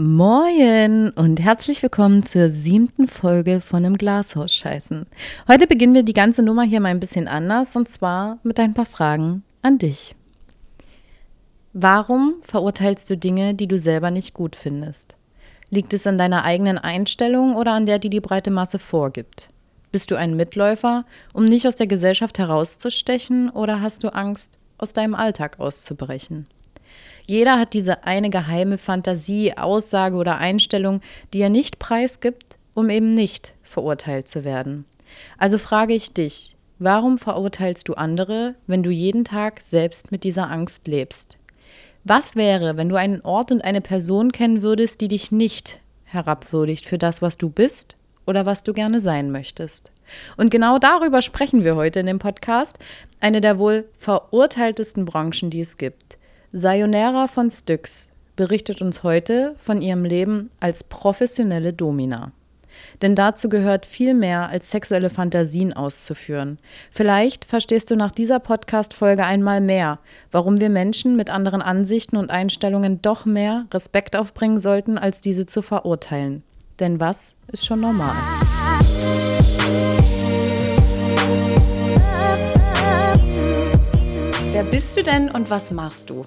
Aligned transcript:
Moin 0.00 1.10
und 1.16 1.40
herzlich 1.40 1.82
willkommen 1.82 2.22
zur 2.22 2.50
siebten 2.50 3.08
Folge 3.08 3.60
von 3.60 3.82
im 3.84 3.98
Glashaus 3.98 4.54
scheißen. 4.54 5.06
Heute 5.48 5.66
beginnen 5.66 5.96
wir 5.96 6.04
die 6.04 6.12
ganze 6.12 6.40
Nummer 6.40 6.62
hier 6.62 6.78
mal 6.78 6.90
ein 6.90 7.00
bisschen 7.00 7.26
anders 7.26 7.74
und 7.74 7.88
zwar 7.88 8.38
mit 8.44 8.60
ein 8.60 8.74
paar 8.74 8.86
Fragen 8.86 9.42
an 9.60 9.78
dich. 9.78 10.14
Warum 11.72 12.36
verurteilst 12.42 13.10
du 13.10 13.16
Dinge, 13.16 13.54
die 13.54 13.66
du 13.66 13.76
selber 13.76 14.12
nicht 14.12 14.34
gut 14.34 14.54
findest? 14.54 15.16
Liegt 15.68 15.92
es 15.92 16.06
an 16.06 16.16
deiner 16.16 16.44
eigenen 16.44 16.78
Einstellung 16.78 17.56
oder 17.56 17.72
an 17.72 17.84
der, 17.84 17.98
die 17.98 18.08
die 18.08 18.20
breite 18.20 18.52
Masse 18.52 18.78
vorgibt? 18.78 19.48
Bist 19.90 20.12
du 20.12 20.14
ein 20.14 20.36
Mitläufer, 20.36 21.06
um 21.32 21.44
nicht 21.44 21.66
aus 21.66 21.74
der 21.74 21.88
Gesellschaft 21.88 22.38
herauszustechen 22.38 23.50
oder 23.50 23.80
hast 23.80 24.04
du 24.04 24.14
Angst, 24.14 24.60
aus 24.78 24.92
deinem 24.92 25.16
Alltag 25.16 25.58
auszubrechen? 25.58 26.46
Jeder 27.28 27.58
hat 27.58 27.74
diese 27.74 28.04
eine 28.04 28.30
geheime 28.30 28.78
Fantasie, 28.78 29.52
Aussage 29.54 30.16
oder 30.16 30.38
Einstellung, 30.38 31.02
die 31.34 31.42
er 31.42 31.50
nicht 31.50 31.78
preisgibt, 31.78 32.56
um 32.72 32.88
eben 32.88 33.10
nicht 33.10 33.52
verurteilt 33.62 34.28
zu 34.28 34.44
werden. 34.44 34.86
Also 35.36 35.58
frage 35.58 35.92
ich 35.92 36.14
dich, 36.14 36.56
warum 36.78 37.18
verurteilst 37.18 37.86
du 37.86 37.92
andere, 37.94 38.54
wenn 38.66 38.82
du 38.82 38.88
jeden 38.88 39.26
Tag 39.26 39.60
selbst 39.60 40.10
mit 40.10 40.24
dieser 40.24 40.50
Angst 40.50 40.88
lebst? 40.88 41.36
Was 42.02 42.34
wäre, 42.34 42.78
wenn 42.78 42.88
du 42.88 42.96
einen 42.96 43.20
Ort 43.20 43.52
und 43.52 43.62
eine 43.62 43.82
Person 43.82 44.32
kennen 44.32 44.62
würdest, 44.62 45.02
die 45.02 45.08
dich 45.08 45.30
nicht 45.30 45.80
herabwürdigt 46.04 46.86
für 46.86 46.96
das, 46.96 47.20
was 47.20 47.36
du 47.36 47.50
bist 47.50 47.98
oder 48.24 48.46
was 48.46 48.62
du 48.64 48.72
gerne 48.72 49.00
sein 49.00 49.30
möchtest? 49.30 49.92
Und 50.38 50.50
genau 50.50 50.78
darüber 50.78 51.20
sprechen 51.20 51.62
wir 51.62 51.76
heute 51.76 52.00
in 52.00 52.06
dem 52.06 52.20
Podcast, 52.20 52.78
eine 53.20 53.42
der 53.42 53.58
wohl 53.58 53.86
verurteiltesten 53.98 55.04
Branchen, 55.04 55.50
die 55.50 55.60
es 55.60 55.76
gibt. 55.76 56.17
Sayonara 56.52 57.26
von 57.26 57.50
Styx 57.50 58.08
berichtet 58.34 58.80
uns 58.80 59.02
heute 59.02 59.54
von 59.58 59.82
ihrem 59.82 60.04
Leben 60.04 60.50
als 60.60 60.82
professionelle 60.82 61.74
Domina. 61.74 62.32
Denn 63.02 63.14
dazu 63.14 63.50
gehört 63.50 63.84
viel 63.84 64.14
mehr 64.14 64.48
als 64.48 64.70
sexuelle 64.70 65.10
Fantasien 65.10 65.74
auszuführen. 65.74 66.58
Vielleicht 66.90 67.44
verstehst 67.44 67.90
du 67.90 67.96
nach 67.96 68.12
dieser 68.12 68.38
Podcast-Folge 68.38 69.26
einmal 69.26 69.60
mehr, 69.60 69.98
warum 70.32 70.58
wir 70.58 70.70
Menschen 70.70 71.16
mit 71.16 71.28
anderen 71.28 71.60
Ansichten 71.60 72.16
und 72.16 72.30
Einstellungen 72.30 73.02
doch 73.02 73.26
mehr 73.26 73.66
Respekt 73.74 74.16
aufbringen 74.16 74.58
sollten, 74.58 74.96
als 74.96 75.20
diese 75.20 75.44
zu 75.44 75.60
verurteilen. 75.60 76.42
Denn 76.80 76.98
was 76.98 77.36
ist 77.52 77.66
schon 77.66 77.80
normal? 77.80 78.14
Wer 84.50 84.64
bist 84.64 84.96
du 84.96 85.02
denn 85.02 85.30
und 85.30 85.50
was 85.50 85.70
machst 85.72 86.08
du? 86.08 86.24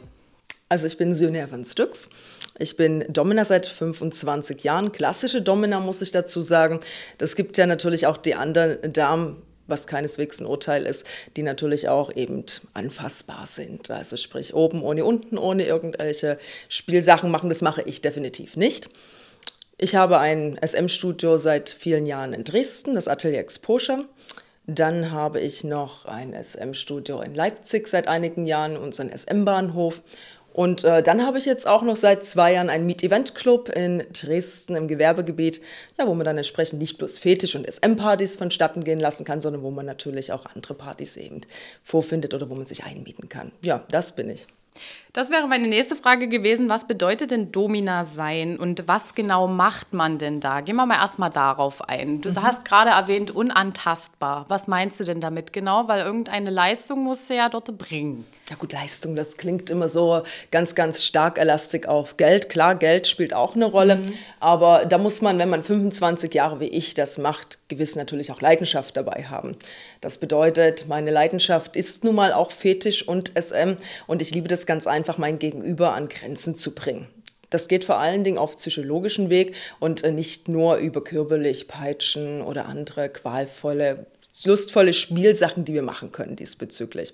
Also 0.71 0.87
ich 0.87 0.97
bin 0.97 1.13
Syner 1.13 1.49
von 1.49 1.65
Stücks. 1.65 2.07
Ich 2.57 2.77
bin 2.77 3.03
Domina 3.09 3.43
seit 3.43 3.65
25 3.65 4.63
Jahren. 4.63 4.93
Klassische 4.93 5.41
Domina 5.41 5.81
muss 5.81 6.01
ich 6.01 6.11
dazu 6.11 6.41
sagen. 6.41 6.79
Das 7.17 7.35
gibt 7.35 7.57
ja 7.57 7.65
natürlich 7.65 8.07
auch 8.07 8.15
die 8.15 8.35
anderen 8.35 8.93
Damen, 8.93 9.41
was 9.67 9.85
keineswegs 9.85 10.39
ein 10.39 10.45
Urteil 10.45 10.85
ist, 10.85 11.05
die 11.35 11.43
natürlich 11.43 11.89
auch 11.89 12.15
eben 12.15 12.45
anfassbar 12.73 13.47
sind. 13.47 13.91
Also 13.91 14.15
sprich 14.15 14.53
oben 14.53 14.81
ohne 14.81 15.03
unten, 15.03 15.37
ohne 15.37 15.65
irgendwelche 15.65 16.39
Spielsachen 16.69 17.31
machen. 17.31 17.49
Das 17.49 17.61
mache 17.61 17.81
ich 17.81 17.99
definitiv 17.99 18.55
nicht. 18.55 18.87
Ich 19.77 19.95
habe 19.95 20.19
ein 20.19 20.57
SM-Studio 20.65 21.37
seit 21.37 21.67
vielen 21.67 22.05
Jahren 22.05 22.31
in 22.31 22.45
Dresden, 22.45 22.95
das 22.95 23.09
Atelier 23.09 23.39
Exposure. 23.39 24.05
Dann 24.67 25.11
habe 25.11 25.41
ich 25.41 25.65
noch 25.65 26.05
ein 26.05 26.33
SM-Studio 26.33 27.19
in 27.19 27.35
Leipzig 27.35 27.87
seit 27.87 28.07
einigen 28.07 28.45
Jahren, 28.45 28.77
unseren 28.77 29.09
SM-Bahnhof 29.09 30.01
und 30.53 30.83
äh, 30.83 31.01
dann 31.01 31.25
habe 31.25 31.37
ich 31.37 31.45
jetzt 31.45 31.67
auch 31.67 31.81
noch 31.81 31.95
seit 31.95 32.23
zwei 32.25 32.53
Jahren 32.53 32.69
einen 32.69 32.85
Meet-Event-Club 32.85 33.69
in 33.69 34.03
Dresden 34.11 34.75
im 34.75 34.87
Gewerbegebiet, 34.87 35.61
ja, 35.97 36.07
wo 36.07 36.13
man 36.13 36.25
dann 36.25 36.37
entsprechend 36.37 36.79
nicht 36.79 36.97
bloß 36.97 37.19
Fetisch- 37.19 37.55
und 37.55 37.71
SM-Partys 37.71 38.37
vonstatten 38.37 38.83
gehen 38.83 38.99
lassen 38.99 39.23
kann, 39.23 39.41
sondern 39.41 39.63
wo 39.63 39.71
man 39.71 39.85
natürlich 39.85 40.31
auch 40.31 40.45
andere 40.53 40.73
Partys 40.73 41.15
eben 41.17 41.41
vorfindet 41.83 42.33
oder 42.33 42.49
wo 42.49 42.55
man 42.55 42.65
sich 42.65 42.83
einmieten 42.83 43.29
kann. 43.29 43.51
Ja, 43.63 43.83
das 43.91 44.13
bin 44.13 44.29
ich. 44.29 44.45
Das 45.13 45.29
wäre 45.29 45.45
meine 45.45 45.67
nächste 45.67 45.97
Frage 45.97 46.29
gewesen. 46.29 46.69
Was 46.69 46.87
bedeutet 46.87 47.31
denn 47.31 47.51
Domina 47.51 48.05
sein 48.05 48.57
und 48.57 48.87
was 48.87 49.13
genau 49.13 49.45
macht 49.45 49.91
man 49.91 50.17
denn 50.17 50.39
da? 50.39 50.61
Gehen 50.61 50.77
wir 50.77 50.85
mal 50.85 51.01
erstmal 51.01 51.29
darauf 51.29 51.81
ein. 51.89 52.21
Du 52.21 52.29
mhm. 52.29 52.41
hast 52.41 52.63
gerade 52.63 52.91
erwähnt, 52.91 53.29
unantastbar. 53.29 54.45
Was 54.47 54.69
meinst 54.69 55.01
du 55.01 55.03
denn 55.03 55.19
damit 55.19 55.51
genau? 55.51 55.89
Weil 55.89 56.05
irgendeine 56.05 56.49
Leistung 56.49 57.03
musst 57.03 57.29
du 57.29 57.35
ja 57.35 57.49
dort 57.49 57.77
bringen. 57.77 58.25
Ja 58.51 58.57
gut, 58.57 58.73
Leistung, 58.73 59.15
das 59.15 59.37
klingt 59.37 59.69
immer 59.69 59.87
so 59.87 60.23
ganz, 60.51 60.75
ganz 60.75 61.05
stark 61.05 61.37
elastik 61.37 61.87
auf 61.87 62.17
Geld. 62.17 62.49
Klar, 62.49 62.75
Geld 62.75 63.07
spielt 63.07 63.33
auch 63.33 63.55
eine 63.55 63.63
Rolle, 63.63 63.95
mhm. 63.95 64.13
aber 64.41 64.83
da 64.85 64.97
muss 64.97 65.21
man, 65.21 65.39
wenn 65.39 65.49
man 65.49 65.63
25 65.63 66.33
Jahre 66.33 66.59
wie 66.59 66.65
ich 66.65 66.93
das 66.93 67.17
macht, 67.17 67.59
gewiss 67.69 67.95
natürlich 67.95 68.29
auch 68.29 68.41
Leidenschaft 68.41 68.97
dabei 68.97 69.27
haben. 69.29 69.55
Das 70.01 70.17
bedeutet, 70.17 70.89
meine 70.89 71.11
Leidenschaft 71.11 71.77
ist 71.77 72.03
nun 72.03 72.15
mal 72.15 72.33
auch 72.33 72.51
Fetisch 72.51 73.07
und 73.07 73.31
SM 73.41 73.77
und 74.07 74.21
ich 74.21 74.31
liebe 74.31 74.49
das 74.49 74.65
ganz 74.65 74.85
einfach, 74.85 75.00
mein 75.17 75.39
Gegenüber 75.39 75.93
an 75.93 76.07
Grenzen 76.07 76.55
zu 76.55 76.73
bringen. 76.73 77.07
Das 77.49 77.67
geht 77.67 77.83
vor 77.83 77.97
allen 77.97 78.23
Dingen 78.23 78.37
auf 78.37 78.55
psychologischen 78.55 79.29
Weg 79.29 79.55
und 79.79 80.03
äh, 80.03 80.11
nicht 80.11 80.47
nur 80.47 80.77
über 80.77 81.03
körperlich 81.03 81.67
Peitschen 81.67 82.41
oder 82.41 82.65
andere 82.65 83.09
qualvolle, 83.09 84.05
lustvolle 84.45 84.93
Spielsachen, 84.93 85.65
die 85.65 85.73
wir 85.73 85.83
machen 85.83 86.11
können 86.11 86.37
diesbezüglich. 86.37 87.13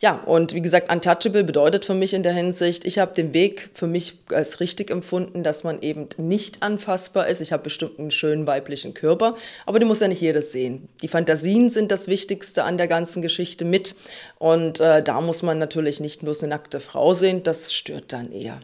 Ja, 0.00 0.16
und 0.26 0.54
wie 0.54 0.60
gesagt, 0.60 0.92
untouchable 0.92 1.42
bedeutet 1.42 1.84
für 1.84 1.94
mich 1.94 2.12
in 2.12 2.22
der 2.22 2.32
Hinsicht, 2.32 2.84
ich 2.84 2.98
habe 2.98 3.14
den 3.14 3.32
Weg 3.32 3.70
für 3.74 3.86
mich 3.86 4.18
als 4.30 4.60
richtig 4.60 4.90
empfunden, 4.90 5.42
dass 5.42 5.64
man 5.64 5.80
eben 5.80 6.08
nicht 6.18 6.62
anfassbar 6.62 7.28
ist. 7.28 7.40
Ich 7.40 7.52
habe 7.52 7.62
bestimmt 7.62 7.98
einen 7.98 8.10
schönen 8.10 8.46
weiblichen 8.46 8.92
Körper, 8.92 9.34
aber 9.64 9.78
den 9.78 9.88
muss 9.88 10.00
ja 10.00 10.08
nicht 10.08 10.20
jeder 10.20 10.42
sehen. 10.42 10.88
Die 11.02 11.08
Fantasien 11.08 11.70
sind 11.70 11.90
das 11.90 12.08
Wichtigste 12.08 12.64
an 12.64 12.76
der 12.76 12.88
ganzen 12.88 13.22
Geschichte 13.22 13.64
mit. 13.64 13.94
Und 14.38 14.80
äh, 14.80 15.02
da 15.02 15.20
muss 15.20 15.42
man 15.42 15.58
natürlich 15.58 16.00
nicht 16.00 16.22
nur 16.22 16.36
eine 16.38 16.48
nackte 16.48 16.80
Frau 16.80 17.14
sehen, 17.14 17.42
das 17.42 17.72
stört 17.72 18.12
dann 18.12 18.32
eher. 18.32 18.60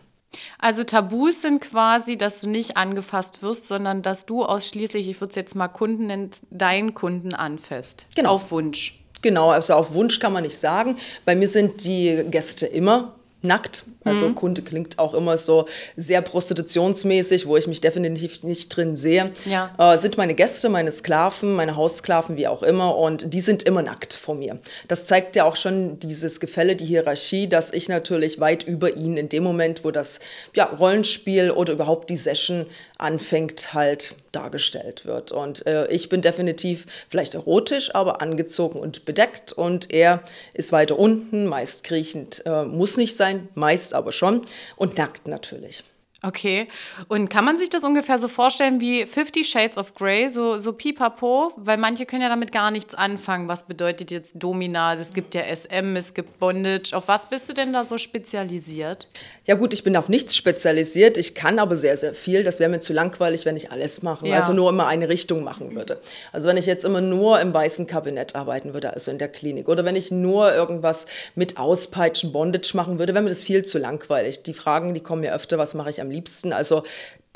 Also 0.58 0.84
Tabus 0.84 1.42
sind 1.42 1.60
quasi, 1.60 2.16
dass 2.16 2.40
du 2.40 2.48
nicht 2.48 2.76
angefasst 2.76 3.42
wirst, 3.42 3.66
sondern 3.66 4.02
dass 4.02 4.26
du 4.26 4.44
ausschließlich, 4.44 5.08
ich 5.08 5.20
würde 5.20 5.30
es 5.30 5.36
jetzt 5.36 5.54
mal 5.54 5.68
Kunden 5.68 6.06
nennen, 6.06 6.30
deinen 6.50 6.94
Kunden 6.94 7.34
anfasst. 7.34 8.06
Genau. 8.14 8.30
Auf 8.30 8.50
Wunsch. 8.50 9.01
Genau, 9.22 9.50
also 9.50 9.74
auf 9.74 9.94
Wunsch 9.94 10.18
kann 10.18 10.32
man 10.32 10.42
nicht 10.42 10.58
sagen. 10.58 10.96
Bei 11.24 11.34
mir 11.34 11.48
sind 11.48 11.84
die 11.84 12.24
Gäste 12.30 12.66
immer 12.66 13.14
nackt. 13.42 13.84
Also 14.04 14.28
mhm. 14.28 14.34
Kunde 14.34 14.62
klingt 14.62 14.98
auch 14.98 15.14
immer 15.14 15.38
so 15.38 15.66
sehr 15.96 16.22
prostitutionsmäßig, 16.22 17.46
wo 17.46 17.56
ich 17.56 17.66
mich 17.66 17.80
definitiv 17.80 18.42
nicht 18.42 18.74
drin 18.74 18.96
sehe. 18.96 19.32
Ja. 19.44 19.74
Äh, 19.78 19.98
sind 19.98 20.16
meine 20.16 20.34
Gäste, 20.34 20.68
meine 20.68 20.90
Sklaven, 20.90 21.54
meine 21.54 21.76
Haussklaven, 21.76 22.36
wie 22.36 22.46
auch 22.46 22.62
immer. 22.62 22.96
Und 22.96 23.32
die 23.32 23.40
sind 23.40 23.62
immer 23.62 23.82
nackt 23.82 24.14
vor 24.14 24.34
mir. 24.34 24.58
Das 24.88 25.06
zeigt 25.06 25.36
ja 25.36 25.44
auch 25.44 25.56
schon 25.56 25.98
dieses 26.00 26.40
Gefälle, 26.40 26.76
die 26.76 26.84
Hierarchie, 26.84 27.48
dass 27.48 27.72
ich 27.72 27.88
natürlich 27.88 28.40
weit 28.40 28.64
über 28.64 28.96
ihnen 28.96 29.16
in 29.16 29.28
dem 29.28 29.44
Moment, 29.44 29.84
wo 29.84 29.90
das 29.90 30.20
ja, 30.54 30.64
Rollenspiel 30.64 31.50
oder 31.50 31.72
überhaupt 31.72 32.10
die 32.10 32.16
Session 32.16 32.66
anfängt, 32.98 33.74
halt 33.74 34.14
dargestellt 34.30 35.04
wird. 35.04 35.32
Und 35.32 35.66
äh, 35.66 35.86
ich 35.88 36.08
bin 36.08 36.22
definitiv 36.22 36.86
vielleicht 37.08 37.34
erotisch, 37.34 37.94
aber 37.94 38.22
angezogen 38.22 38.78
und 38.78 39.04
bedeckt. 39.04 39.52
Und 39.52 39.92
er 39.92 40.22
ist 40.54 40.72
weiter 40.72 40.98
unten, 40.98 41.46
meist 41.46 41.84
kriechend, 41.84 42.42
äh, 42.46 42.64
muss 42.64 42.96
nicht 42.96 43.16
sein, 43.16 43.48
meist 43.54 43.91
aber 43.94 44.12
schon. 44.12 44.42
Und 44.76 44.98
nackt 44.98 45.26
natürlich. 45.26 45.84
Okay. 46.24 46.68
Und 47.08 47.30
kann 47.30 47.44
man 47.44 47.58
sich 47.58 47.68
das 47.68 47.82
ungefähr 47.82 48.18
so 48.18 48.28
vorstellen 48.28 48.80
wie 48.80 49.06
Fifty 49.06 49.42
Shades 49.42 49.76
of 49.76 49.94
Grey, 49.94 50.28
so, 50.28 50.58
so 50.58 50.72
pipapo? 50.72 51.52
Weil 51.56 51.78
manche 51.78 52.06
können 52.06 52.22
ja 52.22 52.28
damit 52.28 52.52
gar 52.52 52.70
nichts 52.70 52.94
anfangen. 52.94 53.48
Was 53.48 53.64
bedeutet 53.64 54.12
jetzt 54.12 54.34
Domina? 54.36 54.94
Es 54.94 55.12
gibt 55.12 55.34
ja 55.34 55.42
SM, 55.42 55.96
es 55.96 56.14
gibt 56.14 56.38
Bondage. 56.38 56.92
Auf 56.96 57.08
was 57.08 57.26
bist 57.28 57.48
du 57.48 57.54
denn 57.54 57.72
da 57.72 57.84
so 57.84 57.98
spezialisiert? 57.98 59.08
Ja 59.48 59.56
gut, 59.56 59.74
ich 59.74 59.82
bin 59.82 59.96
auf 59.96 60.08
nichts 60.08 60.36
spezialisiert. 60.36 61.18
Ich 61.18 61.34
kann 61.34 61.58
aber 61.58 61.74
sehr, 61.74 61.96
sehr 61.96 62.14
viel. 62.14 62.44
Das 62.44 62.60
wäre 62.60 62.70
mir 62.70 62.78
zu 62.78 62.92
langweilig, 62.92 63.44
wenn 63.44 63.56
ich 63.56 63.72
alles 63.72 64.02
mache. 64.02 64.28
Ja. 64.28 64.36
Also 64.36 64.52
nur 64.52 64.70
immer 64.70 64.86
eine 64.86 65.08
Richtung 65.08 65.42
machen 65.42 65.74
würde. 65.74 66.00
Also 66.30 66.48
wenn 66.48 66.56
ich 66.56 66.66
jetzt 66.66 66.84
immer 66.84 67.00
nur 67.00 67.40
im 67.40 67.52
weißen 67.52 67.88
Kabinett 67.88 68.36
arbeiten 68.36 68.74
würde, 68.74 68.92
also 68.92 69.10
in 69.10 69.18
der 69.18 69.28
Klinik. 69.28 69.68
Oder 69.68 69.84
wenn 69.84 69.96
ich 69.96 70.12
nur 70.12 70.54
irgendwas 70.54 71.06
mit 71.34 71.58
Auspeitschen, 71.58 72.30
Bondage 72.30 72.72
machen 72.74 73.00
würde, 73.00 73.12
wäre 73.12 73.24
mir 73.24 73.30
das 73.30 73.42
viel 73.42 73.64
zu 73.64 73.80
langweilig. 73.80 74.44
Die 74.44 74.54
Fragen, 74.54 74.94
die 74.94 75.00
kommen 75.00 75.22
mir 75.22 75.34
öfter, 75.34 75.58
was 75.58 75.74
mache 75.74 75.90
ich 75.90 76.00
am 76.00 76.11
liebsten. 76.12 76.52
Also 76.52 76.84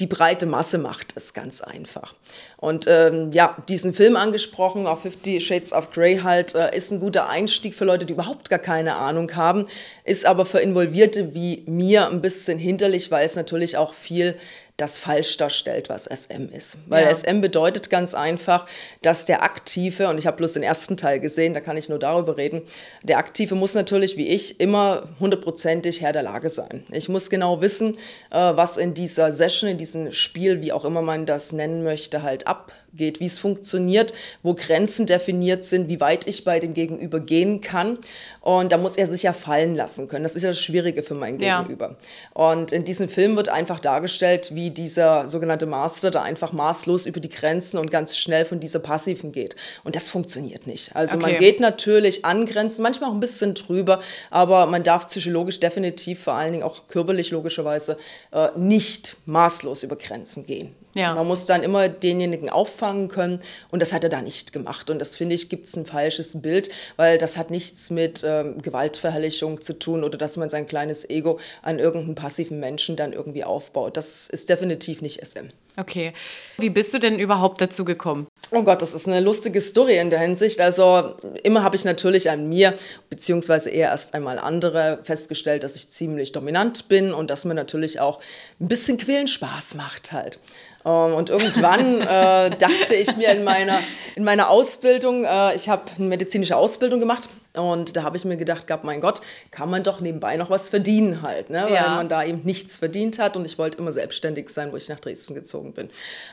die 0.01 0.07
breite 0.07 0.45
Masse 0.45 0.77
macht 0.77 1.15
es 1.17 1.33
ganz 1.33 1.63
einfach. 1.63 2.15
Und 2.59 2.85
ähm, 2.87 3.31
ja, 3.33 3.57
diesen 3.69 3.95
Film 3.95 4.17
angesprochen, 4.17 4.87
auf 4.87 5.03
50 5.03 5.45
Shades 5.45 5.73
of 5.73 5.91
Grey 5.91 6.19
halt, 6.19 6.55
äh, 6.55 6.77
ist 6.77 6.91
ein 6.93 7.01
guter 7.01 7.29
Einstieg 7.31 7.75
für 7.75 7.87
Leute, 7.87 8.05
die 8.05 8.13
überhaupt 8.13 8.51
gar 8.51 8.59
keine 8.59 8.97
Ahnung 8.97 9.35
haben, 9.37 9.65
ist 10.05 10.27
aber 10.27 10.45
für 10.45 10.59
Involvierte 10.59 11.35
wie 11.35 11.65
mir 11.67 12.09
ein 12.09 12.21
bisschen 12.21 12.59
hinderlich, 12.59 13.11
weil 13.11 13.25
es 13.25 13.37
natürlich 13.37 13.79
auch 13.79 13.95
viel 13.95 14.37
das 14.77 14.99
falsch 14.99 15.39
darstellt, 15.39 15.89
was 15.89 16.05
SM 16.05 16.53
ist. 16.53 16.77
Weil 16.87 17.05
ja. 17.05 17.15
SM 17.15 17.41
bedeutet 17.41 17.89
ganz 17.89 18.15
einfach, 18.15 18.67
dass 19.01 19.25
der 19.25 19.43
Aktive, 19.43 20.09
und 20.09 20.19
ich 20.19 20.27
habe 20.27 20.37
bloß 20.37 20.53
den 20.53 20.63
ersten 20.63 20.99
Teil 20.99 21.19
gesehen, 21.19 21.55
da 21.55 21.61
kann 21.61 21.79
ich 21.79 21.89
nur 21.89 21.99
darüber 21.99 22.37
reden, 22.37 22.63
der 23.03 23.17
Aktive 23.17 23.55
muss 23.55 23.75
natürlich, 23.75 24.19
wie 24.19 24.29
ich, 24.29 24.61
immer 24.61 25.05
hundertprozentig 25.19 26.03
Herr 26.03 26.13
der 26.13 26.23
Lage 26.23 26.51
sein. 26.51 26.85
Ich 26.93 27.09
muss 27.09 27.31
genau 27.31 27.63
wissen, 27.63 27.97
äh, 28.31 28.37
was 28.37 28.77
in 28.77 28.93
dieser 28.93 29.33
Session, 29.33 29.71
in 29.71 29.79
diesem 29.79 30.13
Spiel, 30.13 30.61
wie 30.61 30.73
auch 30.73 30.85
immer 30.85 31.01
man 31.01 31.25
das 31.25 31.53
nennen 31.53 31.83
möchte, 31.83 32.23
halt 32.23 32.47
ab 32.47 32.73
geht, 32.97 33.21
wie 33.21 33.27
es 33.27 33.39
funktioniert, 33.39 34.13
wo 34.43 34.55
Grenzen 34.55 35.07
definiert 35.07 35.65
sind, 35.65 35.89
wie 35.89 36.01
weit 36.01 36.27
ich 36.27 36.45
bei 36.45 36.61
dem 36.61 36.75
Gegenüber 36.75 37.21
gehen 37.21 37.61
kann. 37.61 37.99
Und 38.41 38.73
da 38.73 38.79
muss 38.79 38.97
er 38.97 39.07
sich 39.07 39.23
ja 39.23 39.33
fallen 39.33 39.75
lassen 39.75 40.09
können. 40.09 40.23
Das 40.23 40.37
ist 40.37 40.43
ja 40.43 40.51
das 40.51 40.61
Schwierige 40.61 41.03
für 41.03 41.15
mein 41.15 41.39
Gegenüber. 41.39 41.97
Ja. 42.35 42.43
Und 42.51 42.73
in 42.73 42.85
diesem 42.85 43.09
Film 43.09 43.37
wird 43.37 43.49
einfach 43.49 43.81
dargestellt, 43.81 44.55
wie 44.55 44.71
dieser 44.71 45.29
sogenannte 45.29 45.67
Master 45.67 46.11
da 46.11 46.23
einfach 46.23 46.53
maßlos 46.53 47.07
über 47.07 47.21
die 47.21 47.29
Grenzen 47.29 47.79
und 47.79 47.91
ganz 47.91 48.17
schnell 48.17 48.45
von 48.45 48.61
dieser 48.61 48.79
Passiven 48.79 49.33
geht. 49.33 49.57
Und 49.85 49.97
das 49.97 50.09
funktioniert 50.09 50.67
nicht. 50.67 50.95
Also 50.95 51.17
okay. 51.17 51.33
man 51.33 51.41
geht 51.41 51.61
natürlich 51.61 52.25
an 52.25 52.47
Grenzen, 52.47 52.83
manchmal 52.83 53.11
auch 53.11 53.15
ein 53.15 53.21
bisschen 53.21 53.55
drüber, 53.55 54.01
aber 54.31 54.67
man 54.67 54.83
darf 54.83 55.07
psychologisch 55.07 55.61
definitiv, 55.61 56.23
vor 56.23 56.35
allen 56.35 56.53
Dingen 56.53 56.65
auch 56.65 56.89
körperlich 56.89 57.31
logischerweise, 57.31 57.99
äh, 58.33 58.49
nicht 58.57 59.17
maßlos 59.27 59.83
über 59.83 59.97
Grenzen 59.97 60.47
gehen. 60.47 60.75
Ja. 60.97 61.15
Man 61.15 61.27
muss 61.27 61.45
dann 61.45 61.63
immer 61.63 61.91
denjenigen 61.91 62.49
auffangen 62.49 63.09
können 63.09 63.43
und 63.71 63.81
das 63.81 63.93
hat 63.93 64.03
er 64.03 64.09
da 64.09 64.23
nicht 64.23 64.55
gemacht. 64.55 64.89
Und 64.89 64.99
das 64.99 65.15
finde 65.15 65.35
ich, 65.35 65.51
gibt 65.51 65.67
es 65.67 65.77
ein 65.77 65.85
falsches 65.85 66.41
Bild, 66.41 66.71
weil 66.97 67.19
das 67.19 67.37
hat 67.37 67.51
nichts 67.51 67.91
mit 67.91 68.25
ähm, 68.27 68.63
Gewaltverherrlichung 68.63 69.61
zu 69.61 69.79
tun 69.79 70.05
oder 70.05 70.17
dass 70.17 70.39
man 70.39 70.49
sein 70.49 70.67
kleines 70.67 71.09
Ego 71.09 71.39
an 71.63 71.79
irgendeinen 71.79 72.15
passiven 72.15 72.61
Menschen 72.61 72.97
dann 72.97 73.13
irgendwie 73.13 73.45
aufbaut. 73.45 73.99
Das 73.99 74.29
ist 74.29 74.49
definitiv 74.49 75.03
nicht 75.03 75.25
SM. 75.25 75.49
Okay. 75.79 76.15
Wie 76.57 76.71
bist 76.71 76.95
du 76.95 76.99
denn 76.99 77.19
überhaupt 77.19 77.61
dazu 77.61 77.85
gekommen? 77.85 78.27
Oh 78.51 78.63
Gott, 78.63 78.81
das 78.81 78.95
ist 78.95 79.07
eine 79.09 79.21
lustige 79.21 79.61
Story 79.61 79.99
in 79.99 80.09
der 80.09 80.21
Hinsicht. 80.21 80.61
Also 80.61 81.15
immer 81.43 81.63
habe 81.63 81.77
ich 81.77 81.85
natürlich 81.85 82.31
an 82.31 82.49
mir, 82.49 82.73
beziehungsweise 83.11 83.69
eher 83.69 83.91
erst 83.91 84.15
einmal 84.15 84.39
andere, 84.39 85.01
festgestellt, 85.03 85.65
dass 85.65 85.77
ich 85.77 85.91
ziemlich 85.91 86.33
dominant 86.33 86.89
bin 86.89 87.13
und 87.13 87.29
dass 87.29 87.45
mir 87.45 87.55
natürlich 87.55 88.01
auch 88.01 88.21
ein 88.61 88.69
bisschen 88.69 88.97
Quälen 88.97 89.29
Spaß 89.29 89.75
macht 89.75 90.13
halt. 90.13 90.39
Ähm, 90.87 91.15
und 91.15 91.29
irgendwann 91.29 92.01
äh, 92.01 92.51
dachte 92.57 92.95
ich 92.95 93.17
mir 93.17 93.33
in 93.33 93.45
meiner, 93.45 93.81
in 94.15 94.25
meiner 94.25 94.49
Ausbildung, 94.49 95.25
äh, 95.25 95.55
ich 95.57 95.69
habe 95.69 95.83
eine 95.99 96.07
medizinische 96.07 96.57
Ausbildung 96.57 97.01
gemacht 97.01 97.29
und 97.57 97.97
da 97.97 98.03
habe 98.03 98.17
ich 98.17 98.25
mir 98.25 98.37
gedacht, 98.37 98.67
gab, 98.67 98.85
mein 98.85 99.01
Gott, 99.01 99.21
kann 99.51 99.71
man 99.71 99.83
doch 99.83 100.01
nebenbei 100.01 100.37
noch 100.37 100.51
was 100.51 100.69
verdienen 100.69 101.23
halt, 101.23 101.51
ne? 101.51 101.65
weil 101.65 101.75
ja. 101.75 101.95
man 101.95 102.09
da 102.09 102.25
eben 102.25 102.43
nichts 102.45 102.79
verdient 102.79 103.19
hat 103.19 103.37
und 103.37 103.45
ich 103.45 103.59
wollte 103.59 103.79
immer 103.79 103.93
selbstständig 103.93 104.49
sein, 104.51 104.73
wo 104.73 104.77
ich 104.77 104.89
nach 104.89 105.01
Dresden 105.01 105.35
gezogen 105.35 105.73
bin. 105.73 105.89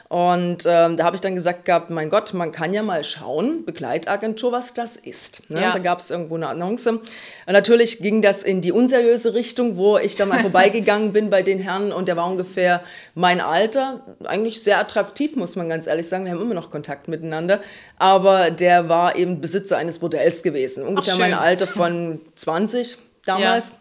Und 0.10 0.66
ähm, 0.66 0.98
da 0.98 1.04
habe 1.04 1.16
ich 1.16 1.22
dann 1.22 1.36
gesagt 1.36 1.66
gehabt, 1.66 1.90
mein 1.90 2.10
Gott, 2.10 2.34
man 2.34 2.52
kann 2.52 2.74
ja 2.74 2.84
mal 2.84 3.04
schauen, 3.04 3.66
Begleitagentur, 3.66 4.52
was 4.52 4.74
das 4.74 4.96
ist. 4.96 5.50
Ne? 5.50 5.62
Ja. 5.62 5.72
Da 5.72 5.80
gab 5.80 6.00
es 6.00 6.12
irgendwo 6.12 6.36
eine 6.36 6.48
Annonce. 6.48 6.88
Und 6.88 7.02
natürlich 7.48 8.00
ging 8.00 8.22
das 8.22 8.44
in 8.44 8.62
die 8.62 8.72
unseriöse 8.72 9.34
Richtung, 9.34 9.78
wo 9.78 9.98
ich 9.98 10.16
dann 10.16 10.30
mal 10.30 10.40
vorbeigegangen 10.42 11.14
bin 11.14 11.30
bei 11.30 11.44
den 11.44 11.60
Herren 11.60 11.92
und 11.92 12.08
der 12.08 12.18
war 12.18 12.30
ungefähr 12.30 12.84
mein 13.16 13.42
Alter, 13.42 14.02
eigentlich 14.26 14.62
sehr 14.62 14.80
attraktiv, 14.80 15.36
muss 15.36 15.56
man 15.56 15.70
ganz 15.70 15.88
ehrlich 15.88 16.08
sagen. 16.08 16.26
Wir 16.26 16.32
haben 16.32 16.42
immer 16.42 16.54
noch 16.54 16.70
Kontakt 16.70 17.08
miteinander, 17.08 17.60
aber 17.98 18.52
der 18.52 18.90
war 18.90 19.16
eben 19.16 19.42
Besitzer 19.42 19.78
eines 19.78 20.00
Bordells 20.00 20.44
gewesen, 20.44 20.86
ungefähr 20.86 21.13
ja 21.18 21.20
mein 21.20 21.34
Alter 21.34 21.68
von 21.68 22.20
20 22.36 22.98
damals. 23.26 23.72
Ja. 23.72 23.78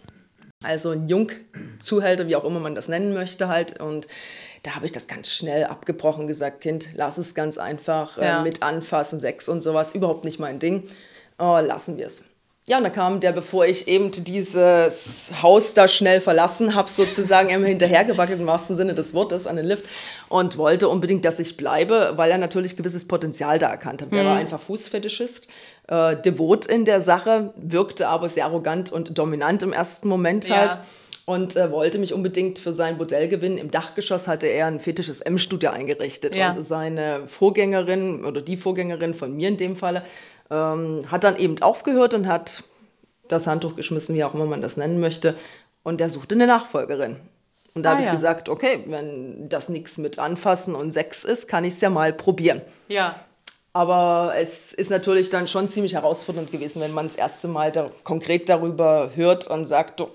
Also 0.64 0.90
ein 0.90 1.08
Jungzuhälter, 1.08 2.28
wie 2.28 2.36
auch 2.36 2.44
immer 2.44 2.60
man 2.60 2.74
das 2.74 2.88
nennen 2.88 3.14
möchte 3.14 3.48
halt. 3.48 3.80
Und 3.80 4.06
da 4.62 4.76
habe 4.76 4.86
ich 4.86 4.92
das 4.92 5.08
ganz 5.08 5.30
schnell 5.30 5.64
abgebrochen, 5.64 6.26
gesagt, 6.26 6.60
Kind, 6.60 6.88
lass 6.94 7.18
es 7.18 7.34
ganz 7.34 7.58
einfach 7.58 8.18
äh, 8.18 8.24
ja. 8.24 8.40
äh, 8.40 8.42
mit 8.42 8.62
anfassen, 8.62 9.18
Sex 9.18 9.48
und 9.48 9.60
sowas, 9.60 9.90
überhaupt 9.92 10.24
nicht 10.24 10.38
mein 10.38 10.58
Ding. 10.58 10.84
Oh, 11.38 11.58
lassen 11.60 11.96
wir 11.96 12.06
es. 12.06 12.24
Ja, 12.64 12.78
und 12.78 12.84
da 12.84 12.90
kam 12.90 13.18
der, 13.18 13.32
bevor 13.32 13.66
ich 13.66 13.88
eben 13.88 14.12
dieses 14.12 15.32
Haus 15.42 15.74
da 15.74 15.88
schnell 15.88 16.20
verlassen 16.20 16.76
habe, 16.76 16.88
sozusagen 16.88 17.48
immer 17.48 17.66
hinterhergewackelt 17.66 18.38
im 18.40 18.46
wahrsten 18.46 18.76
Sinne 18.76 18.94
des 18.94 19.14
Wortes 19.14 19.48
an 19.48 19.56
den 19.56 19.66
Lift 19.66 19.86
und 20.28 20.58
wollte 20.58 20.88
unbedingt, 20.88 21.24
dass 21.24 21.40
ich 21.40 21.56
bleibe, 21.56 22.12
weil 22.14 22.30
er 22.30 22.38
natürlich 22.38 22.76
gewisses 22.76 23.08
Potenzial 23.08 23.58
da 23.58 23.68
erkannt 23.68 24.00
hat. 24.02 24.12
Mhm. 24.12 24.18
Er 24.18 24.24
war 24.26 24.36
einfach 24.36 24.60
Fußfetischist 24.60 25.48
äh, 25.88 26.16
devot 26.16 26.66
in 26.66 26.84
der 26.84 27.00
Sache, 27.00 27.52
wirkte 27.56 28.08
aber 28.08 28.28
sehr 28.28 28.46
arrogant 28.46 28.92
und 28.92 29.18
dominant 29.18 29.62
im 29.62 29.72
ersten 29.72 30.08
Moment 30.08 30.50
halt. 30.50 30.72
Ja. 30.72 30.84
Und 31.24 31.56
äh, 31.56 31.70
wollte 31.70 31.98
mich 31.98 32.12
unbedingt 32.12 32.58
für 32.58 32.72
sein 32.72 32.98
Bordell 32.98 33.28
gewinnen. 33.28 33.56
Im 33.56 33.70
Dachgeschoss 33.70 34.26
hatte 34.26 34.48
er 34.48 34.66
ein 34.66 34.80
fetisches 34.80 35.20
M-Studio 35.20 35.70
eingerichtet. 35.70 36.34
Ja. 36.34 36.50
Also 36.50 36.62
seine 36.62 37.28
Vorgängerin 37.28 38.24
oder 38.24 38.40
die 38.40 38.56
Vorgängerin 38.56 39.14
von 39.14 39.34
mir 39.36 39.48
in 39.48 39.56
dem 39.56 39.76
Falle 39.76 40.02
ähm, 40.50 41.04
hat 41.10 41.22
dann 41.22 41.36
eben 41.36 41.60
aufgehört 41.62 42.14
und 42.14 42.26
hat 42.26 42.64
das 43.28 43.46
Handtuch 43.46 43.76
geschmissen, 43.76 44.16
wie 44.16 44.24
auch 44.24 44.34
immer 44.34 44.46
man 44.46 44.62
das 44.62 44.76
nennen 44.76 44.98
möchte. 44.98 45.36
Und 45.84 46.00
er 46.00 46.10
suchte 46.10 46.34
eine 46.34 46.46
Nachfolgerin. 46.46 47.16
Und 47.74 47.84
da 47.84 47.90
ah, 47.90 47.92
habe 47.92 48.02
ich 48.02 48.06
ja. 48.06 48.12
gesagt, 48.12 48.48
okay, 48.48 48.84
wenn 48.86 49.48
das 49.48 49.68
nichts 49.68 49.98
mit 49.98 50.18
Anfassen 50.18 50.74
und 50.74 50.92
Sex 50.92 51.24
ist, 51.24 51.48
kann 51.48 51.64
ich 51.64 51.74
es 51.74 51.80
ja 51.80 51.88
mal 51.88 52.12
probieren. 52.12 52.60
Ja. 52.88 53.14
Aber 53.74 54.34
es 54.36 54.72
ist 54.74 54.90
natürlich 54.90 55.30
dann 55.30 55.48
schon 55.48 55.68
ziemlich 55.68 55.94
herausfordernd 55.94 56.52
gewesen, 56.52 56.82
wenn 56.82 56.92
man 56.92 57.06
das 57.06 57.16
erste 57.16 57.48
Mal 57.48 57.72
da, 57.72 57.90
konkret 58.04 58.48
darüber 58.48 59.10
hört 59.14 59.46
und 59.46 59.64
sagt, 59.64 60.00
du 60.00 60.08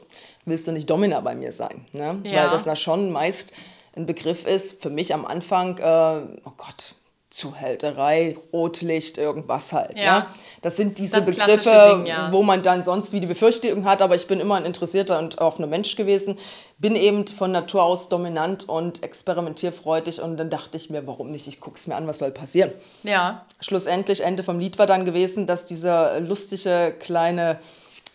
willst 0.45 0.67
du 0.67 0.71
nicht 0.71 0.89
Domina 0.89 1.19
bei 1.21 1.35
mir 1.35 1.53
sein? 1.53 1.85
Ne? 1.91 2.19
Ja. 2.23 2.43
Weil 2.43 2.49
das 2.51 2.65
na 2.65 2.75
schon 2.75 3.11
meist 3.11 3.51
ein 3.95 4.05
Begriff 4.05 4.45
ist, 4.45 4.81
für 4.81 4.89
mich 4.89 5.13
am 5.13 5.25
Anfang, 5.25 5.77
äh, 5.79 6.39
oh 6.45 6.53
Gott, 6.55 6.95
Zuhälterei, 7.29 8.37
Rotlicht, 8.53 9.17
irgendwas 9.17 9.73
halt. 9.73 9.97
Ja. 9.97 10.03
ja. 10.03 10.27
Das 10.61 10.77
sind 10.77 10.97
diese 10.97 11.17
das 11.17 11.25
Begriffe, 11.25 11.95
Ding, 11.97 12.05
ja. 12.05 12.31
wo 12.31 12.41
man 12.41 12.63
dann 12.63 12.81
sonst 12.81 13.11
wie 13.11 13.19
die 13.19 13.27
Befürchtung 13.27 13.83
hat, 13.83 14.01
aber 14.01 14.15
ich 14.15 14.27
bin 14.27 14.39
immer 14.39 14.55
ein 14.55 14.65
interessierter 14.65 15.19
und 15.19 15.39
offener 15.39 15.67
Mensch 15.67 15.97
gewesen, 15.97 16.37
bin 16.77 16.95
eben 16.95 17.27
von 17.27 17.51
Natur 17.51 17.83
aus 17.83 18.07
dominant 18.07 18.69
und 18.69 19.03
experimentierfreudig 19.03 20.21
und 20.21 20.37
dann 20.37 20.49
dachte 20.49 20.77
ich 20.77 20.89
mir, 20.89 21.05
warum 21.05 21.29
nicht, 21.31 21.47
ich 21.47 21.59
gucke 21.59 21.77
es 21.77 21.87
mir 21.87 21.95
an, 21.95 22.07
was 22.07 22.19
soll 22.19 22.31
passieren. 22.31 22.71
Ja. 23.03 23.45
Schlussendlich, 23.59 24.21
Ende 24.21 24.43
vom 24.43 24.57
Lied 24.59 24.79
war 24.79 24.85
dann 24.85 25.03
gewesen, 25.03 25.47
dass 25.47 25.65
dieser 25.65 26.21
lustige 26.21 26.95
kleine 26.97 27.59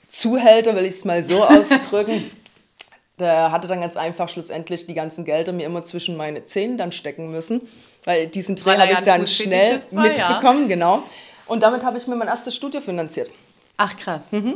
Zuhälter, 0.08 0.74
will 0.74 0.84
ich 0.84 0.94
es 0.94 1.04
mal 1.04 1.22
so 1.22 1.44
ausdrücken, 1.44 2.30
der 3.18 3.52
hatte 3.52 3.68
dann 3.68 3.80
ganz 3.80 3.96
einfach 3.96 4.28
schlussendlich 4.28 4.86
die 4.86 4.94
ganzen 4.94 5.24
Gelder 5.24 5.52
mir 5.52 5.66
immer 5.66 5.84
zwischen 5.84 6.16
meine 6.16 6.44
Zähne 6.44 6.76
dann 6.76 6.92
stecken 6.92 7.30
müssen, 7.30 7.60
weil 8.04 8.26
diesen 8.26 8.56
Dreh 8.56 8.76
habe 8.76 8.92
ich 8.92 9.00
dann 9.00 9.26
schnell 9.26 9.80
war, 9.90 10.04
mitbekommen, 10.04 10.62
ja. 10.62 10.74
genau. 10.74 11.02
Und 11.46 11.62
damit 11.62 11.84
habe 11.84 11.98
ich 11.98 12.06
mir 12.06 12.16
mein 12.16 12.28
erstes 12.28 12.54
Studio 12.54 12.80
finanziert. 12.80 13.30
Ach 13.76 13.96
krass. 13.96 14.32
Mhm. 14.32 14.54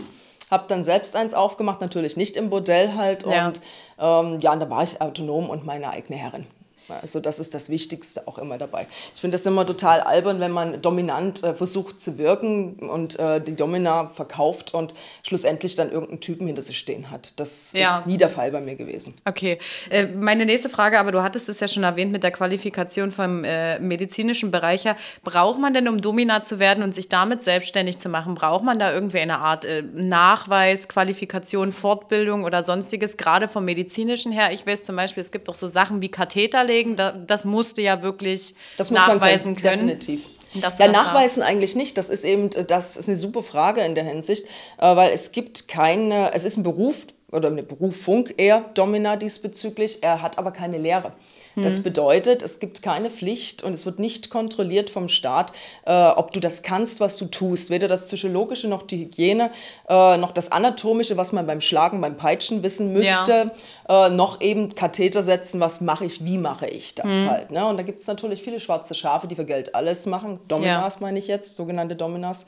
Habe 0.50 0.64
dann 0.68 0.84
selbst 0.84 1.16
eins 1.16 1.34
aufgemacht, 1.34 1.80
natürlich 1.80 2.16
nicht 2.16 2.36
im 2.36 2.50
Bordell 2.50 2.94
halt. 2.94 3.26
Ja. 3.26 3.48
Und 3.48 3.60
ähm, 3.98 4.40
ja, 4.40 4.52
und 4.52 4.60
da 4.60 4.70
war 4.70 4.82
ich 4.82 5.00
autonom 5.00 5.50
und 5.50 5.66
meine 5.66 5.90
eigene 5.90 6.18
Herrin. 6.18 6.46
Also 6.88 7.20
das 7.20 7.38
ist 7.38 7.54
das 7.54 7.68
Wichtigste 7.68 8.26
auch 8.26 8.38
immer 8.38 8.58
dabei. 8.58 8.86
Ich 9.14 9.20
finde 9.20 9.36
das 9.36 9.46
immer 9.46 9.66
total 9.66 10.00
albern, 10.00 10.40
wenn 10.40 10.52
man 10.52 10.80
dominant 10.80 11.42
äh, 11.42 11.54
versucht 11.54 11.98
zu 11.98 12.18
wirken 12.18 12.74
und 12.74 13.18
äh, 13.18 13.40
die 13.40 13.56
Domina 13.56 14.10
verkauft 14.10 14.74
und 14.74 14.94
schlussendlich 15.22 15.74
dann 15.74 15.90
irgendeinen 15.90 16.20
Typen 16.20 16.46
hinter 16.46 16.62
sich 16.62 16.78
stehen 16.78 17.10
hat. 17.10 17.32
Das 17.36 17.72
ja. 17.72 17.98
ist 17.98 18.06
nie 18.06 18.16
der 18.16 18.30
Fall 18.30 18.52
bei 18.52 18.60
mir 18.60 18.76
gewesen. 18.76 19.14
Okay, 19.24 19.58
äh, 19.90 20.06
meine 20.06 20.46
nächste 20.46 20.68
Frage, 20.68 20.98
aber 20.98 21.12
du 21.12 21.22
hattest 21.22 21.48
es 21.48 21.60
ja 21.60 21.68
schon 21.68 21.82
erwähnt 21.82 22.12
mit 22.12 22.22
der 22.22 22.30
Qualifikation 22.30 23.10
vom 23.10 23.44
äh, 23.44 23.78
medizinischen 23.80 24.50
Bereich 24.50 24.84
her. 24.84 24.96
Braucht 25.24 25.58
man 25.58 25.74
denn, 25.74 25.88
um 25.88 26.00
Domina 26.00 26.42
zu 26.42 26.58
werden 26.58 26.82
und 26.84 26.94
sich 26.94 27.08
damit 27.08 27.42
selbstständig 27.42 27.98
zu 27.98 28.08
machen, 28.08 28.34
braucht 28.34 28.64
man 28.64 28.78
da 28.78 28.92
irgendwie 28.92 29.18
eine 29.18 29.38
Art 29.38 29.64
äh, 29.64 29.82
Nachweis, 29.82 30.88
Qualifikation, 30.88 31.72
Fortbildung 31.72 32.44
oder 32.44 32.62
sonstiges, 32.62 33.16
gerade 33.16 33.48
vom 33.48 33.64
medizinischen 33.64 34.30
her? 34.32 34.52
Ich 34.52 34.66
weiß 34.66 34.84
zum 34.84 34.96
Beispiel, 34.96 35.20
es 35.20 35.32
gibt 35.32 35.48
auch 35.48 35.54
so 35.54 35.66
Sachen 35.66 36.00
wie 36.02 36.08
Katheterlegen 36.08 36.75
vorlegen. 36.84 37.26
das 37.26 37.44
musste 37.44 37.82
ja 37.82 38.02
wirklich 38.02 38.54
das 38.76 38.90
nachweisen 38.90 39.52
man 39.52 39.62
können. 39.62 39.88
Definitiv. 39.88 40.28
Ja, 40.54 40.88
nachweisen 40.88 41.40
darfst. 41.40 41.50
eigentlich 41.50 41.76
nicht. 41.76 41.98
Das 41.98 42.08
ist 42.08 42.24
eben, 42.24 42.50
das 42.50 42.96
ist 42.96 43.08
eine 43.08 43.16
super 43.16 43.42
Frage 43.42 43.82
in 43.82 43.94
der 43.94 44.04
Hinsicht, 44.04 44.46
äh, 44.78 44.96
weil 44.96 45.12
es 45.12 45.32
gibt 45.32 45.68
keine, 45.68 46.32
es 46.32 46.44
ist 46.44 46.56
ein 46.56 46.62
Beruf 46.62 47.06
oder 47.30 47.48
eine 47.48 47.62
Berufung 47.62 48.28
eher 48.36 48.60
Domina 48.74 49.16
diesbezüglich, 49.16 50.02
er 50.02 50.22
hat 50.22 50.38
aber 50.38 50.52
keine 50.52 50.78
Lehre. 50.78 51.12
Das 51.56 51.76
hm. 51.76 51.84
bedeutet, 51.84 52.42
es 52.42 52.58
gibt 52.58 52.82
keine 52.82 53.10
Pflicht 53.10 53.62
und 53.62 53.74
es 53.74 53.86
wird 53.86 53.98
nicht 53.98 54.28
kontrolliert 54.28 54.90
vom 54.90 55.08
Staat, 55.08 55.52
äh, 55.86 56.08
ob 56.08 56.30
du 56.32 56.40
das 56.40 56.62
kannst, 56.62 57.00
was 57.00 57.16
du 57.16 57.26
tust. 57.26 57.70
Weder 57.70 57.88
das 57.88 58.06
Psychologische 58.08 58.68
noch 58.68 58.82
die 58.82 58.98
Hygiene, 58.98 59.50
äh, 59.88 60.16
noch 60.18 60.32
das 60.32 60.52
Anatomische, 60.52 61.16
was 61.16 61.32
man 61.32 61.46
beim 61.46 61.62
Schlagen, 61.62 62.00
beim 62.02 62.16
Peitschen 62.18 62.62
wissen 62.62 62.92
müsste, 62.92 63.50
ja. 63.88 64.06
äh, 64.06 64.10
noch 64.10 64.40
eben 64.42 64.74
Katheter 64.74 65.22
setzen, 65.22 65.58
was 65.58 65.80
mache 65.80 66.04
ich, 66.04 66.24
wie 66.24 66.36
mache 66.36 66.66
ich 66.66 66.94
das 66.94 67.22
hm. 67.22 67.30
halt. 67.30 67.50
Ne? 67.50 67.66
Und 67.66 67.78
da 67.78 67.82
gibt 67.82 68.00
es 68.00 68.06
natürlich 68.06 68.42
viele 68.42 68.60
schwarze 68.60 68.94
Schafe, 68.94 69.26
die 69.26 69.34
für 69.34 69.46
Geld 69.46 69.74
alles 69.74 70.04
machen. 70.04 70.38
Dominas 70.48 70.94
ja. 70.96 71.00
meine 71.00 71.18
ich 71.18 71.26
jetzt, 71.26 71.56
sogenannte 71.56 71.96
Dominas. 71.96 72.46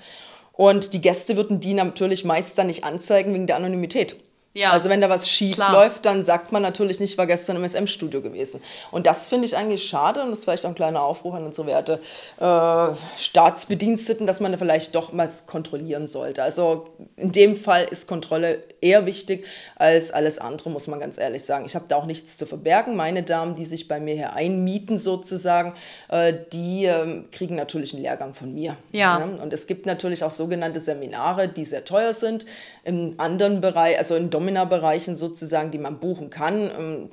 Und 0.53 0.93
die 0.93 1.01
Gäste 1.01 1.37
würden 1.37 1.61
die 1.61 1.73
natürlich 1.73 2.25
meist 2.25 2.59
dann 2.59 2.67
nicht 2.67 2.85
anzeigen 2.85 3.33
wegen 3.33 3.47
der 3.47 3.57
Anonymität. 3.57 4.17
Ja. 4.59 4.73
Also 4.73 4.89
wenn 4.89 5.01
da 5.01 5.09
was 5.09 5.31
schief 5.31 5.55
Klar. 5.55 5.73
läuft, 5.73 6.05
dann 6.05 6.25
sagt 6.25 6.51
man 6.51 6.63
natürlich 6.63 6.99
nicht, 6.99 7.17
war 7.17 7.27
gestern 7.27 7.57
im 7.57 7.69
SM-Studio 7.69 8.21
gewesen. 8.21 8.61
Und 8.91 9.07
das 9.07 9.29
finde 9.29 9.47
ich 9.47 9.57
eigentlich 9.57 9.85
schade 9.85 10.21
und 10.21 10.31
das 10.31 10.41
ist 10.41 10.45
vielleicht 10.47 10.65
auch 10.65 10.71
ein 10.71 10.75
kleiner 10.75 11.03
Aufruf 11.03 11.35
an 11.35 11.45
unsere 11.45 11.69
werte 11.69 12.01
äh, 12.41 12.97
Staatsbediensteten, 13.17 14.27
dass 14.27 14.41
man 14.41 14.51
da 14.51 14.59
vielleicht 14.59 14.97
doch 14.97 15.13
mal 15.13 15.29
kontrollieren 15.47 16.09
sollte. 16.09 16.43
Also 16.43 16.87
in 17.17 17.31
dem 17.31 17.57
Fall 17.57 17.85
ist 17.85 18.09
Kontrolle 18.09 18.65
eher 18.81 19.07
wichtig 19.07 19.47
als 19.77 20.11
alles 20.11 20.39
andere, 20.39 20.71
muss 20.71 20.89
man 20.89 20.99
ganz 20.99 21.19
ehrlich 21.19 21.45
sagen. 21.45 21.65
Ich 21.65 21.77
habe 21.77 21.85
da 21.87 21.95
auch 21.95 22.07
nichts 22.07 22.37
zu 22.37 22.45
verbergen. 22.45 22.97
Meine 22.97 23.23
Damen, 23.23 23.55
die 23.55 23.65
sich 23.65 23.87
bei 23.87 24.01
mir 24.01 24.15
hier 24.15 24.33
einmieten 24.33 24.99
sozusagen, 24.99 25.75
äh, 26.09 26.35
die 26.53 26.87
äh, 26.87 27.23
kriegen 27.31 27.55
natürlich 27.55 27.93
einen 27.93 28.03
Lehrgang 28.03 28.35
von 28.35 28.53
mir. 28.53 28.77
Ja. 28.91 29.21
ja. 29.21 29.25
Und 29.41 29.53
es 29.53 29.69
gibt 29.69 29.87
natürlich 29.87 30.25
auch 30.25 30.33
sogenannte 30.33 30.81
Seminare, 30.81 31.47
die 31.47 31.65
sehr 31.65 31.85
teuer 31.85 32.13
sind. 32.13 32.45
In 32.83 33.15
anderen 33.19 33.61
Bereichen, 33.61 33.99
also 33.99 34.17
in 34.17 34.31
Domina-Bereichen 34.49 35.17
sozusagen, 35.17 35.71
die 35.71 35.79
man 35.79 35.99
buchen 35.99 36.31
kann, 36.31 36.71
ähm, 36.79 37.11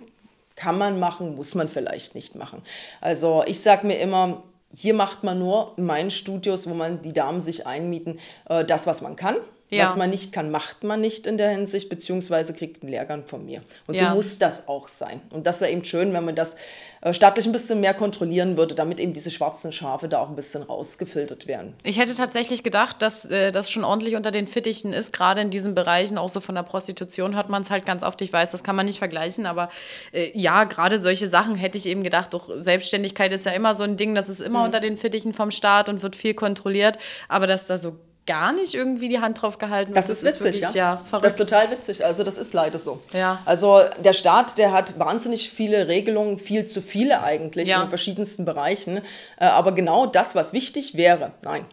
kann 0.55 0.77
man 0.77 0.99
machen, 0.99 1.35
muss 1.35 1.53
man 1.53 1.67
vielleicht 1.67 2.15
nicht 2.15 2.35
machen. 2.35 2.61
Also 3.01 3.43
ich 3.45 3.59
sage 3.59 3.85
mir 3.85 3.99
immer, 3.99 4.41
hier 4.73 4.93
macht 4.93 5.23
man 5.23 5.39
nur 5.39 5.73
in 5.77 5.85
meinen 5.85 6.11
Studios, 6.11 6.67
wo 6.67 6.73
man 6.73 7.01
die 7.01 7.11
Damen 7.11 7.41
sich 7.41 7.67
einmieten, 7.67 8.19
äh, 8.49 8.63
das, 8.63 8.87
was 8.87 9.01
man 9.01 9.17
kann. 9.17 9.35
Ja. 9.69 9.85
Was 9.85 9.95
man 9.95 10.11
nicht 10.11 10.31
kann, 10.31 10.51
macht 10.51 10.83
man 10.83 11.01
nicht 11.01 11.25
in 11.25 11.37
der 11.37 11.49
Hinsicht, 11.49 11.89
beziehungsweise 11.89 12.53
kriegt 12.53 12.83
einen 12.83 12.91
Lehrgang 12.91 13.25
von 13.25 13.43
mir. 13.45 13.63
Und 13.87 13.95
ja. 13.95 14.09
so 14.09 14.15
muss 14.15 14.37
das 14.37 14.67
auch 14.67 14.87
sein. 14.87 15.21
Und 15.31 15.47
das 15.47 15.59
wäre 15.59 15.71
eben 15.71 15.83
schön, 15.83 16.13
wenn 16.13 16.23
man 16.23 16.35
das 16.35 16.55
äh, 17.01 17.13
staatlich 17.13 17.45
ein 17.45 17.51
bisschen 17.51 17.81
mehr 17.81 17.93
kontrollieren 17.93 18.57
würde, 18.57 18.75
damit 18.75 18.99
eben 18.99 19.13
diese 19.13 19.31
schwarzen 19.31 19.71
Schafe 19.71 20.07
da 20.07 20.19
auch 20.19 20.29
ein 20.29 20.35
bisschen 20.35 20.63
rausgefiltert 20.63 21.47
werden. 21.47 21.73
Ich 21.83 21.99
hätte 21.99 22.13
tatsächlich 22.13 22.63
gedacht, 22.63 23.01
dass 23.01 23.25
äh, 23.25 23.51
das 23.51 23.69
schon 23.69 23.83
ordentlich 23.83 24.15
unter 24.15 24.31
den 24.31 24.47
Fittichen 24.47 24.93
ist, 24.93 25.13
gerade 25.13 25.41
in 25.41 25.49
diesen 25.49 25.73
Bereichen, 25.73 26.17
auch 26.17 26.29
so 26.29 26.41
von 26.41 26.55
der 26.55 26.63
Prostitution 26.63 27.35
hat 27.35 27.49
man 27.49 27.63
es 27.63 27.69
halt 27.69 27.85
ganz 27.85 28.03
oft, 28.03 28.21
ich 28.21 28.31
weiß, 28.31 28.51
das 28.51 28.63
kann 28.63 28.75
man 28.75 28.85
nicht 28.85 28.99
vergleichen, 28.99 29.45
aber 29.45 29.69
äh, 30.13 30.31
ja, 30.33 30.63
gerade 30.63 30.99
solche 30.99 31.27
Sachen 31.27 31.55
hätte 31.55 31.77
ich 31.77 31.85
eben 31.85 32.03
gedacht, 32.03 32.33
doch 32.33 32.49
Selbstständigkeit 32.55 33.31
ist 33.31 33.45
ja 33.45 33.51
immer 33.51 33.75
so 33.75 33.83
ein 33.83 33.97
Ding, 33.97 34.15
das 34.15 34.29
ist 34.29 34.41
immer 34.41 34.59
mhm. 34.59 34.65
unter 34.65 34.79
den 34.79 34.97
Fittichen 34.97 35.33
vom 35.33 35.51
Staat 35.51 35.89
und 35.89 36.03
wird 36.03 36.15
viel 36.15 36.33
kontrolliert, 36.33 36.97
aber 37.27 37.47
dass 37.47 37.67
da 37.67 37.77
so 37.77 37.97
gar 38.25 38.51
nicht 38.53 38.73
irgendwie 38.73 39.09
die 39.09 39.19
Hand 39.19 39.41
drauf 39.41 39.57
gehalten 39.57 39.89
wird. 39.89 39.97
Das, 39.97 40.07
das 40.07 40.23
ist 40.23 40.41
witzig, 40.41 40.61
ist 40.61 40.75
ja. 40.75 40.93
ja 40.93 40.97
verrückt. 40.97 41.25
Das 41.25 41.33
ist 41.33 41.39
total 41.39 41.71
witzig. 41.71 42.03
Also 42.03 42.23
das 42.23 42.37
ist 42.37 42.53
leider 42.53 42.79
so. 42.79 43.01
Ja. 43.13 43.39
Also 43.45 43.81
der 44.03 44.13
Staat, 44.13 44.57
der 44.57 44.71
hat 44.71 44.97
wahnsinnig 44.99 45.49
viele 45.49 45.87
Regelungen, 45.87 46.39
viel 46.39 46.65
zu 46.65 46.81
viele 46.81 47.21
eigentlich 47.21 47.69
ja. 47.69 47.83
in 47.83 47.89
verschiedensten 47.89 48.45
Bereichen. 48.45 49.01
Äh, 49.39 49.45
aber 49.45 49.73
genau 49.73 50.05
das, 50.05 50.35
was 50.35 50.53
wichtig 50.53 50.95
wäre, 50.95 51.31
nein. 51.43 51.65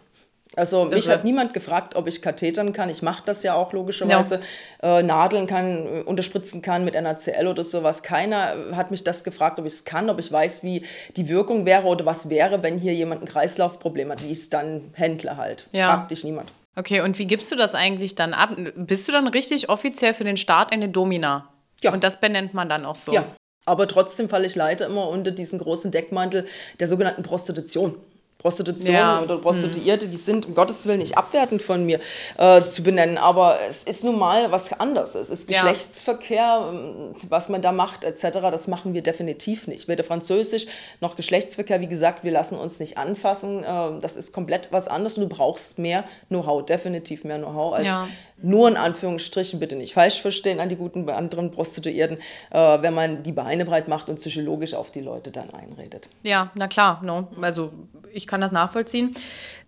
Also 0.54 0.85
mich 0.85 1.09
hat 1.09 1.25
niemand 1.25 1.54
gefragt, 1.54 1.97
ob 1.97 2.09
ich 2.09 2.21
Kathetern 2.21 2.73
kann. 2.73 2.90
Ich 2.90 3.00
mache 3.00 3.23
das 3.25 3.42
ja 3.42 3.54
auch 3.54 3.73
logischerweise. 3.73 4.40
Ja. 4.82 4.99
Äh, 4.99 5.02
Nadeln 5.02 5.47
kann, 5.47 5.87
äh, 5.87 6.02
unterspritzen 6.02 6.61
kann 6.61 6.85
mit 6.85 6.94
NaCl 6.94 7.47
oder 7.47 7.64
sowas. 7.64 8.02
Keiner 8.02 8.54
hat 8.73 8.90
mich 8.90 9.02
das 9.02 9.25
gefragt, 9.25 9.59
ob 9.59 9.66
ich 9.66 9.73
es 9.73 9.85
kann, 9.85 10.11
ob 10.11 10.18
ich 10.18 10.30
weiß, 10.30 10.62
wie 10.62 10.85
die 11.16 11.28
Wirkung 11.28 11.64
wäre 11.64 11.87
oder 11.87 12.04
was 12.04 12.28
wäre, 12.28 12.62
wenn 12.62 12.78
hier 12.78 12.92
jemand 12.92 13.23
ein 13.23 13.28
Kreislaufproblem 13.28 14.11
hat. 14.11 14.23
Wie 14.23 14.30
ist 14.30 14.52
dann 14.52 14.90
Händler 14.92 15.38
halt? 15.38 15.68
Ja. 15.73 15.87
Fragt 15.87 16.11
dich 16.11 16.23
niemand. 16.23 16.52
Okay, 16.76 17.00
und 17.00 17.18
wie 17.18 17.26
gibst 17.26 17.50
du 17.50 17.56
das 17.56 17.75
eigentlich 17.75 18.14
dann 18.14 18.35
ab? 18.35 18.56
Bist 18.76 19.09
du 19.09 19.12
dann 19.12 19.28
richtig 19.28 19.68
offiziell 19.68 20.14
für 20.14 20.25
den 20.25 20.37
Staat 20.37 20.73
eine 20.73 20.88
Domina? 20.88 21.49
Ja. 21.82 21.92
Und 21.92 22.04
das 22.04 22.21
benennt 22.21 22.54
man 22.54 22.68
dann 22.68 22.87
auch 22.87 22.97
so? 22.97 23.12
Ja. 23.12 23.25
Aber 23.64 23.87
trotzdem 23.87 24.28
falle 24.28 24.47
ich 24.47 24.56
leider 24.56 24.87
immer 24.87 25.09
unter 25.09 25.30
diesen 25.30 25.59
großen 25.59 25.90
Deckmantel 25.90 26.47
der 26.80 26.88
sogenannten 26.88 27.23
Prostitution. 27.23 27.94
Prostitution 28.43 28.95
ja. 28.95 29.23
oder 29.23 29.39
Prostituierte, 29.39 30.09
die 30.09 30.17
sind 30.17 30.47
um 30.47 30.55
Gottes 30.55 30.85
Willen 30.87 30.99
nicht 30.99 31.17
abwertend 31.17 31.63
von 31.63 31.87
mir 31.87 32.01
äh, 32.39 32.65
zu 32.65 32.83
benennen, 32.83 33.17
aber 33.17 33.59
es 33.69 33.85
ist 33.85 34.05
nun 34.05 34.19
mal 34.19 34.51
was 34.51 34.73
anderes. 34.73 35.15
Es 35.15 35.31
ist 35.31 35.49
Geschlechtsverkehr. 35.49 36.69
Ähm, 36.73 37.15
was 37.29 37.49
man 37.49 37.63
da 37.63 37.73
macht 37.73 38.05
etc., 38.05 38.41
das 38.51 38.69
machen 38.69 38.95
wir 38.95 39.03
definitiv 39.03 39.69
nicht. 39.69 39.89
Weder 39.89 40.05
Französisch 40.05 40.67
noch 41.01 41.17
Geschlechtsverkehr, 41.17 41.81
wie 41.81 41.87
gesagt, 41.87 42.25
wir 42.25 42.33
lassen 42.33 42.59
uns 42.59 42.81
nicht 42.81 42.99
anfassen. 42.99 43.63
Äh, 43.63 44.01
das 44.01 44.17
ist 44.17 44.33
komplett 44.33 44.69
was 44.73 44.89
anderes 44.89 45.17
und 45.17 45.23
du 45.23 45.29
brauchst 45.29 45.79
mehr 45.79 46.05
Know-how, 46.29 46.65
definitiv 46.65 47.25
mehr 47.25 47.39
Know-how 47.39 47.75
als 47.75 47.87
ja 47.87 48.09
nur 48.43 48.69
in 48.69 48.77
Anführungsstrichen, 48.77 49.61
bitte 49.61 49.77
nicht 49.77 49.95
falsch 49.95 50.21
verstehen 50.21 50.61
an 50.61 50.69
die 50.69 50.77
guten 50.77 51.09
anderen 51.09 51.51
Prostituierten, 51.51 52.19
äh, 52.51 52.59
wenn 52.83 52.95
man 52.95 53.23
die 53.23 53.33
Beine 53.33 53.65
breit 53.65 53.89
macht 53.89 54.09
und 54.09 54.17
psychologisch 54.17 54.75
auf 54.75 54.91
die 54.91 55.01
Leute 55.01 55.31
dann 55.31 55.51
einredet. 55.51 56.09
Ja, 56.23 56.51
na 56.55 56.69
klar, 56.69 57.01
no. 57.05 57.29
also 57.41 57.73
ich 58.13 58.27
kann 58.27 58.41
das 58.41 58.53
nachvollziehen. 58.53 59.11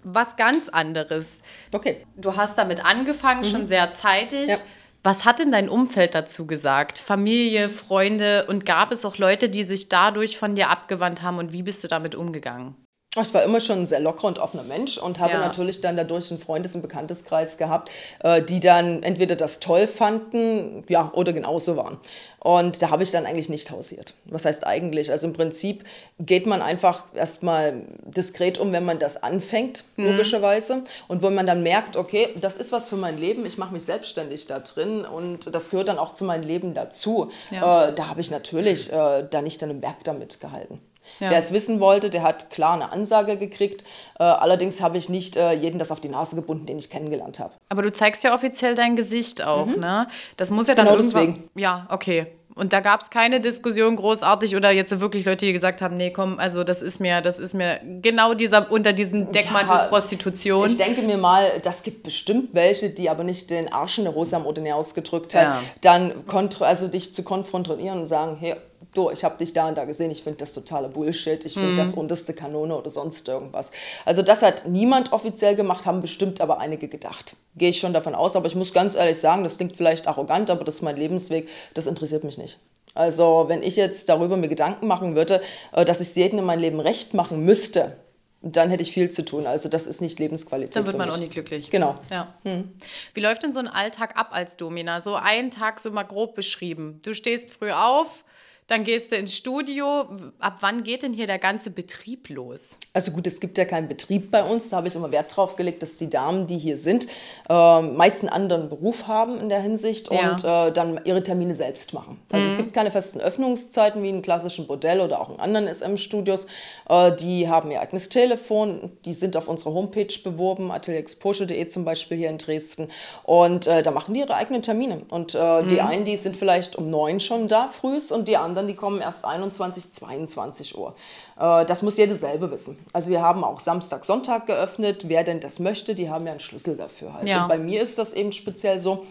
Was 0.03 0.37
ganz 0.37 0.69
anderes. 0.69 1.41
Okay. 1.73 2.05
Du 2.17 2.37
hast 2.37 2.59
damit 2.59 2.85
angefangen, 2.85 3.41
mhm. 3.41 3.47
schon 3.47 3.67
sehr 3.67 3.91
zeitig. 3.93 4.49
Ja. 4.49 4.57
Was 5.03 5.27
hat 5.27 5.39
denn 5.39 5.53
dein 5.53 5.69
Umfeld 5.69 6.15
dazu 6.15 6.47
gesagt? 6.47 6.99
Familie, 6.99 7.69
Freunde 7.69 8.47
und 8.49 8.65
gab 8.65 8.91
es 8.91 9.05
auch 9.05 9.19
Leute, 9.19 9.51
die 9.51 9.63
sich 9.63 9.91
dadurch 9.91 10.39
von 10.39 10.55
dir 10.55 10.71
abgewandt 10.71 11.21
haben 11.23 11.39
und 11.39 11.53
wie 11.53 11.63
bist 11.63 11.85
du 11.85 11.89
damit 11.89 12.15
umgegangen? 12.15 12.75
Ich 13.23 13.33
war 13.33 13.45
immer 13.45 13.61
schon 13.61 13.81
ein 13.81 13.87
sehr 13.87 14.01
lockerer 14.01 14.27
und 14.27 14.39
offener 14.41 14.65
Mensch 14.65 14.99
und 14.99 15.21
habe 15.21 15.35
ja. 15.35 15.39
natürlich 15.39 15.81
dann 15.81 15.97
dadurch 15.97 16.31
einen 16.31 16.41
Freundes- 16.41 16.75
und 16.75 16.83
Bekannteskreis 16.83 17.59
gehabt, 17.59 17.91
äh, 18.21 18.43
die 18.43 18.59
dann 18.59 19.05
entweder 19.05 19.37
das 19.37 19.61
toll 19.61 19.87
fanden, 19.87 20.85
ja, 20.89 21.13
oder 21.15 21.33
genauso 21.33 21.77
waren. 21.77 21.99
Und 22.41 22.83
da 22.83 22.91
habe 22.91 23.05
ich 23.05 23.13
dann 23.13 23.25
eigentlich 23.25 23.49
nicht 23.49 23.71
hausiert. 23.71 24.15
Was 24.27 24.45
heißt 24.45 24.67
eigentlich? 24.67 25.11
Also 25.11 25.29
im 25.29 25.33
Prinzip 25.33 25.85
geht 26.19 26.47
man 26.47 26.61
einfach 26.61 27.05
erstmal 27.15 27.85
diskret 28.05 28.59
um, 28.59 28.73
wenn 28.73 28.85
man 28.85 28.99
das 28.99 29.23
anfängt, 29.23 29.85
mhm. 29.97 30.11
logischerweise. 30.11 30.83
Und 31.07 31.23
wo 31.23 31.31
man 31.31 31.47
dann 31.47 31.63
merkt, 31.63 31.97
okay, 31.97 32.29
das 32.41 32.57
ist 32.57 32.73
was 32.73 32.89
für 32.89 32.97
mein 32.97 33.17
Leben, 33.17 33.47
ich 33.47 33.59
mache 33.59 33.73
mich 33.73 33.85
selbstständig 33.85 34.47
da 34.47 34.59
drin 34.59 35.05
und 35.05 35.55
das 35.55 35.71
gehört 35.71 35.89
dann 35.89 35.99
auch 35.99 36.13
zu 36.13 36.25
meinem 36.25 36.43
Leben 36.43 36.75
dazu. 36.75 37.31
Ja. 37.51 37.89
Äh, 37.89 37.95
da 37.95 38.09
habe 38.09 38.21
ich 38.21 38.31
natürlich 38.31 38.93
äh, 38.93 39.27
da 39.31 39.41
nicht 39.41 39.63
einen 39.63 39.81
Berg 39.81 40.03
damit 40.05 40.41
gehalten. 40.41 40.81
Ja. 41.21 41.31
Wer 41.31 41.39
es 41.39 41.53
wissen 41.53 41.81
wollte, 41.81 42.11
der 42.11 42.23
hat 42.23 42.51
klar 42.51 42.75
eine 42.75 42.93
Ansage 42.93 43.37
gekriegt. 43.37 43.85
Äh, 44.19 44.25
allerdings 44.25 44.81
habe 44.81 44.99
ich 44.99 45.09
nicht 45.09 45.37
äh, 45.37 45.53
jeden 45.53 45.79
das 45.79 45.91
auf 45.91 46.01
die 46.01 46.09
Nase 46.09 46.37
gebunden, 46.37 46.67
den 46.67 46.79
ich 46.79 46.91
kennengelernt 46.91 47.39
habe. 47.39 47.55
Aber 47.69 47.83
du 47.83 47.93
zeigst 47.93 48.25
ja 48.25 48.35
offiziell 48.35 48.75
dein 48.75 48.97
Gesicht 48.97 49.45
auch, 49.45 49.67
mhm. 49.67 49.81
ne? 49.81 50.09
Das 50.37 50.51
muss 50.51 50.67
ja 50.67 50.75
dann 50.75 50.87
genau 50.87 50.99
deswegen. 50.99 51.49
Ja, 51.55 51.87
okay. 51.91 52.27
Und 52.57 52.73
da 52.73 52.79
gab 52.79 53.01
es 53.01 53.11
keine 53.11 53.41
Diskussion 53.41 53.97
großartig 53.97 54.55
oder 54.55 54.71
jetzt 54.71 55.01
wirklich 55.01 55.25
Leute, 55.25 55.45
die 55.45 55.53
gesagt 55.53 55.83
haben, 55.83 55.97
nee, 55.97 56.13
komm, 56.13 56.39
also 56.39 56.63
das 56.63 56.83
ist 56.83 57.01
mir, 57.01 57.21
das 57.21 57.41
ist 57.41 57.53
mir 57.53 57.81
genau 58.01 58.35
dieser 58.35 58.71
unter 58.71 58.93
diesem 58.93 59.33
Deckmantel 59.33 59.75
ja, 59.75 59.87
Prostitution. 59.89 60.67
Ich 60.67 60.77
denke 60.77 61.03
mir 61.03 61.17
mal, 61.17 61.45
das 61.63 61.83
gibt 61.83 62.05
bestimmt 62.05 62.51
welche, 62.53 62.91
die 62.91 63.11
aber 63.11 63.25
nicht 63.25 63.51
den 63.51 63.73
Arsch 63.73 63.99
in 63.99 64.05
der 64.05 64.15
Hose 64.15 64.37
am 64.37 64.47
Ordinär 64.47 64.77
ausgedrückt 64.77 65.35
haben, 65.35 65.53
ja. 65.53 65.61
dann 65.81 66.13
also 66.61 66.87
dich 66.87 67.13
zu 67.13 67.25
konfrontieren 67.25 67.99
und 67.99 68.07
sagen, 68.07 68.37
hey, 68.39 68.55
du, 68.95 69.11
ich 69.11 69.25
habe 69.25 69.37
dich 69.39 69.53
da 69.53 69.69
und 69.69 69.77
da 69.77 69.85
gesehen, 69.85 70.11
ich 70.11 70.23
finde 70.23 70.39
das 70.39 70.53
totale 70.53 70.89
Bullshit, 70.89 71.45
ich 71.45 71.55
finde 71.55 71.73
mhm. 71.73 71.77
das 71.77 71.95
unterste 71.95 72.35
Kanone 72.35 72.77
oder 72.77 72.91
sonst 72.91 73.29
irgendwas. 73.29 73.71
Also 74.05 74.23
das 74.23 74.43
hat 74.43 74.67
niemand 74.67 75.13
offiziell 75.13 75.55
gemacht, 75.55 75.87
haben 75.87 76.01
bestimmt 76.01 76.41
aber 76.41 76.59
einige 76.59 76.89
gedacht. 76.89 77.37
Gehe 77.57 77.71
ich 77.71 77.79
schon 77.79 77.93
davon 77.93 78.15
aus, 78.15 78.37
aber 78.37 78.47
ich 78.47 78.57
muss 78.57 78.73
ganz 78.73 78.95
ehrlich 78.95 79.19
sagen, 79.19 79.45
das 79.45 79.57
klingt 79.57 79.77
vielleicht 79.77 80.07
arrogant, 80.07 80.51
aber 80.51 80.65
das 80.65 80.77
ist 80.77 80.83
mein 80.83 80.97
Lebensweg, 80.97 81.49
das 81.75 81.87
interessiert 81.87 82.25
mich 82.25 82.39
nicht. 82.39 82.59
Also 82.95 83.45
wenn 83.49 83.63
ich 83.63 83.77
jetzt 83.77 84.09
darüber 84.09 84.37
mir 84.37 84.49
Gedanken 84.49 84.87
machen 84.87 85.17
würde, 85.17 85.41
äh, 85.73 85.85
dass 85.85 86.01
ich 86.01 86.15
jedem 86.15 86.39
in 86.39 86.45
meinem 86.45 86.61
Leben 86.61 86.81
recht 86.81 87.13
machen 87.15 87.45
müsste, 87.45 87.97
dann 88.45 88.69
hätte 88.69 88.83
ich 88.83 88.93
viel 88.93 89.11
zu 89.11 89.25
tun. 89.25 89.47
Also 89.47 89.69
das 89.69 89.87
ist 89.87 90.03
nicht 90.03 90.19
Lebensqualität. 90.19 90.77
Dann 90.77 90.87
wird 90.87 90.99
man 90.99 91.11
auch 91.11 91.17
nicht 91.17 91.33
glücklich. 91.33 91.71
Genau. 91.71 91.99
Ja. 92.11 92.35
Hm. 92.45 92.75
Wie 93.15 93.21
läuft 93.21 93.43
denn 93.43 93.53
so 93.53 93.59
ein 93.59 93.69
Alltag 93.69 94.17
ab 94.17 94.29
als 94.33 94.57
Domina? 94.57 95.01
So 95.01 95.15
einen 95.15 95.51
Tag 95.51 95.81
so 95.81 95.91
mal 95.91 96.03
grob 96.03 96.35
beschrieben. 96.35 97.01
Du 97.03 97.15
stehst 97.15 97.51
früh 97.51 97.71
auf, 97.71 98.25
dann 98.67 98.83
gehst 98.83 99.13
du 99.13 99.17
ins 99.17 99.37
Studio. 99.37 100.07
Ab 100.39 100.57
wann 100.61 100.85
geht 100.85 101.03
denn 101.03 101.13
hier 101.13 101.27
der 101.27 101.39
ganze 101.39 101.71
Betrieb 101.71 102.31
los? 102.31 102.79
Also 102.95 103.13
gut, 103.13 103.27
es 103.27 103.39
gibt 103.41 103.59
ja 103.59 103.67
keinen 103.67 103.89
Betrieb 103.89 104.31
bei 104.31 104.43
uns. 104.43 104.71
Da 104.71 104.79
habe 104.79 104.89
ich 104.89 104.95
immer 104.95 105.11
Wert 105.13 105.37
drauf 105.37 105.57
gelegt, 105.57 105.83
dass 105.83 105.99
die 105.99 106.09
Damen, 106.09 106.47
die 106.47 106.57
hier 106.57 106.79
sind, 106.79 107.07
äh, 107.51 107.83
meist 107.83 108.23
einen 108.23 108.31
anderen 108.31 108.71
Beruf 108.71 109.07
haben 109.07 109.39
in 109.39 109.51
der 109.51 109.61
Hinsicht 109.61 110.11
ja. 110.11 110.31
und 110.31 110.45
äh, 110.45 110.73
dann 110.73 110.99
ihre 111.05 111.23
Termine 111.23 111.55
selbst 111.55 111.93
machen. 111.93 112.19
Also 112.31 112.47
mhm. 112.47 112.53
es 112.53 112.57
gibt 112.57 112.73
keine 112.73 112.91
festen 112.91 113.21
Öffnungszeiten 113.21 114.03
wie 114.03 114.09
in 114.09 114.23
klassischen 114.23 114.67
Bordell 114.67 115.01
oder 115.01 115.21
auch 115.21 115.29
in 115.29 115.41
anderen 115.41 115.73
SM-Studios. 115.73 116.47
Äh, 116.89 117.15
die 117.17 117.49
haben 117.51 117.71
ihr 117.71 117.83
eigenes 117.83 118.09
Telefon, 118.09 118.93
die 119.05 119.13
sind 119.13 119.37
auf 119.37 119.47
unserer 119.47 119.75
Homepage 119.75 120.07
beworben, 120.23 120.71
atelierexposure.de 120.71 121.67
zum 121.67 121.85
Beispiel 121.85 122.17
hier 122.17 122.31
in 122.31 122.39
Dresden. 122.39 122.89
Und 123.25 123.67
äh, 123.67 123.83
da 123.83 123.91
machen 123.91 124.15
die 124.15 124.21
ihre 124.21 124.35
eigenen 124.35 124.63
Termine. 124.63 125.03
Und 125.11 125.35
äh, 125.35 125.63
mhm. 125.63 125.69
die 125.69 125.83
einen, 125.83 126.07
die 126.07 126.17
sind 126.17 126.35
vielleicht 126.35 126.77
um 126.77 126.89
neun 126.89 127.21
schon 127.21 127.47
da 127.47 127.69
frühs 127.69 128.11
und 128.11 128.27
die 128.27 128.39
anderen 128.39 128.54
anderen, 128.55 128.69
die 128.69 128.77
kommen 128.77 129.01
erst 129.01 129.25
21, 129.25 129.93
22 129.93 130.79
Uhr. 130.79 130.95
Äh, 131.39 131.65
das 131.65 131.83
muss 131.83 131.97
jeder 131.97 132.17
selber 132.17 132.51
wissen. 132.51 132.79
Also 132.93 133.11
wir 133.11 133.21
haben 133.21 133.43
auch 133.43 133.61
Samstag, 133.61 134.05
Sonntag 134.05 134.47
geöffnet. 134.47 135.09
Wer 135.09 135.25
denn 135.25 135.41
das 135.41 135.59
möchte, 135.59 135.95
die 135.95 136.09
haben 136.09 136.27
ja 136.27 136.33
einen 136.33 136.41
Schlüssel 136.41 136.77
dafür 136.77 137.15
halt. 137.15 137.27
Ja. 137.27 137.43
Und 137.43 137.49
bei 137.49 137.59
mir 137.59 137.83
ist 137.83 137.99
das 137.99 138.13
eben 138.13 138.33
speziell 138.33 138.79
so, 138.79 139.05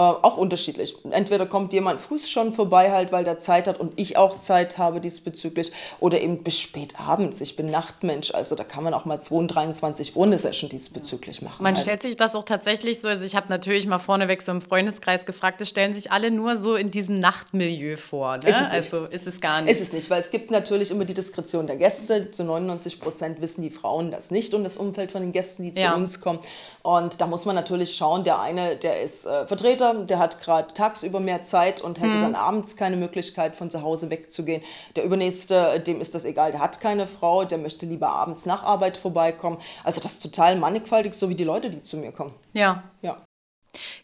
auch 0.00 0.36
unterschiedlich. 0.36 0.94
Entweder 1.10 1.46
kommt 1.46 1.72
jemand 1.72 2.00
früh 2.00 2.18
schon 2.18 2.52
vorbei, 2.52 2.90
halt, 2.90 3.12
weil 3.12 3.24
der 3.24 3.38
Zeit 3.38 3.68
hat 3.68 3.78
und 3.78 3.92
ich 3.96 4.16
auch 4.16 4.38
Zeit 4.38 4.78
habe 4.78 5.00
diesbezüglich, 5.00 5.72
oder 6.00 6.20
eben 6.20 6.42
bis 6.42 6.58
spät 6.58 6.98
abends. 6.98 7.40
Ich 7.40 7.56
bin 7.56 7.70
Nachtmensch, 7.70 8.32
also 8.34 8.54
da 8.54 8.64
kann 8.64 8.84
man 8.84 8.94
auch 8.94 9.04
mal 9.04 9.20
22, 9.20 9.78
23 9.78 10.16
Uhr 10.16 10.26
eine 10.26 10.38
Session 10.38 10.68
diesbezüglich 10.70 11.42
machen. 11.42 11.62
Man 11.62 11.74
halt. 11.74 11.82
stellt 11.82 12.02
sich 12.02 12.16
das 12.16 12.34
auch 12.34 12.44
tatsächlich 12.44 13.00
so, 13.00 13.08
also 13.08 13.24
ich 13.24 13.36
habe 13.36 13.48
natürlich 13.48 13.86
mal 13.86 13.98
vorneweg 13.98 14.42
so 14.42 14.52
im 14.52 14.60
Freundeskreis 14.60 15.26
gefragt, 15.26 15.60
das 15.60 15.68
stellen 15.68 15.92
sich 15.92 16.12
alle 16.12 16.30
nur 16.30 16.56
so 16.56 16.74
in 16.74 16.90
diesem 16.90 17.18
Nachtmilieu 17.18 17.96
vor. 17.96 18.38
Ne? 18.38 18.48
Ist 18.48 18.60
es 18.60 18.70
also 18.70 19.04
ist 19.04 19.26
es 19.26 19.40
gar 19.40 19.62
nicht. 19.62 19.72
Ist 19.72 19.80
es 19.80 19.92
nicht, 19.92 20.10
weil 20.10 20.20
es 20.20 20.30
gibt 20.30 20.50
natürlich 20.50 20.90
immer 20.90 21.04
die 21.04 21.14
Diskretion 21.14 21.66
der 21.66 21.76
Gäste. 21.76 22.30
Zu 22.30 22.44
99 22.44 23.00
Prozent 23.00 23.40
wissen 23.40 23.62
die 23.62 23.70
Frauen 23.70 24.10
das 24.10 24.30
nicht 24.30 24.54
und 24.54 24.64
das 24.64 24.76
Umfeld 24.76 25.12
von 25.12 25.22
den 25.22 25.32
Gästen, 25.32 25.62
die 25.62 25.72
zu 25.72 25.82
ja. 25.82 25.94
uns 25.94 26.20
kommen. 26.20 26.40
Und 26.82 27.20
da 27.20 27.26
muss 27.26 27.44
man 27.44 27.54
natürlich 27.54 27.94
schauen, 27.94 28.24
der 28.24 28.40
eine, 28.40 28.76
der 28.76 29.02
ist 29.02 29.26
äh, 29.26 29.46
Vertreter, 29.46 29.87
der 29.94 30.18
hat 30.18 30.40
gerade 30.40 30.72
tagsüber 30.74 31.20
mehr 31.20 31.42
Zeit 31.42 31.80
und 31.80 32.00
hätte 32.00 32.16
mhm. 32.16 32.20
dann 32.20 32.34
abends 32.34 32.76
keine 32.76 32.96
Möglichkeit, 32.96 33.54
von 33.54 33.70
zu 33.70 33.82
Hause 33.82 34.10
wegzugehen. 34.10 34.62
Der 34.96 35.04
übernächste, 35.04 35.80
dem 35.80 36.00
ist 36.00 36.14
das 36.14 36.24
egal, 36.24 36.52
der 36.52 36.60
hat 36.60 36.80
keine 36.80 37.06
Frau, 37.06 37.44
der 37.44 37.58
möchte 37.58 37.86
lieber 37.86 38.08
abends 38.08 38.46
nach 38.46 38.62
Arbeit 38.64 38.96
vorbeikommen. 38.96 39.58
Also 39.84 40.00
das 40.00 40.14
ist 40.14 40.22
total 40.22 40.56
mannigfaltig, 40.56 41.14
so 41.14 41.28
wie 41.28 41.34
die 41.34 41.44
Leute, 41.44 41.70
die 41.70 41.82
zu 41.82 41.96
mir 41.96 42.12
kommen. 42.12 42.34
Ja. 42.52 42.82
Ja. 43.02 43.18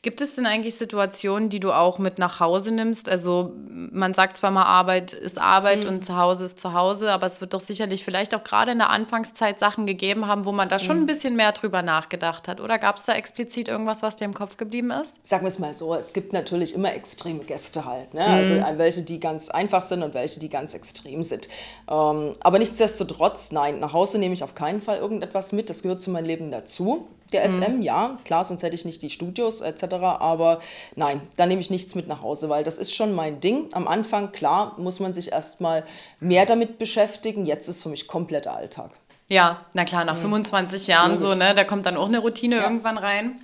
Gibt 0.05 0.21
es 0.21 0.35
denn 0.35 0.45
eigentlich 0.45 0.75
Situationen, 0.75 1.49
die 1.49 1.61
du 1.61 1.73
auch 1.73 1.99
mit 1.99 2.19
nach 2.19 2.39
Hause 2.39 2.71
nimmst? 2.71 3.09
Also 3.09 3.55
man 3.71 4.13
sagt 4.13 4.37
zwar 4.37 4.51
mal, 4.51 4.65
Arbeit 4.65 5.15
ist 5.15 5.41
Arbeit 5.41 5.85
mhm. 5.85 5.89
und 5.89 6.05
zu 6.05 6.15
Hause 6.15 6.45
ist 6.45 6.61
zu 6.61 6.75
Hause, 6.75 7.11
aber 7.11 7.27
es 7.27 7.41
wird 7.41 7.55
doch 7.55 7.61
sicherlich 7.63 8.05
vielleicht 8.05 8.35
auch 8.35 8.45
gerade 8.45 8.73
in 8.73 8.79
der 8.79 8.91
Anfangszeit 8.91 9.59
Sachen 9.59 9.87
gegeben 9.87 10.27
haben, 10.27 10.45
wo 10.45 10.53
man 10.53 10.69
da 10.69 10.79
schon 10.79 10.99
mhm. 10.99 11.05
ein 11.05 11.07
bisschen 11.07 11.37
mehr 11.37 11.53
drüber 11.53 11.81
nachgedacht 11.81 12.49
hat. 12.49 12.61
Oder 12.61 12.79
gab 12.79 12.99
es 12.99 13.07
da 13.07 13.15
explizit 13.15 13.67
irgendwas, 13.67 14.03
was 14.03 14.17
dir 14.17 14.27
im 14.27 14.35
Kopf 14.35 14.59
geblieben 14.59 14.91
ist? 14.91 15.27
Sagen 15.27 15.45
wir 15.45 15.49
es 15.49 15.59
mal 15.59 15.73
so, 15.73 15.95
es 15.95 16.13
gibt 16.13 16.35
natürlich 16.35 16.75
immer 16.75 16.93
extreme 16.93 17.43
Gäste 17.43 17.87
halt. 17.87 18.13
Ne? 18.13 18.27
Also, 18.27 18.53
mhm. 18.53 18.63
Also 18.63 18.79
welche, 18.79 19.03
die 19.05 19.19
ganz 19.19 19.49
einfach 19.49 19.81
sind 19.81 20.03
und 20.03 20.13
welche, 20.13 20.39
die 20.39 20.51
ganz 20.51 20.75
extrem 20.75 21.23
sind. 21.23 21.49
Ähm, 21.91 22.35
aber 22.41 22.59
nichtsdestotrotz, 22.59 23.53
nein, 23.53 23.81
nach 23.81 23.95
Hause 23.95 24.19
nehme 24.19 24.35
ich 24.35 24.45
auf 24.45 24.55
keinen 24.55 24.83
Fall 24.83 24.99
irgendetwas 24.99 25.53
mit. 25.53 25.71
Das 25.71 25.81
gehört 25.81 26.03
zu 26.03 26.11
meinem 26.11 26.27
Leben 26.27 26.51
dazu 26.51 27.09
der 27.33 27.49
SM, 27.49 27.77
mhm. 27.77 27.83
ja, 27.83 28.17
klar, 28.25 28.45
sonst 28.45 28.63
hätte 28.63 28.75
ich 28.75 28.85
nicht 28.85 29.03
die 29.03 29.11
Studios 29.11 29.61
etc. 29.61 29.95
Aber 29.95 30.61
nein, 30.97 31.21
da 31.37 31.47
nehme 31.47 31.61
ich 31.61 31.71
nichts 31.71 31.95
mit 31.95 32.07
nach 32.07 32.23
Hause, 32.23 32.49
weil 32.49 32.65
das 32.65 32.79
ist 32.79 32.95
schon 32.95 33.15
mein 33.15 33.41
Ding. 33.41 33.69
Am 33.73 33.89
Anfang, 33.89 34.33
klar, 34.33 34.75
muss 34.79 35.01
man 35.01 35.13
sich 35.15 35.33
erstmal 35.33 35.85
mehr 36.21 36.47
damit 36.47 36.79
beschäftigen. 36.79 37.47
Jetzt 37.47 37.69
ist 37.69 37.83
für 37.83 37.89
mich 37.89 38.07
kompletter 38.07 38.55
Alltag. 38.55 38.91
Ja, 39.29 39.65
na 39.73 39.85
klar, 39.85 40.05
nach 40.05 40.17
mhm. 40.17 40.23
25 40.23 40.87
Jahren 40.87 41.13
Logisch. 41.13 41.27
so, 41.27 41.35
ne, 41.35 41.55
da 41.55 41.65
kommt 41.65 41.87
dann 41.87 41.97
auch 41.97 42.09
eine 42.09 42.19
Routine 42.19 42.57
ja. 42.57 42.63
irgendwann 42.65 42.99
rein. 42.99 43.41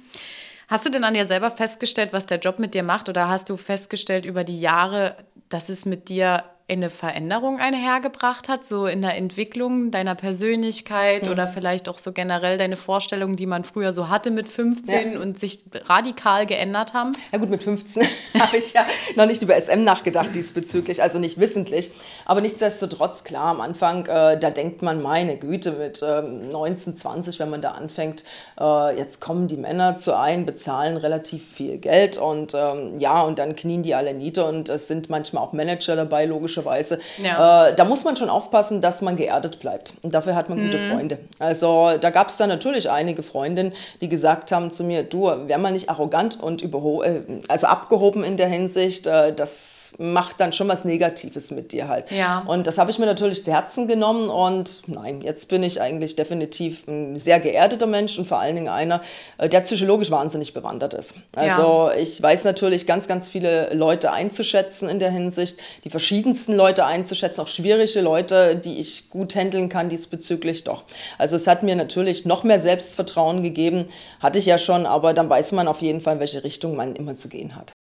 Hast 0.69 0.87
du 0.87 0.91
denn 0.91 1.03
an 1.03 1.15
dir 1.15 1.27
selber 1.27 1.51
festgestellt, 1.51 2.13
was 2.13 2.27
der 2.27 2.39
Job 2.39 2.61
mit 2.61 2.75
dir 2.75 2.85
macht? 2.85 3.09
Oder 3.09 3.29
hast 3.29 3.49
du 3.49 3.57
festgestellt 3.57 4.25
über 4.25 4.45
die 4.45 4.61
Jahre, 4.61 5.17
dass 5.49 5.69
es 5.69 5.85
mit 5.85 6.09
dir 6.09 6.45
eine 6.71 6.91
Veränderung 6.91 7.59
einhergebracht 7.59 8.49
hat, 8.49 8.65
so 8.65 8.87
in 8.87 9.03
der 9.03 9.17
Entwicklung 9.17 9.91
deiner 9.91 10.15
Persönlichkeit 10.15 11.27
mhm. 11.27 11.33
oder 11.33 11.47
vielleicht 11.47 11.89
auch 11.89 11.99
so 11.99 12.13
generell 12.13 12.59
deine 12.59 12.77
Vorstellungen, 12.77 13.37
die 13.37 13.47
man 13.47 13.65
früher 13.65 13.93
so 13.93 14.09
hatte 14.09 14.31
mit 14.31 14.49
15 14.49 15.13
ja. 15.13 15.21
und 15.21 15.39
sich 15.39 15.65
radikal 15.87 16.47
geändert 16.47 16.95
haben? 16.95 17.13
Ja 17.33 17.39
gut, 17.39 17.51
mit 17.51 17.63
15 17.63 18.07
habe 18.39 18.57
ich 18.57 18.73
ja 18.73 18.87
noch 19.17 19.27
nicht 19.27 19.43
über 19.43 19.61
SM 19.61 19.83
nachgedacht 19.83 20.35
diesbezüglich, 20.35 21.03
also 21.03 21.19
nicht 21.19 21.39
wissentlich. 21.39 21.91
Aber 22.25 22.41
nichtsdestotrotz, 22.41 23.25
klar, 23.25 23.47
am 23.47 23.61
Anfang, 23.61 24.07
äh, 24.07 24.39
da 24.39 24.51
denkt 24.51 24.83
man, 24.83 25.03
meine 25.03 25.37
Güte, 25.37 25.73
mit 25.73 26.03
äh, 26.03 26.23
19, 26.23 26.95
20, 26.95 27.41
wenn 27.41 27.51
man 27.51 27.61
da 27.61 27.73
anfängt, 27.73 28.25
äh, 28.59 28.97
jetzt 28.97 29.21
kommen 29.21 29.49
die 29.49 29.57
Männer 29.57 29.97
zu 29.97 30.17
ein, 30.17 30.47
bezahlen 30.47 30.97
relativ 30.97 31.47
viel 31.47 31.79
Geld 31.79 32.17
und 32.17 32.55
ähm, 32.55 32.99
ja, 32.99 33.23
und 33.23 33.39
dann 33.39 33.57
knien 33.57 33.83
die 33.83 33.95
alle 33.95 34.15
nieder 34.15 34.49
und 34.49 34.69
es 34.69 34.89
sind 34.89 35.11
manchmal 35.11 35.43
auch 35.43 35.53
Manager 35.53 35.97
dabei, 35.97 36.27
logischerweise 36.27 36.60
logischerweise. 36.61 37.01
Ja. 37.23 37.69
Äh, 37.69 37.75
da 37.75 37.85
muss 37.85 38.05
man 38.05 38.17
schon 38.17 38.29
aufpassen, 38.29 38.81
dass 38.81 39.03
man 39.03 39.17
geerdet 39.17 39.61
bleibt. 39.61 39.93
Und 40.03 40.15
dafür 40.15 40.35
hat 40.35 40.49
man 40.49 40.59
mhm. 40.59 40.67
gute 40.67 40.79
Freunde. 40.79 41.19
Also 41.39 41.93
da 42.01 42.11
gab 42.11 42.29
es 42.29 42.37
dann 42.37 42.49
natürlich 42.49 42.91
einige 42.91 43.23
Freundinnen, 43.23 43.73
die 44.01 44.09
gesagt 44.09 44.53
haben 44.53 44.71
zu 44.71 44.85
mir, 44.85 45.03
du, 45.03 45.31
wär 45.47 45.59
mal 45.59 45.73
nicht 45.73 45.89
arrogant 45.89 46.41
und 46.41 46.63
überho 46.63 47.03
äh, 47.03 47.23
also 47.49 47.67
abgehoben 47.67 48.25
in 48.25 48.37
der 48.37 48.49
Hinsicht, 48.49 49.07
äh, 49.07 49.35
das 49.35 49.93
macht 49.99 50.41
dann 50.41 50.53
schon 50.53 50.69
was 50.69 50.85
Negatives 50.85 51.51
mit 51.51 51.73
dir 51.73 51.89
halt. 51.89 52.11
Ja. 52.11 52.45
Und 52.47 52.67
das 52.67 52.79
habe 52.79 52.91
ich 52.91 52.99
mir 52.99 53.07
natürlich 53.07 53.45
zu 53.45 53.53
Herzen 53.53 53.89
genommen 53.89 54.29
und 54.29 54.83
nein, 54.87 55.21
jetzt 55.23 55.49
bin 55.49 55.63
ich 55.63 55.81
eigentlich 55.81 56.17
definitiv 56.17 56.87
ein 56.87 57.19
sehr 57.19 57.41
geerdeter 57.41 57.87
Mensch 57.87 58.19
und 58.19 58.27
vor 58.27 58.39
allen 58.39 58.55
Dingen 58.55 58.69
einer, 58.69 59.01
äh, 59.39 59.49
der 59.49 59.61
psychologisch 59.61 60.11
wahnsinnig 60.11 60.55
bewandert 60.55 60.95
ist. 60.95 61.15
Also 61.35 61.91
ja. 61.93 61.95
ich 61.95 62.23
weiß 62.23 62.45
natürlich 62.45 62.87
ganz, 62.87 63.09
ganz 63.09 63.29
viele 63.29 63.73
Leute 63.75 64.13
einzuschätzen 64.13 64.89
in 64.89 64.99
der 64.99 65.11
Hinsicht, 65.11 65.59
die 65.85 65.91
verschiedensten 65.91 66.40
meisten 66.41 66.57
Leute 66.57 66.87
einzuschätzen, 66.87 67.43
auch 67.43 67.49
schwierige 67.49 68.01
Leute, 68.01 68.57
die 68.57 68.79
ich 68.79 69.11
gut 69.11 69.35
handeln 69.35 69.69
kann 69.69 69.91
diesbezüglich 69.91 70.65
doch. 70.65 70.85
Also 71.19 71.37
es 71.37 71.47
hat 71.47 71.63
mir 71.63 71.77
natürlich 71.77 72.25
noch 72.25 72.45
mehr 72.45 72.59
Selbstvertrauen 72.59 73.43
gegeben, 73.43 73.87
hatte 74.21 74.39
ich 74.39 74.47
ja 74.47 74.57
schon, 74.57 74.87
aber 74.87 75.13
dann 75.13 75.29
weiß 75.29 75.53
man 75.53 75.69
auf 75.69 75.83
jeden 75.83 76.01
Fall, 76.01 76.15
in 76.15 76.21
welche 76.21 76.43
Richtung 76.43 76.77
man 76.77 76.97
immer 76.97 77.15
zu 77.15 77.29
gehen 77.29 77.57
hat. 77.57 77.73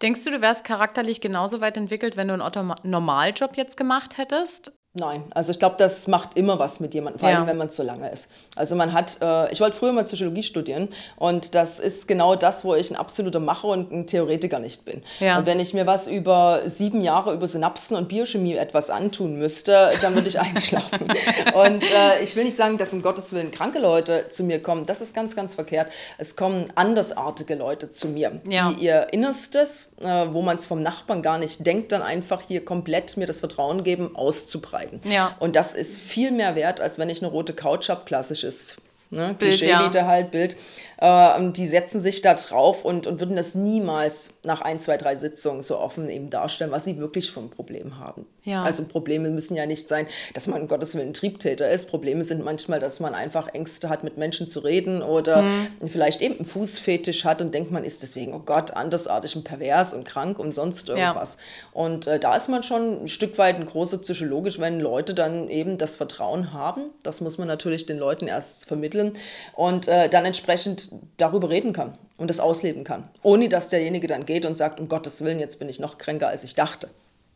Denkst 0.00 0.24
du, 0.24 0.30
du 0.30 0.40
wärst 0.40 0.64
charakterlich 0.64 1.20
genauso 1.20 1.60
weit 1.60 1.76
entwickelt, 1.76 2.16
wenn 2.16 2.28
du 2.28 2.34
einen 2.34 2.42
Otto 2.42 2.62
Normaljob 2.82 3.56
jetzt 3.56 3.76
gemacht 3.76 4.16
hättest? 4.16 4.72
Nein, 4.98 5.22
also 5.30 5.52
ich 5.52 5.58
glaube, 5.58 5.76
das 5.78 6.08
macht 6.08 6.36
immer 6.36 6.58
was 6.58 6.80
mit 6.80 6.94
jemandem, 6.94 7.20
vor 7.20 7.28
allem 7.28 7.42
ja. 7.42 7.46
wenn 7.46 7.56
man 7.56 7.70
so 7.70 7.82
lange 7.82 8.10
ist. 8.10 8.30
Also 8.56 8.74
man 8.74 8.92
hat, 8.92 9.18
äh, 9.22 9.50
ich 9.52 9.60
wollte 9.60 9.76
früher 9.76 9.92
mal 9.92 10.04
Psychologie 10.04 10.42
studieren 10.42 10.88
und 11.16 11.54
das 11.54 11.78
ist 11.78 12.08
genau 12.08 12.34
das, 12.34 12.64
wo 12.64 12.74
ich 12.74 12.90
ein 12.90 12.96
absoluter 12.96 13.40
Macher 13.40 13.68
und 13.68 13.92
ein 13.92 14.06
Theoretiker 14.06 14.58
nicht 14.58 14.84
bin. 14.84 15.02
Ja. 15.20 15.38
Und 15.38 15.46
wenn 15.46 15.60
ich 15.60 15.74
mir 15.74 15.86
was 15.86 16.08
über 16.08 16.62
sieben 16.66 17.02
Jahre 17.02 17.34
über 17.34 17.46
Synapsen 17.46 17.96
und 17.96 18.08
Biochemie 18.08 18.54
etwas 18.54 18.90
antun 18.90 19.36
müsste, 19.36 19.90
dann 20.02 20.14
würde 20.14 20.28
ich 20.28 20.40
einschlafen. 20.40 21.08
und 21.54 21.90
äh, 21.90 22.22
ich 22.22 22.34
will 22.34 22.44
nicht 22.44 22.56
sagen, 22.56 22.78
dass 22.78 22.92
um 22.92 23.02
Gottes 23.02 23.32
Willen 23.32 23.50
kranke 23.50 23.78
Leute 23.78 24.26
zu 24.28 24.42
mir 24.42 24.62
kommen. 24.62 24.86
Das 24.86 25.00
ist 25.00 25.14
ganz, 25.14 25.36
ganz 25.36 25.54
verkehrt. 25.54 25.92
Es 26.18 26.34
kommen 26.34 26.72
andersartige 26.74 27.54
Leute 27.54 27.90
zu 27.90 28.08
mir, 28.08 28.40
ja. 28.48 28.70
die 28.70 28.84
ihr 28.84 29.06
Innerstes, 29.12 29.92
äh, 30.00 30.26
wo 30.32 30.42
man 30.42 30.56
es 30.56 30.66
vom 30.66 30.82
Nachbarn 30.82 31.22
gar 31.22 31.38
nicht 31.38 31.66
denkt, 31.66 31.92
dann 31.92 32.02
einfach 32.02 32.40
hier 32.40 32.64
komplett 32.64 33.16
mir 33.16 33.26
das 33.26 33.40
Vertrauen 33.40 33.84
geben, 33.84 34.16
auszubreiten 34.16 34.87
arbeiten. 34.88 35.10
Ja. 35.10 35.36
Und 35.38 35.56
das 35.56 35.74
ist 35.74 35.98
viel 35.98 36.30
mehr 36.30 36.54
wert, 36.56 36.80
als 36.80 36.98
wenn 36.98 37.08
ich 37.08 37.22
eine 37.22 37.30
rote 37.30 37.52
Couch 37.52 37.88
habe, 37.88 38.04
klassisches 38.04 38.76
ne? 39.10 39.34
Klischee-Miete 39.38 39.98
ja. 39.98 40.06
halt, 40.06 40.30
Bild. 40.30 40.56
Äh, 40.98 41.52
die 41.52 41.66
setzen 41.66 42.00
sich 42.00 42.22
da 42.22 42.34
drauf 42.34 42.84
und, 42.84 43.06
und 43.06 43.20
würden 43.20 43.36
das 43.36 43.54
niemals 43.54 44.34
nach 44.42 44.60
ein, 44.60 44.80
zwei, 44.80 44.96
drei 44.96 45.16
Sitzungen 45.16 45.62
so 45.62 45.78
offen 45.78 46.08
eben 46.08 46.30
darstellen, 46.30 46.70
was 46.70 46.84
sie 46.84 46.98
wirklich 46.98 47.30
für 47.30 47.40
ein 47.40 47.50
Problem 47.50 47.98
haben. 47.98 48.26
Ja. 48.44 48.62
Also 48.62 48.84
Probleme 48.84 49.30
müssen 49.30 49.56
ja 49.56 49.66
nicht 49.66 49.88
sein, 49.88 50.06
dass 50.34 50.46
man 50.46 50.62
um 50.62 50.68
Gottes 50.68 50.94
Willen 50.94 51.12
Triebtäter 51.12 51.70
ist. 51.70 51.88
Probleme 51.88 52.24
sind 52.24 52.44
manchmal, 52.44 52.80
dass 52.80 52.98
man 52.98 53.14
einfach 53.14 53.48
Ängste 53.48 53.88
hat, 53.90 54.04
mit 54.04 54.16
Menschen 54.16 54.48
zu 54.48 54.60
reden 54.60 55.02
oder 55.02 55.42
mhm. 55.42 55.68
vielleicht 55.86 56.22
eben 56.22 56.36
einen 56.36 56.44
Fußfetisch 56.44 57.24
hat 57.24 57.42
und 57.42 57.52
denkt, 57.52 57.70
man 57.70 57.84
ist 57.84 58.02
deswegen, 58.02 58.32
oh 58.34 58.42
Gott, 58.44 58.72
andersartig 58.72 59.36
und 59.36 59.44
pervers 59.44 59.94
und 59.94 60.04
krank 60.04 60.38
und 60.38 60.54
sonst 60.54 60.88
irgendwas. 60.88 61.36
Ja. 61.36 61.80
Und 61.80 62.06
äh, 62.06 62.18
da 62.18 62.34
ist 62.34 62.48
man 62.48 62.62
schon 62.62 63.02
ein 63.02 63.08
Stück 63.08 63.38
weit 63.38 63.56
ein 63.56 63.66
großer 63.66 63.98
psychologisch, 63.98 64.58
wenn 64.58 64.80
Leute 64.80 65.14
dann 65.14 65.48
eben 65.48 65.78
das 65.78 65.96
Vertrauen 65.96 66.52
haben. 66.52 66.82
Das 67.02 67.20
muss 67.20 67.38
man 67.38 67.46
natürlich 67.46 67.86
den 67.86 67.98
Leuten 67.98 68.26
erst 68.26 68.66
vermitteln 68.66 69.12
und 69.54 69.88
äh, 69.88 70.08
dann 70.08 70.24
entsprechend 70.24 70.87
darüber 71.16 71.50
reden 71.50 71.72
kann 71.72 71.96
und 72.16 72.28
das 72.28 72.40
ausleben 72.40 72.84
kann, 72.84 73.08
ohne 73.22 73.48
dass 73.48 73.68
derjenige 73.68 74.06
dann 74.06 74.26
geht 74.26 74.46
und 74.46 74.56
sagt, 74.56 74.80
um 74.80 74.88
Gottes 74.88 75.22
Willen, 75.24 75.40
jetzt 75.40 75.58
bin 75.58 75.68
ich 75.68 75.80
noch 75.80 75.98
kränker, 75.98 76.28
als 76.28 76.44
ich 76.44 76.54
dachte 76.54 76.88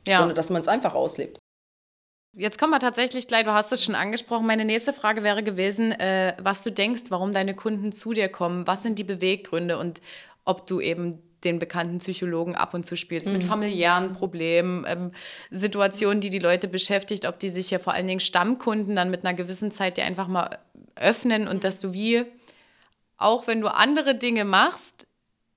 ja. 0.08 0.18
sondern 0.18 0.34
dass 0.34 0.50
man 0.50 0.60
es 0.60 0.68
einfach 0.68 0.94
auslebt. 0.94 1.38
Jetzt 2.34 2.58
kommen 2.58 2.72
wir 2.72 2.80
tatsächlich 2.80 3.28
gleich, 3.28 3.44
du 3.44 3.52
hast 3.52 3.72
es 3.72 3.84
schon 3.84 3.94
angesprochen. 3.94 4.46
Meine 4.46 4.64
nächste 4.64 4.94
Frage 4.94 5.22
wäre 5.22 5.42
gewesen, 5.42 5.92
äh, 5.92 6.34
was 6.40 6.62
du 6.62 6.70
denkst, 6.70 7.02
warum 7.10 7.34
deine 7.34 7.54
Kunden 7.54 7.92
zu 7.92 8.14
dir 8.14 8.30
kommen. 8.30 8.66
Was 8.66 8.82
sind 8.82 8.98
die 8.98 9.04
Beweggründe 9.04 9.76
und 9.78 10.00
ob 10.44 10.66
du 10.66 10.80
eben 10.80 11.18
den 11.44 11.58
bekannten 11.58 11.98
Psychologen 11.98 12.54
ab 12.54 12.72
und 12.72 12.86
zu 12.86 12.96
spielst 12.96 13.26
mhm. 13.26 13.34
mit 13.34 13.44
familiären 13.44 14.14
Problemen, 14.14 14.86
ähm, 14.88 15.10
Situationen, 15.50 16.20
die 16.22 16.30
die 16.30 16.38
Leute 16.38 16.68
beschäftigt, 16.68 17.26
ob 17.26 17.38
die 17.38 17.50
sich 17.50 17.70
ja 17.70 17.78
vor 17.78 17.92
allen 17.92 18.06
Dingen 18.06 18.20
Stammkunden 18.20 18.96
dann 18.96 19.10
mit 19.10 19.26
einer 19.26 19.34
gewissen 19.34 19.70
Zeit 19.70 19.98
dir 19.98 20.04
einfach 20.04 20.28
mal 20.28 20.58
öffnen 20.94 21.48
und 21.48 21.64
dass 21.64 21.80
du 21.80 21.92
wie, 21.92 22.24
auch 23.16 23.46
wenn 23.46 23.60
du 23.60 23.68
andere 23.68 24.14
Dinge 24.14 24.44
machst, 24.44 25.06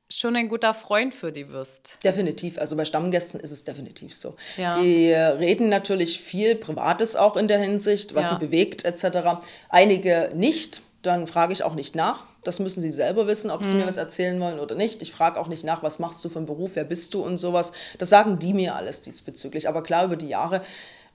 schon 0.09 0.35
ein 0.35 0.49
guter 0.49 0.73
Freund 0.73 1.13
für 1.13 1.31
die 1.31 1.49
wirst. 1.49 1.97
Definitiv. 2.03 2.57
Also 2.57 2.75
bei 2.75 2.85
Stammgästen 2.85 3.39
ist 3.39 3.51
es 3.51 3.63
definitiv 3.63 4.15
so. 4.15 4.35
Ja. 4.57 4.71
Die 4.79 5.11
reden 5.11 5.69
natürlich 5.69 6.19
viel 6.19 6.55
Privates 6.55 7.15
auch 7.15 7.35
in 7.37 7.47
der 7.47 7.59
Hinsicht, 7.59 8.15
was 8.15 8.29
ja. 8.29 8.37
sie 8.37 8.45
bewegt 8.45 8.85
etc. 8.85 9.41
Einige 9.69 10.31
nicht. 10.35 10.81
Dann 11.01 11.27
frage 11.27 11.53
ich 11.53 11.63
auch 11.63 11.75
nicht 11.75 11.95
nach. 11.95 12.23
Das 12.43 12.59
müssen 12.59 12.81
sie 12.81 12.91
selber 12.91 13.27
wissen, 13.27 13.51
ob 13.51 13.61
mhm. 13.61 13.65
sie 13.65 13.75
mir 13.75 13.87
was 13.87 13.97
erzählen 13.97 14.39
wollen 14.39 14.59
oder 14.59 14.75
nicht. 14.75 15.01
Ich 15.01 15.11
frage 15.11 15.39
auch 15.39 15.47
nicht 15.47 15.63
nach, 15.63 15.83
was 15.83 15.99
machst 15.99 16.23
du 16.25 16.29
für 16.29 16.37
einen 16.37 16.47
Beruf, 16.47 16.71
wer 16.73 16.83
bist 16.83 17.13
du 17.13 17.23
und 17.23 17.37
sowas. 17.37 17.73
Das 17.97 18.09
sagen 18.09 18.39
die 18.39 18.53
mir 18.53 18.75
alles 18.75 19.01
diesbezüglich. 19.01 19.67
Aber 19.67 19.83
klar, 19.83 20.05
über 20.05 20.15
die 20.15 20.29
Jahre 20.29 20.61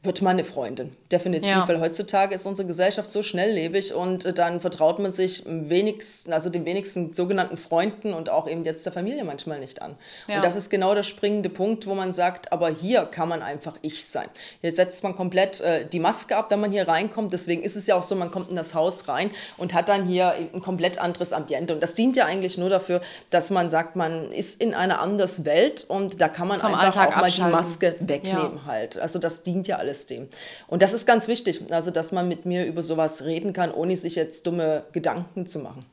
wird 0.03 0.23
man 0.23 0.33
eine 0.33 0.45
Freundin. 0.45 0.93
Definitiv, 1.13 1.51
ja. 1.51 1.69
weil 1.69 1.79
heutzutage 1.79 2.35
ist 2.35 2.47
unsere 2.47 2.67
Gesellschaft 2.67 3.11
so 3.11 3.23
schnelllebig 3.23 3.93
und 3.93 4.25
äh, 4.25 4.33
dann 4.33 4.63
vertraut 4.63 4.99
man 4.99 5.13
sich 5.13 5.45
wenigsten, 5.47 6.33
also 6.33 6.49
den 6.49 6.65
wenigsten 6.65 7.13
sogenannten 7.13 7.59
Freunden 7.59 8.15
und 8.15 8.31
auch 8.31 8.49
eben 8.49 8.65
jetzt 8.65 8.87
der 8.87 8.95
Familie 8.95 9.25
manchmal 9.25 9.61
nicht 9.61 9.83
an. 9.83 9.97
Ja. 10.27 10.37
Und 10.37 10.45
das 10.45 10.57
ist 10.57 10.71
genau 10.71 10.95
der 10.95 11.03
springende 11.03 11.51
Punkt, 11.51 11.87
wo 11.87 11.95
man 11.95 12.15
sagt, 12.15 12.51
aber 12.51 12.71
hier 12.71 13.05
kann 13.05 13.29
man 13.29 13.43
einfach 13.43 13.77
ich 13.83 14.07
sein. 14.07 14.29
Hier 14.63 14.73
setzt 14.73 15.03
man 15.03 15.15
komplett 15.15 15.61
äh, 15.61 15.87
die 15.87 15.99
Maske 15.99 16.35
ab, 16.35 16.47
wenn 16.51 16.61
man 16.61 16.71
hier 16.73 16.89
reinkommt. 16.89 17.35
Deswegen 17.35 17.63
ist 17.63 17.77
es 17.77 17.87
ja 17.87 17.95
auch 17.95 18.05
so, 18.05 18.15
man 18.15 18.31
kommt 18.31 18.49
in 18.49 18.57
das 18.57 18.75
Haus 18.75 19.07
rein 19.07 19.31
und 19.59 19.75
hat 19.75 19.91
dann 19.91 20.07
hier 20.07 20.33
ein 20.33 20.63
komplett 20.63 20.99
anderes 20.99 21.35
Ambiente. 21.35 21.75
Und 21.75 21.83
das 21.83 21.95
dient 21.95 22.17
ja 22.17 22.25
eigentlich 22.25 22.57
nur 22.57 22.71
dafür, 22.71 23.03
dass 23.29 23.51
man 23.51 23.69
sagt, 23.69 23.97
man 23.97 24.33
ist 24.33 24.63
in 24.63 24.73
einer 24.73 25.01
anderen 25.01 25.21
Welt 25.45 25.85
und 25.87 26.23
da 26.23 26.29
kann 26.29 26.49
man 26.49 26.61
Vom 26.61 26.75
einfach 26.75 27.03
Alltag 27.03 27.17
auch 27.17 27.21
mal 27.21 27.31
die 27.31 27.43
Maske 27.43 27.97
wegnehmen 28.01 28.61
ja. 28.65 28.67
halt. 28.67 28.99
Also 28.99 29.19
das 29.19 29.43
dient 29.43 29.69
ja 29.69 29.77
alles 29.77 29.89
alles. 29.90 30.29
Und 30.66 30.83
das 30.83 30.92
ist 30.92 31.07
ganz 31.07 31.29
wichtig, 31.29 31.61
also 31.70 31.90
dass 31.90 32.12
man 32.12 32.29
mit 32.29 32.46
mir 32.46 32.66
über 32.66 32.83
sowas 32.83 33.24
reden 33.24 33.53
kann, 33.53 33.72
ohne 33.72 33.96
sich 33.96 34.14
jetzt 34.14 34.46
dumme 34.46 34.85
Gedanken 34.92 35.46
zu 35.46 35.59
machen. 35.59 35.87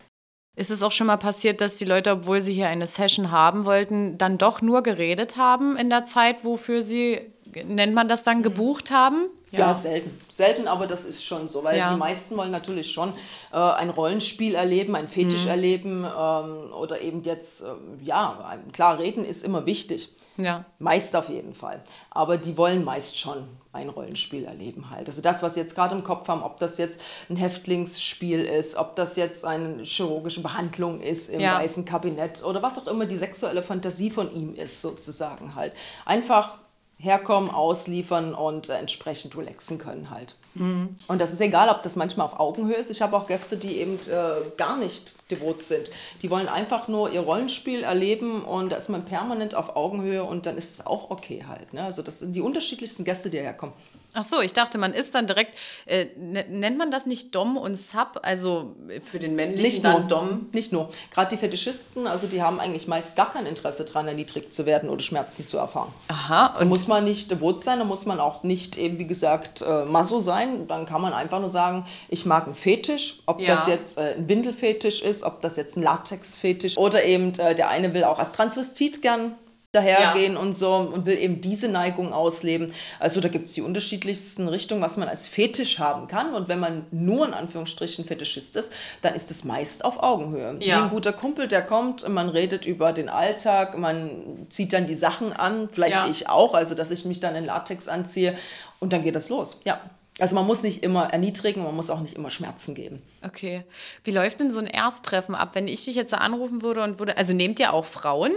Ist 0.55 0.71
es 0.71 0.81
auch 0.81 0.91
schon 0.91 1.07
mal 1.07 1.17
passiert, 1.17 1.62
dass 1.62 1.75
die 1.75 1.86
Leute, 1.86 2.12
obwohl 2.12 2.41
sie 2.41 2.53
hier 2.53 2.67
eine 2.67 2.88
Session 2.88 3.31
haben 3.31 3.65
wollten, 3.65 4.17
dann 4.17 4.39
doch 4.39 4.62
nur 4.62 4.81
geredet 4.81 5.38
haben 5.38 5.77
in 5.77 5.89
der 5.89 6.05
Zeit, 6.05 6.43
wofür 6.43 6.83
sie, 6.83 7.19
nennt 7.65 7.93
man 7.93 8.10
das 8.10 8.23
dann, 8.23 8.41
gebucht 8.41 8.89
haben? 8.89 9.29
Ja. 9.51 9.60
ja, 9.60 9.73
selten. 9.73 10.19
Selten, 10.27 10.67
aber 10.67 10.88
das 10.88 11.05
ist 11.05 11.23
schon 11.23 11.47
so, 11.47 11.63
weil 11.63 11.77
ja. 11.77 11.91
die 11.91 11.97
meisten 11.97 12.36
wollen 12.36 12.51
natürlich 12.51 12.91
schon 12.91 13.13
äh, 13.53 13.57
ein 13.57 13.89
Rollenspiel 13.89 14.55
erleben, 14.55 14.95
ein 14.95 15.07
Fetisch 15.07 15.45
mhm. 15.45 15.51
erleben 15.51 16.05
ähm, 16.05 16.73
oder 16.73 16.99
eben 17.01 17.23
jetzt, 17.23 17.62
äh, 17.62 17.67
ja, 18.03 18.57
klar, 18.73 18.99
reden 18.99 19.23
ist 19.23 19.43
immer 19.43 19.65
wichtig. 19.65 20.10
Ja. 20.38 20.65
Meist 20.79 21.15
auf 21.15 21.29
jeden 21.29 21.53
Fall. 21.53 21.81
Aber 22.12 22.38
die 22.38 22.57
wollen 22.57 22.83
meist 22.83 23.17
schon 23.17 23.47
ein 23.73 23.89
Rollenspiel 23.89 24.45
erleben 24.45 24.89
halt. 24.89 25.07
Also 25.07 25.21
das, 25.21 25.41
was 25.43 25.53
sie 25.53 25.60
jetzt 25.62 25.75
gerade 25.75 25.95
im 25.95 26.03
Kopf 26.03 26.27
haben, 26.27 26.43
ob 26.43 26.60
das 26.60 26.77
jetzt 26.77 27.01
ein 27.29 27.36
Häftlingsspiel 27.36 28.41
ist, 28.41 28.75
ob 28.75 28.95
das 28.95 29.15
jetzt 29.15 29.45
eine 29.45 29.83
chirurgische 29.83 30.41
Behandlung 30.41 30.99
ist 31.01 31.29
im 31.29 31.39
ja. 31.39 31.60
weißen 31.60 31.86
Kabinett 31.86 32.43
oder 32.43 32.62
was 32.62 32.79
auch 32.79 32.88
immer 32.88 33.05
die 33.05 33.17
sexuelle 33.17 33.63
Fantasie 33.63 34.10
von 34.10 34.31
ihm 34.33 34.53
ist 34.53 34.81
sozusagen 34.81 35.55
halt. 35.55 35.73
Einfach 36.05 36.57
herkommen, 36.99 37.49
ausliefern 37.49 38.33
und 38.33 38.69
äh, 38.69 38.77
entsprechend 38.77 39.38
relaxen 39.38 39.77
können 39.77 40.10
halt. 40.10 40.36
Mhm. 40.55 40.95
Und 41.07 41.21
das 41.21 41.31
ist 41.31 41.41
egal, 41.41 41.69
ob 41.69 41.83
das 41.83 41.95
manchmal 41.95 42.25
auf 42.25 42.39
Augenhöhe 42.39 42.75
ist. 42.75 42.89
Ich 42.89 43.01
habe 43.01 43.15
auch 43.15 43.27
Gäste, 43.27 43.57
die 43.57 43.77
eben 43.77 43.99
äh, 44.07 44.49
gar 44.57 44.77
nicht 44.77 45.13
devot 45.29 45.62
sind. 45.62 45.91
Die 46.21 46.29
wollen 46.29 46.47
einfach 46.47 46.88
nur 46.88 47.12
ihr 47.12 47.21
Rollenspiel 47.21 47.83
erleben 47.83 48.41
und 48.43 48.71
da 48.71 48.77
ist 48.77 48.89
man 48.89 49.05
permanent 49.05 49.55
auf 49.55 49.75
Augenhöhe 49.75 50.23
und 50.23 50.45
dann 50.45 50.57
ist 50.57 50.71
es 50.71 50.86
auch 50.86 51.12
okay 51.12 51.45
halt. 51.47 51.73
Ne? 51.73 51.83
Also 51.83 52.01
das 52.01 52.19
sind 52.19 52.36
die 52.36 52.41
unterschiedlichsten 52.41 53.03
Gäste, 53.03 53.29
die 53.29 53.38
herkommen. 53.38 53.75
Ach 54.19 54.23
so, 54.23 54.41
ich 54.41 54.51
dachte, 54.51 54.80
man 54.80 54.93
ist 54.93 55.13
dann 55.13 55.27
direkt, 55.27 55.56
äh, 55.86 56.08
nennt 56.17 56.80
man 56.80 56.89
das 56.89 57.06
nicht 57.06 57.36
Dom 57.36 57.56
und 57.56 57.80
Sub, 57.80 58.19
also 58.23 58.75
für 59.12 59.19
den 59.19 59.36
männlichen 59.36 59.62
nicht 59.62 59.84
nur, 59.84 59.99
Dom? 59.99 60.49
Nicht 60.53 60.71
nur. 60.71 60.89
Gerade 61.12 61.36
die 61.36 61.38
Fetischisten, 61.38 62.08
also 62.08 62.25
die 62.25 62.41
haben 62.41 62.60
eigentlich 62.60 62.88
meist 62.88 63.15
gar 63.15 63.32
kein 63.32 63.45
Interesse 63.45 63.86
daran, 63.86 64.08
erniedrigt 64.08 64.56
zu 64.56 64.65
werden 64.65 64.89
oder 64.89 65.03
Schmerzen 65.03 65.45
zu 65.45 65.60
erfahren. 65.60 65.91
Aha. 66.08 66.56
Da 66.58 66.65
muss 66.65 66.88
man 66.88 67.03
nicht 67.03 67.30
devot 67.30 67.63
sein, 67.63 67.77
da 67.77 67.86
muss 67.86 68.08
man 68.08 68.19
auch 68.19 68.41
nicht 68.41 68.75
eben, 68.75 68.97
wie 68.97 69.06
gesagt, 69.06 69.62
äh, 69.62 69.86
Maso 69.86 70.19
sein. 70.19 70.67
Dann 70.67 70.88
kann 70.88 70.99
man 70.99 71.13
einfach 71.13 71.39
nur 71.39 71.51
sagen, 71.51 71.86
ich 72.10 72.25
mag 72.25 72.45
einen 72.45 72.56
Fetisch, 72.56 73.19
ob 73.27 73.39
ja. 73.39 73.45
das 73.45 73.67
jetzt 73.67 73.99
äh, 73.99 74.15
ein 74.17 74.27
Windelfetisch 74.27 75.03
ist, 75.03 75.21
ob 75.21 75.41
das 75.41 75.58
jetzt 75.58 75.77
ein 75.77 75.84
Latexfetisch 75.84 76.75
oder 76.75 77.03
eben 77.03 77.38
äh, 77.38 77.53
der 77.53 77.69
eine 77.69 77.93
will 77.93 78.03
auch 78.03 78.17
als 78.17 78.32
Transvestit 78.32 79.03
gern 79.03 79.36
dahergehen 79.73 80.34
ja. 80.34 80.39
und 80.39 80.56
so 80.56 80.75
und 80.75 81.06
will 81.06 81.17
eben 81.17 81.41
diese 81.41 81.67
Neigung 81.67 82.13
ausleben. 82.13 82.73
Also 82.99 83.19
da 83.19 83.27
gibt 83.27 83.47
es 83.47 83.53
die 83.53 83.62
unterschiedlichsten 83.62 84.47
Richtungen, 84.47 84.82
was 84.82 84.97
man 84.97 85.10
als 85.10 85.27
Fetisch 85.27 85.80
haben 85.80 86.08
kann. 86.08 86.34
Und 86.34 86.47
wenn 86.47 86.60
man 86.60 86.86
nur 86.91 87.27
in 87.27 87.34
Anführungsstrichen 87.34 88.06
Fetischist 88.06 88.56
ist, 88.56 88.71
dann 89.01 89.13
ist 89.13 89.30
es 89.30 89.43
meist 89.43 89.84
auf 89.84 90.01
Augenhöhe. 90.01 90.58
Ja. 90.62 90.77
Wie 90.77 90.84
ein 90.84 90.89
guter 90.89 91.12
Kumpel, 91.13 91.47
der 91.47 91.63
kommt, 91.63 92.08
man 92.08 92.30
redet 92.30 92.65
über 92.65 92.93
den 92.93 93.10
Alltag, 93.10 93.77
man 93.77 94.47
zieht 94.49 94.71
dann 94.71 94.88
die 94.88 94.95
Sachen 94.95 95.34
an, 95.34 95.69
vielleicht 95.71 95.95
ja. 95.95 96.08
ich 96.08 96.30
auch, 96.30 96.53
also 96.53 96.73
dass 96.73 96.89
ich 96.91 97.03
mich 97.06 97.19
dann 97.19 97.36
in 97.36 97.45
Latex 97.45 97.88
anziehe 97.88 98.38
und 98.80 98.93
dann 98.93 99.03
geht 99.03 99.15
das 99.15 99.30
los. 99.30 99.60
Ja. 99.65 99.82
Also 100.19 100.34
man 100.34 100.47
muss 100.47 100.63
nicht 100.63 100.82
immer 100.82 101.13
erniedrigen, 101.13 101.63
man 101.63 101.75
muss 101.75 101.89
auch 101.89 101.99
nicht 101.99 102.15
immer 102.15 102.32
Schmerzen 102.32 102.73
geben. 102.73 103.03
Okay. 103.23 103.63
Wie 104.03 104.12
läuft 104.12 104.39
denn 104.39 104.49
so 104.49 104.60
ein 104.60 104.65
Ersttreffen 104.65 105.36
ab, 105.36 105.49
wenn 105.53 105.67
ich 105.67 105.86
dich 105.86 105.95
jetzt 105.95 106.13
anrufen 106.13 106.63
würde 106.63 106.82
und 106.84 106.97
würde, 106.99 107.17
also 107.17 107.34
nehmt 107.34 107.60
ihr 107.60 107.73
auch 107.73 107.86
Frauen? 107.86 108.32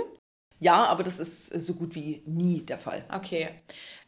Ja, 0.60 0.84
aber 0.86 1.02
das 1.02 1.18
ist 1.18 1.46
so 1.60 1.74
gut 1.74 1.94
wie 1.94 2.22
nie 2.26 2.62
der 2.64 2.78
Fall. 2.78 3.04
Okay. 3.10 3.48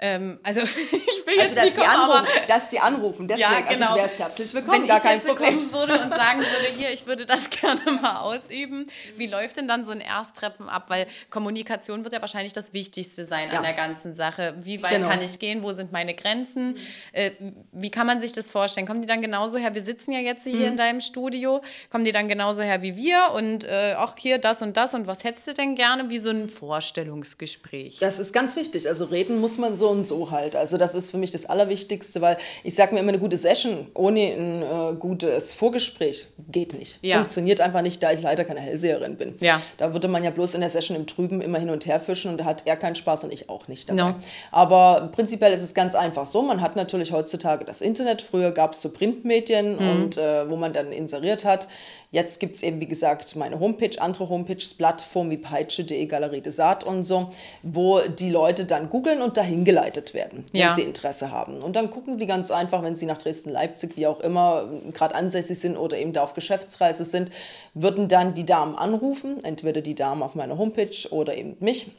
Ähm, 0.04 0.40
also 0.42 0.60
ich 0.62 0.68
will 0.68 1.38
also, 1.38 1.54
jetzt 1.54 1.56
dass, 1.56 1.64
nicht 1.64 1.76
kommen, 1.76 2.10
anrufen, 2.10 2.26
dass 2.48 2.70
sie 2.72 2.80
anrufen, 2.80 3.28
deswegen, 3.28 3.52
ja, 3.52 3.60
genau. 3.60 3.68
also 3.68 3.78
du 3.78 3.84
genau. 3.84 3.96
wärst 3.96 4.18
herzlich 4.18 4.54
willkommen, 4.54 4.80
Wenn 4.80 4.88
gar 4.88 4.96
ich 4.96 5.02
kein 5.04 5.18
jetzt 5.18 5.28
Problem. 5.28 5.54
kommen 5.54 5.72
würde 5.72 5.92
und 6.02 6.12
sagen 6.12 6.40
würde, 6.40 6.76
hier, 6.76 6.90
ich 6.90 7.06
würde 7.06 7.24
das 7.24 7.48
gerne 7.60 7.80
mal 8.02 8.16
ausüben, 8.16 8.88
wie 9.16 9.28
läuft 9.28 9.58
denn 9.58 9.68
dann 9.68 9.84
so 9.84 9.92
ein 9.92 10.00
Ersttreffen 10.00 10.68
ab? 10.68 10.86
Weil 10.88 11.06
Kommunikation 11.30 12.02
wird 12.02 12.14
ja 12.14 12.20
wahrscheinlich 12.20 12.52
das 12.52 12.72
Wichtigste 12.72 13.24
sein 13.24 13.48
ja. 13.52 13.58
an 13.58 13.62
der 13.62 13.74
ganzen 13.74 14.12
Sache. 14.12 14.56
Wie 14.58 14.82
weit 14.82 14.90
genau. 14.90 15.08
kann 15.08 15.22
ich 15.22 15.38
gehen? 15.38 15.62
Wo 15.62 15.70
sind 15.72 15.92
meine 15.92 16.14
Grenzen? 16.14 16.76
Äh, 17.12 17.30
wie 17.70 17.92
kann 17.92 18.08
man 18.08 18.20
sich 18.20 18.32
das 18.32 18.50
vorstellen? 18.50 18.88
Kommen 18.88 19.02
die 19.02 19.08
dann 19.08 19.22
genauso 19.22 19.56
her? 19.56 19.72
Wir 19.72 19.82
sitzen 19.82 20.10
ja 20.10 20.18
jetzt 20.18 20.42
hier 20.42 20.56
mhm. 20.56 20.64
in 20.64 20.76
deinem 20.76 21.00
Studio. 21.00 21.62
Kommen 21.92 22.04
die 22.04 22.12
dann 22.12 22.26
genauso 22.26 22.62
her 22.62 22.82
wie 22.82 22.96
wir? 22.96 23.30
Und 23.36 23.62
äh, 23.62 23.94
auch 23.96 24.16
hier 24.18 24.38
das 24.38 24.62
und 24.62 24.76
das 24.76 24.94
und 24.94 25.06
was 25.06 25.22
hättest 25.22 25.46
du 25.46 25.54
denn 25.54 25.76
gerne? 25.76 26.10
Wie 26.10 26.18
so 26.18 26.30
ein 26.30 26.48
Vorstellungsgespräch? 26.48 28.00
Das 28.00 28.18
ist 28.18 28.32
ganz 28.32 28.56
wichtig. 28.56 28.88
Also 28.88 29.04
reden 29.04 29.40
muss 29.40 29.58
man 29.58 29.76
so 29.76 29.91
und 29.92 30.06
so 30.06 30.30
halt. 30.30 30.56
Also 30.56 30.76
das 30.76 30.94
ist 30.94 31.10
für 31.10 31.18
mich 31.18 31.30
das 31.30 31.46
Allerwichtigste, 31.46 32.20
weil 32.20 32.36
ich 32.64 32.74
sage 32.74 32.94
mir 32.94 33.00
immer, 33.00 33.10
eine 33.10 33.18
gute 33.18 33.38
Session 33.38 33.86
ohne 33.94 34.20
ein 34.20 34.62
äh, 34.62 34.94
gutes 34.98 35.52
Vorgespräch 35.52 36.26
geht 36.50 36.74
nicht. 36.74 36.98
Ja. 37.02 37.18
Funktioniert 37.18 37.60
einfach 37.60 37.82
nicht, 37.82 38.02
da 38.02 38.12
ich 38.12 38.22
leider 38.22 38.44
keine 38.44 38.60
Hellseherin 38.60 39.16
bin. 39.16 39.34
Ja. 39.40 39.62
Da 39.76 39.92
würde 39.92 40.08
man 40.08 40.24
ja 40.24 40.30
bloß 40.30 40.54
in 40.54 40.60
der 40.60 40.70
Session 40.70 40.96
im 40.96 41.06
Trüben 41.06 41.40
immer 41.40 41.58
hin 41.58 41.70
und 41.70 41.86
her 41.86 42.00
fischen 42.00 42.30
und 42.30 42.38
da 42.38 42.44
hat 42.44 42.66
er 42.66 42.76
keinen 42.76 42.94
Spaß 42.94 43.24
und 43.24 43.32
ich 43.32 43.48
auch 43.48 43.68
nicht 43.68 43.88
dabei. 43.88 44.02
No. 44.02 44.14
Aber 44.50 45.10
prinzipiell 45.12 45.52
ist 45.52 45.62
es 45.62 45.74
ganz 45.74 45.94
einfach 45.94 46.26
so. 46.26 46.42
Man 46.42 46.60
hat 46.60 46.76
natürlich 46.76 47.12
heutzutage 47.12 47.64
das 47.64 47.80
Internet. 47.80 48.22
Früher 48.22 48.52
gab 48.52 48.72
es 48.72 48.82
so 48.82 48.90
Printmedien 48.90 49.76
mhm. 49.76 49.90
und 49.90 50.16
äh, 50.16 50.48
wo 50.48 50.56
man 50.56 50.72
dann 50.72 50.92
inseriert 50.92 51.44
hat. 51.44 51.68
Jetzt 52.12 52.40
gibt 52.40 52.56
es 52.56 52.62
eben, 52.62 52.78
wie 52.78 52.86
gesagt, 52.86 53.36
meine 53.36 53.58
Homepage, 53.58 53.98
andere 53.98 54.28
Homepages, 54.28 54.74
Plattformen 54.74 55.30
wie 55.30 55.38
Peitsche.de, 55.38 56.04
Galerie 56.04 56.42
des 56.42 56.56
Saat 56.56 56.84
und 56.84 57.04
so, 57.04 57.30
wo 57.62 58.00
die 58.00 58.28
Leute 58.28 58.66
dann 58.66 58.90
googeln 58.90 59.22
und 59.22 59.38
dahin 59.38 59.64
geleitet 59.72 60.12
werden, 60.12 60.44
wenn 60.52 60.60
ja. 60.60 60.72
sie 60.72 60.82
Interesse 60.82 61.30
haben. 61.30 61.62
Und 61.62 61.76
dann 61.76 61.90
gucken 61.90 62.18
die 62.18 62.26
ganz 62.26 62.50
einfach, 62.50 62.82
wenn 62.82 62.94
sie 62.94 63.06
nach 63.06 63.18
Dresden, 63.18 63.50
Leipzig, 63.50 63.96
wie 63.96 64.06
auch 64.06 64.20
immer, 64.20 64.68
gerade 64.92 65.14
ansässig 65.14 65.58
sind 65.58 65.76
oder 65.76 65.96
eben 65.96 66.12
da 66.12 66.22
auf 66.22 66.34
Geschäftsreise 66.34 67.06
sind, 67.06 67.30
würden 67.72 68.08
dann 68.08 68.34
die 68.34 68.44
Damen 68.44 68.76
anrufen, 68.76 69.42
entweder 69.44 69.80
die 69.80 69.94
Damen 69.94 70.22
auf 70.22 70.34
meiner 70.34 70.58
Homepage 70.58 71.08
oder 71.10 71.34
eben 71.34 71.56
mich 71.60 71.90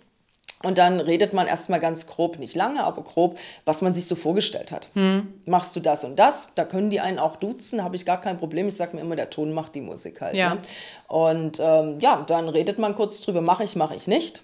und 0.64 0.78
dann 0.78 1.02
redet 1.02 1.34
man 1.34 1.46
erstmal 1.46 1.82
ganz 1.82 2.08
grob, 2.08 2.40
nicht 2.40 2.56
lange, 2.56 2.84
aber 2.84 3.04
grob, 3.04 3.38
was 3.66 3.82
man 3.82 3.94
sich 3.94 4.06
so 4.06 4.16
vorgestellt 4.16 4.72
hat. 4.72 4.88
Hm. 4.94 5.34
Machst 5.46 5.76
du 5.76 5.82
das 5.82 6.06
und 6.06 6.18
das? 6.18 6.50
Da 6.56 6.64
können 6.64 6.90
die 6.90 7.02
einen 7.02 7.20
auch 7.20 7.36
duzen, 7.36 7.84
habe 7.84 7.98
ich 7.98 8.06
gar 8.06 8.22
kein 8.22 8.38
Problem. 8.38 8.70
Ich 8.70 8.78
sage 8.78 8.96
mir 8.96 9.02
immer, 9.02 9.18
der 9.18 9.30
Ton 9.30 9.54
macht 9.54 9.76
die 9.76 9.82
Musik 9.82 10.22
halt. 10.22 10.36
Ja. 10.36 10.56
Ne? 10.56 10.62
Und 11.10 11.60
ähm, 11.60 12.00
ja, 12.00 12.24
dann 12.26 12.48
redet 12.48 12.80
man 12.80 12.96
kurz 12.96 13.22
drüber, 13.22 13.42
mache 13.42 13.66
ich, 13.66 13.76
mache 13.76 13.96
ich 13.96 14.08
nicht. 14.08 14.42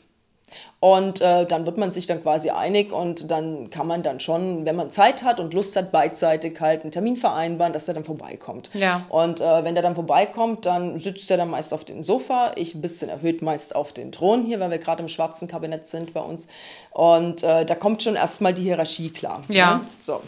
Und 0.79 1.21
äh, 1.21 1.45
dann 1.45 1.65
wird 1.65 1.77
man 1.77 1.91
sich 1.91 2.07
dann 2.07 2.21
quasi 2.21 2.51
einig 2.51 2.93
und 2.93 3.29
dann 3.29 3.69
kann 3.69 3.85
man 3.85 4.01
dann 4.01 4.19
schon, 4.19 4.65
wenn 4.65 4.75
man 4.75 4.89
Zeit 4.89 5.23
hat 5.23 5.39
und 5.39 5.53
Lust 5.53 5.75
hat, 5.75 5.91
beidseitig 5.91 6.59
halt 6.61 6.83
einen 6.83 6.91
Termin 6.91 7.17
vereinbaren, 7.17 7.73
dass 7.73 7.87
er 7.87 7.95
dann 7.95 8.05
vorbeikommt. 8.05 8.69
Ja. 8.73 9.05
Und 9.09 9.41
äh, 9.41 9.63
wenn 9.63 9.75
der 9.75 9.83
dann 9.83 9.95
vorbeikommt, 9.95 10.65
dann 10.65 10.97
sitzt 10.97 11.29
er 11.31 11.37
dann 11.37 11.49
meist 11.49 11.73
auf 11.73 11.83
dem 11.83 12.01
Sofa, 12.01 12.53
ich 12.55 12.75
ein 12.75 12.81
bisschen 12.81 13.09
erhöht 13.09 13.41
meist 13.41 13.75
auf 13.75 13.91
den 13.91 14.11
Thron 14.11 14.45
hier, 14.45 14.59
weil 14.59 14.71
wir 14.71 14.77
gerade 14.77 15.03
im 15.03 15.09
schwarzen 15.09 15.47
Kabinett 15.47 15.85
sind 15.85 16.13
bei 16.13 16.21
uns. 16.21 16.47
Und 16.91 17.43
äh, 17.43 17.65
da 17.65 17.75
kommt 17.75 18.01
schon 18.03 18.15
erstmal 18.15 18.53
die 18.53 18.63
Hierarchie 18.63 19.09
klar. 19.09 19.43
Ja. 19.49 19.75
Ne? 19.75 19.81
So. 19.99 20.21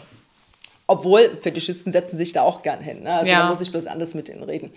Obwohl, 0.86 1.38
Fetischisten 1.40 1.92
setzen 1.92 2.18
sich 2.18 2.34
da 2.34 2.42
auch 2.42 2.60
gern 2.60 2.80
hin. 2.80 3.04
Ne? 3.04 3.14
Also 3.14 3.30
ja. 3.30 3.40
da 3.40 3.48
muss 3.48 3.62
ich 3.62 3.70
bloß 3.70 3.86
anders 3.86 4.12
mit 4.12 4.28
denen 4.28 4.42
reden. 4.42 4.70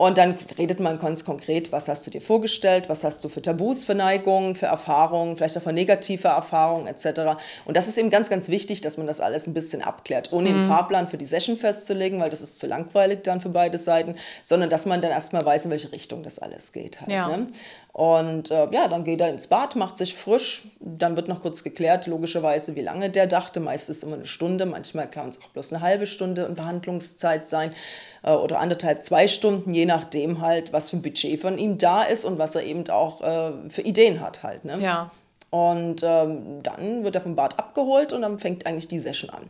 Und 0.00 0.16
dann 0.16 0.34
redet 0.56 0.80
man 0.80 0.98
ganz 0.98 1.26
konkret, 1.26 1.72
was 1.72 1.86
hast 1.86 2.06
du 2.06 2.10
dir 2.10 2.22
vorgestellt, 2.22 2.88
was 2.88 3.04
hast 3.04 3.22
du 3.22 3.28
für 3.28 3.42
Tabus, 3.42 3.84
für 3.84 3.94
Neigungen, 3.94 4.56
für 4.56 4.64
Erfahrungen, 4.64 5.36
vielleicht 5.36 5.58
auch 5.58 5.62
für 5.62 5.74
negative 5.74 6.28
Erfahrungen 6.28 6.86
etc. 6.86 7.36
Und 7.66 7.76
das 7.76 7.86
ist 7.86 7.98
eben 7.98 8.08
ganz, 8.08 8.30
ganz 8.30 8.48
wichtig, 8.48 8.80
dass 8.80 8.96
man 8.96 9.06
das 9.06 9.20
alles 9.20 9.46
ein 9.46 9.52
bisschen 9.52 9.82
abklärt, 9.82 10.32
ohne 10.32 10.48
mhm. 10.48 10.54
den 10.54 10.68
Fahrplan 10.68 11.06
für 11.06 11.18
die 11.18 11.26
Session 11.26 11.58
festzulegen, 11.58 12.18
weil 12.18 12.30
das 12.30 12.40
ist 12.40 12.58
zu 12.58 12.66
langweilig 12.66 13.24
dann 13.24 13.42
für 13.42 13.50
beide 13.50 13.76
Seiten, 13.76 14.14
sondern 14.42 14.70
dass 14.70 14.86
man 14.86 15.02
dann 15.02 15.10
erstmal 15.10 15.44
weiß, 15.44 15.66
in 15.66 15.70
welche 15.70 15.92
Richtung 15.92 16.22
das 16.22 16.38
alles 16.38 16.72
geht. 16.72 17.02
Halt, 17.02 17.10
ja. 17.10 17.28
ne? 17.28 17.48
Und 17.92 18.52
äh, 18.52 18.68
ja, 18.70 18.86
dann 18.86 19.04
geht 19.04 19.20
er 19.20 19.28
ins 19.28 19.48
Bad, 19.48 19.74
macht 19.74 19.98
sich 19.98 20.14
frisch. 20.14 20.62
Dann 20.78 21.16
wird 21.16 21.26
noch 21.26 21.40
kurz 21.40 21.64
geklärt, 21.64 22.06
logischerweise, 22.06 22.76
wie 22.76 22.82
lange 22.82 23.10
der 23.10 23.26
dachte. 23.26 23.58
Meistens 23.58 24.04
immer 24.04 24.14
eine 24.14 24.26
Stunde, 24.26 24.64
manchmal 24.64 25.10
kann 25.10 25.28
es 25.28 25.42
auch 25.42 25.48
bloß 25.48 25.72
eine 25.72 25.82
halbe 25.82 26.06
Stunde 26.06 26.44
in 26.44 26.54
Behandlungszeit 26.54 27.48
sein 27.48 27.74
äh, 28.22 28.30
oder 28.30 28.60
anderthalb, 28.60 29.02
zwei 29.02 29.26
Stunden, 29.26 29.74
je 29.74 29.86
nachdem 29.90 30.40
halt, 30.40 30.72
was 30.72 30.90
für 30.90 30.96
ein 30.96 31.02
Budget 31.02 31.40
von 31.40 31.58
ihm 31.58 31.76
da 31.76 32.04
ist 32.04 32.24
und 32.24 32.38
was 32.38 32.54
er 32.54 32.62
eben 32.62 32.88
auch 32.90 33.20
äh, 33.22 33.68
für 33.68 33.82
Ideen 33.82 34.20
hat 34.20 34.44
halt. 34.44 34.64
Ne? 34.64 34.78
Ja. 34.80 35.10
Und 35.50 36.04
ähm, 36.04 36.62
dann 36.62 37.02
wird 37.02 37.16
er 37.16 37.20
vom 37.20 37.34
Bad 37.34 37.58
abgeholt 37.58 38.12
und 38.12 38.22
dann 38.22 38.38
fängt 38.38 38.66
eigentlich 38.66 38.86
die 38.86 39.00
Session 39.00 39.30
an. 39.30 39.42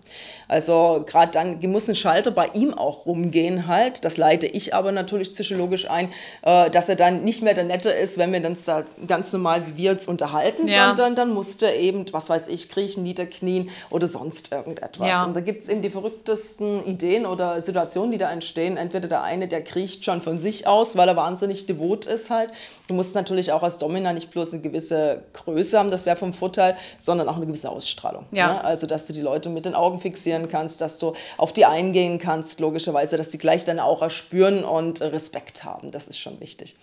Also 0.49 1.05
gerade 1.07 1.33
dann 1.33 1.61
muss 1.71 1.91
ein 1.91 1.95
Schalter 1.95 2.31
bei 2.31 2.49
ihm 2.55 2.73
auch 2.73 3.05
rumgehen 3.05 3.67
halt. 3.67 4.03
Das 4.03 4.17
leite 4.17 4.47
ich 4.47 4.75
aber 4.75 4.93
natürlich 4.93 5.31
psychologisch 5.31 5.91
ein, 5.91 6.11
äh, 6.41 6.71
dass 6.71 6.89
er 6.89 6.97
dann 6.97 7.23
nicht 7.23 7.43
mehr 7.43 7.53
der 7.53 7.65
Nette 7.65 7.91
ist, 7.91 8.17
wenn 8.17 8.33
wir 8.33 8.43
uns 8.47 8.65
da 8.65 8.85
ganz 9.07 9.31
normal 9.35 9.63
wie 9.67 9.77
wir 9.77 9.91
uns 9.93 10.09
unterhalten, 10.09 10.69
ja. 10.69 10.89
sondern 10.89 11.17
dann 11.17 11.35
musste 11.35 11.69
eben, 11.71 12.07
was 12.13 12.31
weiß 12.31 12.49
ich, 12.49 12.71
kriechen, 12.71 13.03
niederknien 13.03 13.69
oder 13.91 14.09
sonst 14.09 14.53
irgendetwas. 14.53 15.07
Ja. 15.07 15.25
Und 15.25 15.37
da 15.37 15.41
gibt 15.41 15.65
es 15.65 15.69
eben 15.69 15.83
die 15.83 15.91
verrücktesten 15.91 16.83
Ideen 16.87 17.27
oder 17.27 17.61
Situationen, 17.61 18.11
die 18.11 18.19
da 18.19 18.31
entstehen. 18.31 18.79
Entweder 18.79 19.07
der 19.07 19.23
eine, 19.23 19.49
der 19.49 19.63
kriecht 19.63 20.07
schon 20.07 20.23
von 20.23 20.41
sich 20.41 20.67
aus, 20.67 20.97
weil 20.97 21.09
er 21.09 21.17
wahnsinnig 21.17 21.67
devot 21.67 22.07
ist 22.07 22.31
halt. 22.31 22.53
Du 22.91 22.95
musst 22.95 23.15
natürlich 23.15 23.53
auch 23.53 23.63
als 23.63 23.79
Domina 23.79 24.13
nicht 24.13 24.33
bloß 24.33 24.53
eine 24.53 24.63
gewisse 24.63 25.23
Größe 25.33 25.79
haben, 25.79 25.93
das 25.93 26.07
wäre 26.07 26.17
vom 26.17 26.33
Vorteil, 26.33 26.77
sondern 26.99 27.29
auch 27.29 27.37
eine 27.37 27.47
gewisse 27.47 27.71
Ausstrahlung. 27.71 28.27
Ja. 28.33 28.55
Ne? 28.55 28.65
Also, 28.65 28.89
dass 28.89 29.07
du 29.07 29.13
die 29.13 29.21
Leute 29.21 29.49
mit 29.49 29.65
den 29.65 29.77
Augen 29.77 30.01
fixieren 30.01 30.49
kannst, 30.49 30.81
dass 30.81 30.99
du 30.99 31.13
auf 31.37 31.53
die 31.53 31.67
eingehen 31.67 32.19
kannst, 32.19 32.59
logischerweise, 32.59 33.17
dass 33.17 33.31
sie 33.31 33.39
gleich 33.39 33.65
deine 33.65 33.85
Aura 33.85 34.11
spüren 34.11 34.65
und 34.65 35.01
Respekt 35.03 35.63
haben. 35.63 35.93
Das 35.93 36.09
ist 36.09 36.19
schon 36.19 36.41
wichtig. 36.41 36.75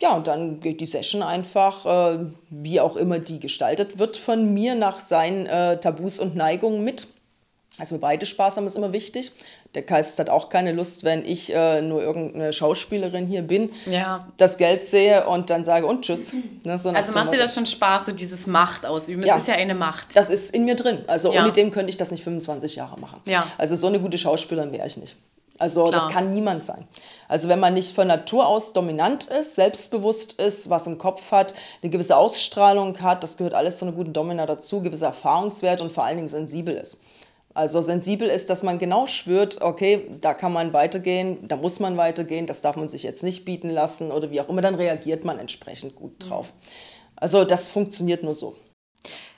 Ja, 0.00 0.14
und 0.14 0.26
dann 0.26 0.60
geht 0.60 0.80
die 0.80 0.86
Session 0.86 1.22
einfach, 1.22 1.84
äh, 2.14 2.24
wie 2.48 2.80
auch 2.80 2.96
immer 2.96 3.18
die 3.18 3.38
gestaltet 3.38 3.98
wird, 3.98 4.16
von 4.16 4.54
mir 4.54 4.74
nach 4.74 5.00
seinen 5.00 5.44
äh, 5.44 5.78
Tabus 5.80 6.18
und 6.18 6.34
Neigungen 6.34 6.82
mit. 6.82 7.08
Also 7.78 7.94
wir 7.94 8.00
beide 8.00 8.26
Spaß 8.26 8.58
haben, 8.58 8.66
ist 8.66 8.76
immer 8.76 8.92
wichtig. 8.92 9.32
Der 9.74 9.82
Geist 9.82 10.18
hat 10.18 10.28
auch 10.28 10.50
keine 10.50 10.72
Lust, 10.72 11.04
wenn 11.04 11.24
ich 11.24 11.54
äh, 11.54 11.80
nur 11.80 12.02
irgendeine 12.02 12.52
Schauspielerin 12.52 13.26
hier 13.26 13.40
bin, 13.40 13.70
ja. 13.86 14.28
das 14.36 14.58
Geld 14.58 14.84
sehe 14.84 15.26
und 15.26 15.48
dann 15.48 15.64
sage 15.64 15.86
und 15.86 16.04
tschüss. 16.04 16.34
Ne, 16.64 16.78
so 16.78 16.90
also 16.90 17.12
macht 17.12 17.32
dir 17.32 17.38
das 17.38 17.54
schon 17.54 17.66
Spaß, 17.66 18.06
so 18.06 18.12
dieses 18.12 18.46
Macht 18.46 18.86
ausüben? 18.86 19.24
Ja. 19.24 19.34
Es 19.34 19.42
ist 19.42 19.48
ja 19.48 19.54
eine 19.54 19.74
Macht. 19.74 20.14
Das 20.14 20.30
ist 20.30 20.54
in 20.54 20.64
mir 20.64 20.76
drin. 20.76 20.98
Also 21.08 21.32
ja. 21.32 21.42
ohne 21.42 21.50
dem 21.50 21.72
könnte 21.72 21.90
ich 21.90 21.96
das 21.96 22.12
nicht 22.12 22.22
25 22.22 22.76
Jahre 22.76 23.00
machen. 23.00 23.20
Ja. 23.24 23.44
Also 23.58 23.74
so 23.74 23.88
eine 23.88 23.98
gute 23.98 24.16
Schauspielerin 24.16 24.70
wäre 24.70 24.86
ich 24.86 24.96
nicht. 24.96 25.16
Also 25.58 25.84
Klar. 25.84 25.92
das 25.92 26.12
kann 26.12 26.32
niemand 26.32 26.64
sein. 26.64 26.86
Also 27.28 27.48
wenn 27.48 27.60
man 27.60 27.74
nicht 27.74 27.94
von 27.94 28.06
Natur 28.06 28.46
aus 28.46 28.72
dominant 28.72 29.24
ist, 29.24 29.54
selbstbewusst 29.54 30.34
ist, 30.34 30.70
was 30.70 30.86
im 30.86 30.98
Kopf 30.98 31.32
hat, 31.32 31.54
eine 31.82 31.90
gewisse 31.90 32.16
Ausstrahlung 32.16 33.00
hat, 33.00 33.22
das 33.22 33.36
gehört 33.36 33.54
alles 33.54 33.78
zu 33.78 33.84
einer 33.84 33.94
guten 33.94 34.12
Domina 34.12 34.46
dazu, 34.46 34.82
gewisse 34.82 35.06
Erfahrungswert 35.06 35.80
und 35.80 35.92
vor 35.92 36.04
allen 36.04 36.16
Dingen 36.16 36.28
sensibel 36.28 36.74
ist. 36.74 37.00
Also 37.54 37.82
sensibel 37.82 38.28
ist, 38.28 38.48
dass 38.48 38.62
man 38.62 38.78
genau 38.78 39.06
spürt, 39.06 39.60
okay, 39.60 40.08
da 40.20 40.32
kann 40.32 40.52
man 40.52 40.72
weitergehen, 40.72 41.46
da 41.48 41.56
muss 41.56 41.80
man 41.80 41.96
weitergehen, 41.96 42.46
das 42.46 42.62
darf 42.62 42.76
man 42.76 42.88
sich 42.88 43.02
jetzt 43.02 43.22
nicht 43.22 43.44
bieten 43.44 43.68
lassen 43.68 44.10
oder 44.10 44.30
wie 44.30 44.40
auch 44.40 44.48
immer, 44.48 44.62
dann 44.62 44.74
reagiert 44.74 45.24
man 45.24 45.38
entsprechend 45.38 45.94
gut 45.94 46.12
mhm. 46.12 46.28
drauf. 46.28 46.54
Also 47.16 47.44
das 47.44 47.68
funktioniert 47.68 48.22
nur 48.22 48.34
so. 48.34 48.56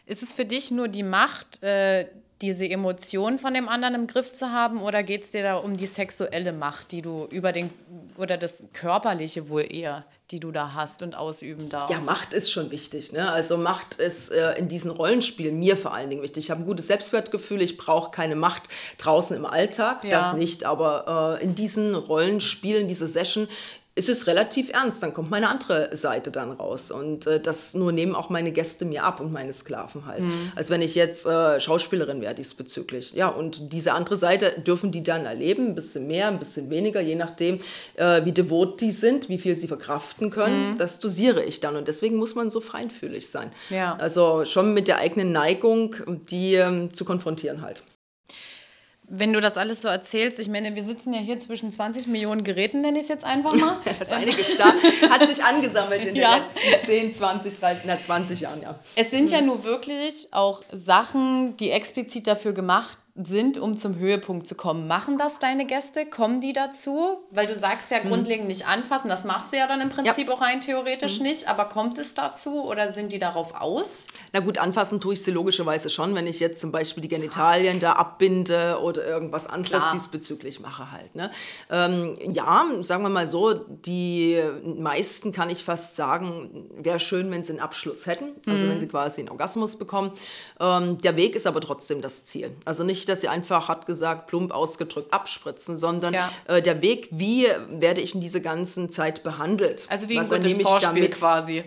Ist 0.07 0.23
es 0.23 0.33
für 0.33 0.45
dich 0.45 0.71
nur 0.71 0.89
die 0.89 1.03
Macht, 1.03 1.63
äh, 1.63 2.07
diese 2.41 2.69
Emotionen 2.69 3.39
von 3.39 3.55
dem 3.55 3.69
anderen 3.69 3.95
im 3.95 4.07
Griff 4.07 4.33
zu 4.33 4.51
haben 4.51 4.83
oder 4.83 5.03
geht 5.03 5.25
es 5.25 5.31
dir 5.31 5.43
da 5.43 5.57
um 5.57 5.77
die 5.77 5.87
sexuelle 5.87 6.53
Macht, 6.53 6.93
die 6.93 7.01
du 7.01 7.27
über 7.31 7.53
den, 7.53 7.71
oder 8.17 8.37
das 8.37 8.67
Körperliche 8.73 9.49
wohl 9.49 9.67
eher, 9.73 10.05
die 10.35 10.41
du 10.41 10.51
da 10.51 10.75
hast 10.75 11.03
und 11.03 11.15
ausüben 11.15 11.69
darfst? 11.69 11.91
Ja, 11.91 12.01
Macht 12.01 12.35
ist 12.35 12.51
schon 12.51 12.73
wichtig. 12.73 13.13
Ne? 13.13 13.31
Also 13.31 13.57
Macht 13.57 13.95
ist 13.95 14.33
äh, 14.33 14.59
in 14.59 14.67
diesen 14.67 14.91
Rollenspielen 14.91 15.57
mir 15.57 15.77
vor 15.77 15.95
allen 15.95 16.11
Dingen 16.11 16.23
wichtig. 16.23 16.45
Ich 16.45 16.51
habe 16.51 16.63
ein 16.63 16.67
gutes 16.67 16.89
Selbstwertgefühl, 16.89 17.63
ich 17.63 17.77
brauche 17.77 18.11
keine 18.11 18.35
Macht 18.35 18.65
draußen 18.99 19.37
im 19.37 19.47
Alltag, 19.47 20.03
ja. 20.03 20.21
das 20.21 20.35
nicht, 20.35 20.65
aber 20.65 21.39
äh, 21.41 21.45
in 21.45 21.55
diesen 21.55 21.95
Rollenspielen, 21.95 22.89
diese 22.89 23.07
Session, 23.07 23.47
ist 23.97 24.09
es 24.09 24.27
relativ 24.27 24.71
ernst. 24.71 25.03
Dann 25.03 25.15
kommt 25.15 25.31
meine 25.31 25.49
andere 25.49 25.95
Seite 25.97 26.33
dann 26.33 26.53
raus. 26.53 26.91
Und 26.91 27.27
äh, 27.27 27.41
das 27.41 27.75
nur 27.75 27.93
nehmen 27.93 28.15
auch 28.15 28.29
meine 28.29 28.51
Gäste 28.51 28.85
mir 28.85 29.05
ab 29.05 29.21
und 29.21 29.33
meine 29.33 29.53
Sklaven 29.53 30.07
halt. 30.07 30.21
Mhm. 30.21 30.53
Als 30.57 30.71
wenn 30.71 30.83
ich 30.83 30.97
jetzt 30.97 31.27
äh, 31.27 31.61
Schauspielerin 31.61 32.21
wäre 32.21 32.35
diesbezüglich. 32.35 33.13
Ja, 33.13 33.29
und 33.29 33.73
diese 33.73 33.93
andere 33.93 34.17
Seite 34.17 34.61
dürfen 34.67 34.91
die 34.91 35.05
dann 35.05 35.27
erleben, 35.27 35.69
ein 35.69 35.75
bisschen 35.77 36.09
mehr, 36.09 36.29
ein 36.29 36.41
bisschen 36.41 36.71
weniger, 36.71 37.01
je 37.01 37.15
nachdem, 37.15 37.61
äh, 37.95 38.25
wie 38.25 38.33
devot 38.33 38.81
die 38.81 38.91
sind, 38.91 39.29
wie 39.29 39.39
viel 39.39 39.55
sie 39.55 39.69
verkraften 39.69 40.31
können. 40.31 40.73
Mhm. 40.73 40.79
Das 40.79 40.99
dosiere 40.99 41.45
ich 41.45 41.61
dann. 41.61 41.77
Und 41.77 41.87
deswegen 41.87 42.17
muss 42.17 42.35
man 42.35 42.51
so 42.51 42.61
feinfühlig 42.61 43.29
sein. 43.29 43.53
Ja. 43.71 43.97
Also 43.97 44.45
schon 44.45 44.75
mit 44.75 44.89
der 44.89 44.99
eigenen 44.99 45.31
Neigung, 45.31 45.95
die 46.29 46.55
ähm, 46.55 46.93
zu 46.93 47.05
konfrontieren 47.05 47.63
halt. 47.63 47.83
Wenn 49.07 49.33
du 49.33 49.41
das 49.41 49.57
alles 49.57 49.83
so 49.83 49.89
erzählst, 49.89 50.41
ich 50.41 50.49
meine, 50.49 50.75
wir 50.75 50.83
sitzen 50.83 51.13
ja 51.13 51.21
hier 51.21 51.39
zwischen 51.39 51.71
20 51.71 52.07
Millionen 52.07 52.43
Geräten, 52.43 52.81
nenne 52.81 52.99
ich 52.99 53.05
es 53.05 53.09
jetzt 53.09 53.25
einfach 53.25 53.53
mal. 53.55 53.77
das 53.99 54.09
ist 54.09 54.15
einiges 54.15 54.47
da. 54.57 55.11
Hat 55.11 55.29
sich 55.29 55.45
angesammelt 55.45 56.05
in 56.05 56.17
ja. 56.17 56.37
den 56.37 56.43
letzten 56.43 56.87
10, 56.87 57.13
20, 57.13 57.61
30, 57.61 57.83
na, 57.87 58.01
20 58.01 58.41
Jahren, 58.41 58.63
ja. 58.63 58.79
Es 58.97 59.11
sind 59.11 59.31
ja 59.31 59.41
nur 59.41 59.65
wirklich 59.65 60.29
auch 60.33 60.63
Sachen, 60.73 61.57
die 61.59 61.71
explizit 61.71 62.27
dafür 62.27 62.53
gemacht 62.53 62.99
sind, 63.17 63.59
um 63.59 63.77
zum 63.77 63.97
Höhepunkt 63.97 64.45
zu 64.45 64.57
kommen. 64.57 64.89
Machen 64.89 65.19
das 65.19 65.39
deine 65.39 65.67
Gäste? 65.67 66.05
Kommen 66.05 66.41
die 66.41 66.53
dazu? 66.53 67.19
Weil 67.31 67.47
du 67.47 67.57
sagst 67.57 67.93
ja 67.93 68.03
mhm. 68.03 68.09
grundlegend 68.09 68.49
nicht 68.49 68.67
anfassen, 68.67 69.09
das 69.09 69.23
machst 69.23 69.53
du 69.53 69.57
ja 69.57 69.69
dann 69.69 69.81
im 69.81 69.89
Prinzip 69.89 70.27
ja. 70.27 70.35
auch 70.35 70.41
rein 70.41 70.61
theoretisch 70.61 71.19
mhm. 71.19 71.27
nicht, 71.27 71.49
aber 71.49 71.67
kommt 71.67 71.97
es 71.99 72.15
dazu 72.15 72.65
oder 72.65 72.91
sind 72.91 73.13
die 73.13 73.21
darauf 73.21 73.55
aus? 73.55 74.07
Na 74.33 74.41
gut, 74.41 74.59
anfassen 74.59 75.01
tue 75.01 75.13
ich 75.13 75.23
sie 75.23 75.31
logischerweise 75.31 75.91
schon, 75.91 76.17
wenn 76.17 76.27
ich 76.27 76.41
jetzt 76.41 76.61
zum 76.61 76.73
Beispiel 76.73 77.03
die 77.03 77.09
Genitalien 77.09 77.79
da 77.79 77.93
abbinde 77.93 78.81
oder 78.83 79.07
irgendwas 79.07 79.47
anderes 79.47 79.79
Klar. 79.79 79.93
diesbezüglich 79.93 80.59
mache 80.59 80.91
halt. 80.91 81.15
Ne? 81.15 81.31
Ähm, 81.71 82.19
ja, 82.33 82.65
sagen 82.81 83.05
wir 83.05 83.11
mal 83.11 83.29
so, 83.29 83.55
die 83.55 84.43
meisten 84.65 85.31
kann 85.31 85.51
ich 85.51 85.63
fast 85.63 85.95
sagen, 85.95 86.69
wäre 86.77 86.99
schön, 86.99 87.31
wenn 87.31 87.45
sie 87.45 87.53
einen 87.53 87.61
Abschluss 87.61 88.07
hätten, 88.07 88.33
also 88.45 88.65
mhm. 88.65 88.71
wenn 88.71 88.81
sie 88.81 88.89
quasi 88.89 89.21
einen 89.21 89.31
Orgasmus 89.31 89.77
bekommen. 89.77 90.11
Ähm, 90.59 90.99
der 90.99 91.15
Weg 91.15 91.37
ist 91.37 91.47
aber 91.47 91.61
trotzdem 91.61 92.03
das 92.03 92.25
Ziel. 92.25 92.51
Also 92.65 92.83
nicht 92.83 93.04
nicht, 93.05 93.09
dass 93.09 93.21
sie 93.21 93.29
einfach, 93.29 93.69
hat 93.69 93.87
gesagt, 93.87 94.27
plump 94.27 94.53
ausgedrückt 94.53 95.13
abspritzen, 95.13 95.77
sondern 95.77 96.15
ja. 96.15 96.31
äh, 96.47 96.63
der 96.63 96.81
Weg, 96.83 97.09
wie 97.11 97.47
werde 97.69 98.01
ich 98.01 98.15
in 98.15 98.21
dieser 98.21 98.41
ganzen 98.41 98.91
Zeit 98.91 99.23
behandelt. 99.23 99.87
Also 99.89 100.09
wie 100.09 100.19
ein 100.19 100.29
gutes 100.29 100.59
Vorspiel 100.59 101.11
quasi 101.11 101.65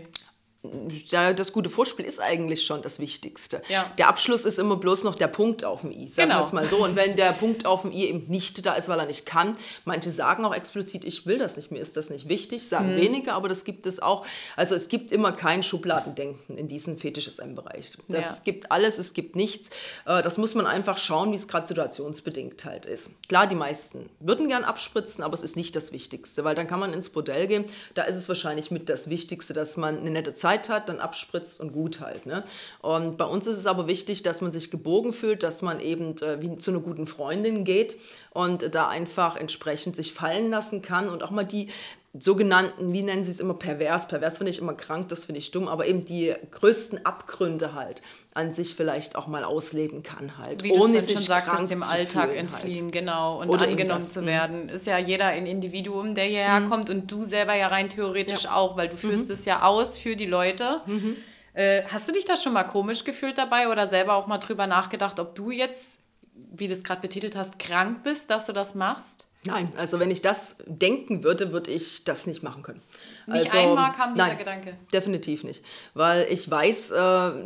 ja, 1.08 1.34
das 1.34 1.54
gute 1.54 1.70
Vorspiel 1.70 2.06
ist 2.06 2.20
eigentlich 2.20 2.66
schon 2.66 2.82
das 2.82 3.00
Wichtigste. 3.00 3.62
Ja. 3.70 3.92
Der 3.98 4.08
Abschluss 4.08 4.46
ist 4.46 4.60
immer 4.60 4.78
bloß 4.78 5.04
noch 5.04 5.16
der 5.16 5.28
Punkt 5.28 5.64
auf 5.64 5.82
dem 5.82 5.92
i, 5.92 6.08
sagen 6.08 6.30
genau. 6.30 6.42
wir 6.42 6.46
es 6.46 6.54
mal 6.54 6.68
so. 6.68 6.84
Und 6.84 6.96
wenn 6.96 7.16
der 7.16 7.34
Punkt 7.34 7.66
auf 7.66 7.82
dem 7.84 7.92
i 7.92 8.06
eben 8.06 8.26
nicht 8.28 8.66
da 8.66 8.74
ist, 8.74 8.90
weil 8.90 9.00
er 9.00 9.06
nicht 9.06 9.26
kann, 9.26 9.56
manche 9.86 10.12
sagen 10.12 10.46
auch 10.46 10.54
explizit, 10.54 11.04
ich 11.04 11.26
will 11.26 11.38
das 11.38 11.58
nicht, 11.58 11.72
mir 11.72 11.80
ist 11.80 11.98
das 11.98 12.10
nicht 12.10 12.30
wichtig, 12.30 12.68
sagen 12.68 12.94
mhm. 12.94 12.98
weniger, 12.98 13.34
aber 13.34 13.50
das 13.50 13.64
gibt 13.64 13.86
es 13.86 14.02
auch. 14.02 14.26
Also 14.56 14.76
es 14.76 14.90
gibt 14.90 15.12
immer 15.12 15.32
kein 15.32 15.64
Schubladendenken 15.64 16.58
in 16.58 16.68
diesem 16.68 16.98
Fetisch-SM-Bereich. 16.98 17.92
Das 18.08 18.38
ja. 18.38 18.44
gibt 18.44 18.72
alles, 18.72 18.98
es 18.98 19.14
gibt 19.14 19.36
nichts. 19.36 19.70
Äh, 20.06 20.22
das 20.22 20.38
muss 20.38 20.56
man 20.56 20.66
einfach 20.66 20.98
schauen, 20.98 21.32
wie 21.32 21.36
es 21.36 21.48
gerade 21.48 21.68
situationsbedingt 21.68 22.66
halt 22.66 22.86
ist. 22.86 23.12
Klar, 23.28 23.48
die 23.48 23.56
meisten 23.56 24.10
würden 24.20 24.48
gern 24.48 24.64
abspritzen, 24.64 25.24
aber 25.24 25.34
es 25.34 25.44
ist 25.44 25.56
nicht 25.56 25.76
das 25.76 25.92
Wichtigste, 25.92 26.44
weil 26.44 26.56
dann 26.56 26.68
kann 26.68 26.80
man 26.80 26.94
ins 26.94 27.10
Bordell 27.10 27.48
gehen. 27.48 27.66
Da 27.94 28.04
ist 28.04 28.16
es 28.16 28.28
wahrscheinlich 28.28 28.72
mit 28.72 28.90
das 28.90 29.10
Wichtigste, 29.10 29.54
dass 29.54 29.78
man 29.78 30.00
eine 30.00 30.10
nette 30.10 30.34
Zeit 30.34 30.57
Zeit 30.58 30.70
hat, 30.70 30.90
dann 30.90 31.00
abspritzt 31.00 31.60
und 31.62 31.72
gut 31.72 32.00
halt. 32.00 32.26
Ne? 32.26 32.44
Und 32.82 33.18
bei 33.18 33.26
uns 33.26 33.48
ist 33.48 33.58
es 33.58 33.66
aber 33.66 33.88
wichtig, 33.88 34.24
dass 34.24 34.42
man 34.42 34.52
sich 34.52 34.72
gebogen 34.72 35.14
fühlt, 35.14 35.44
dass 35.44 35.62
man 35.62 35.80
eben 35.80 36.16
äh, 36.22 36.42
wie 36.42 36.58
zu 36.58 36.72
einer 36.72 36.80
guten 36.80 37.08
Freundin 37.08 37.64
geht 37.64 37.96
und 38.32 38.74
da 38.76 38.88
einfach 38.88 39.36
entsprechend 39.36 39.96
sich 39.96 40.14
fallen 40.14 40.50
lassen 40.50 40.82
kann 40.82 41.10
und 41.10 41.24
auch 41.24 41.32
mal 41.32 41.46
die 41.46 41.70
sogenannten, 42.20 42.94
wie 42.94 43.04
nennen 43.04 43.24
sie 43.24 43.32
es 43.32 43.40
immer, 43.40 43.54
pervers. 43.54 44.08
Pervers 44.08 44.38
finde 44.38 44.52
ich 44.52 44.60
immer 44.60 44.74
krank, 44.74 45.10
das 45.10 45.26
finde 45.26 45.40
ich 45.40 45.52
dumm, 45.52 45.68
aber 45.68 45.86
eben 45.88 46.06
die 46.06 46.34
größten 46.52 47.06
Abgründe 47.06 47.74
halt 47.74 48.02
an 48.34 48.52
sich 48.52 48.76
vielleicht 48.76 49.16
auch 49.16 49.28
mal 49.28 49.44
ausleben 49.44 50.04
kann 50.04 50.38
halt. 50.38 50.64
Wie 50.64 50.72
ohne 50.72 51.02
du 51.02 51.10
schon 51.10 51.22
sagtest, 51.22 51.72
dem 51.72 51.84
Alltag 51.84 52.30
halt. 52.30 52.38
entfliehen, 52.38 52.86
halt. 52.86 52.94
genau, 52.94 53.42
und 53.42 53.50
Oder 53.50 53.68
angenommen 53.68 54.02
zu 54.02 54.26
werden. 54.26 54.70
Ist 54.70 54.88
ja 54.88 54.98
jeder 54.98 55.26
ein 55.26 55.46
Individuum, 55.46 56.16
der 56.16 56.26
hierher 56.26 56.60
mhm. 56.60 56.70
kommt 56.70 56.90
und 56.90 57.12
du 57.12 57.24
selber 57.24 57.56
ja 57.56 57.68
rein 57.68 57.90
theoretisch 57.90 58.44
ja. 58.44 58.56
auch, 58.56 58.78
weil 58.78 58.90
du 58.90 58.98
führst 58.98 59.28
mhm. 59.28 59.34
es 59.34 59.46
ja 59.46 59.64
aus 59.64 59.98
für 59.98 60.16
die 60.16 60.26
Leute. 60.26 60.82
Mhm. 60.86 61.18
Äh, 61.54 61.84
hast 61.88 62.08
du 62.08 62.12
dich 62.12 62.26
da 62.26 62.38
schon 62.38 62.54
mal 62.54 62.64
komisch 62.66 63.04
gefühlt 63.04 63.38
dabei 63.38 63.70
oder 63.70 63.88
selber 63.88 64.14
auch 64.16 64.28
mal 64.28 64.38
drüber 64.38 64.68
nachgedacht, 64.68 65.20
ob 65.20 65.34
du 65.34 65.50
jetzt, 65.50 66.02
wie 66.34 66.68
du 66.68 66.74
es 66.74 66.84
gerade 66.84 67.02
betitelt 67.02 67.36
hast, 67.36 67.58
krank 67.58 68.04
bist, 68.04 68.30
dass 68.30 68.46
du 68.46 68.54
das 68.54 68.76
machst? 68.76 69.28
Nein, 69.48 69.72
also 69.78 70.00
wenn 70.00 70.12
ich 70.12 70.22
das 70.22 70.58
denken 70.66 71.24
würde, 71.24 71.54
würde 71.54 71.72
ich 71.72 72.04
das 72.04 72.28
nicht 72.28 72.44
machen 72.44 72.64
können. 72.64 72.82
Nicht 73.28 73.54
also, 73.54 73.58
einmal 73.58 73.92
kam 73.92 74.14
dieser 74.14 74.28
nein, 74.28 74.38
Gedanke. 74.38 74.74
Definitiv 74.94 75.44
nicht. 75.44 75.64
Weil 75.94 76.28
ich 76.30 76.50
weiß, 76.50 76.92
äh, 76.92 76.96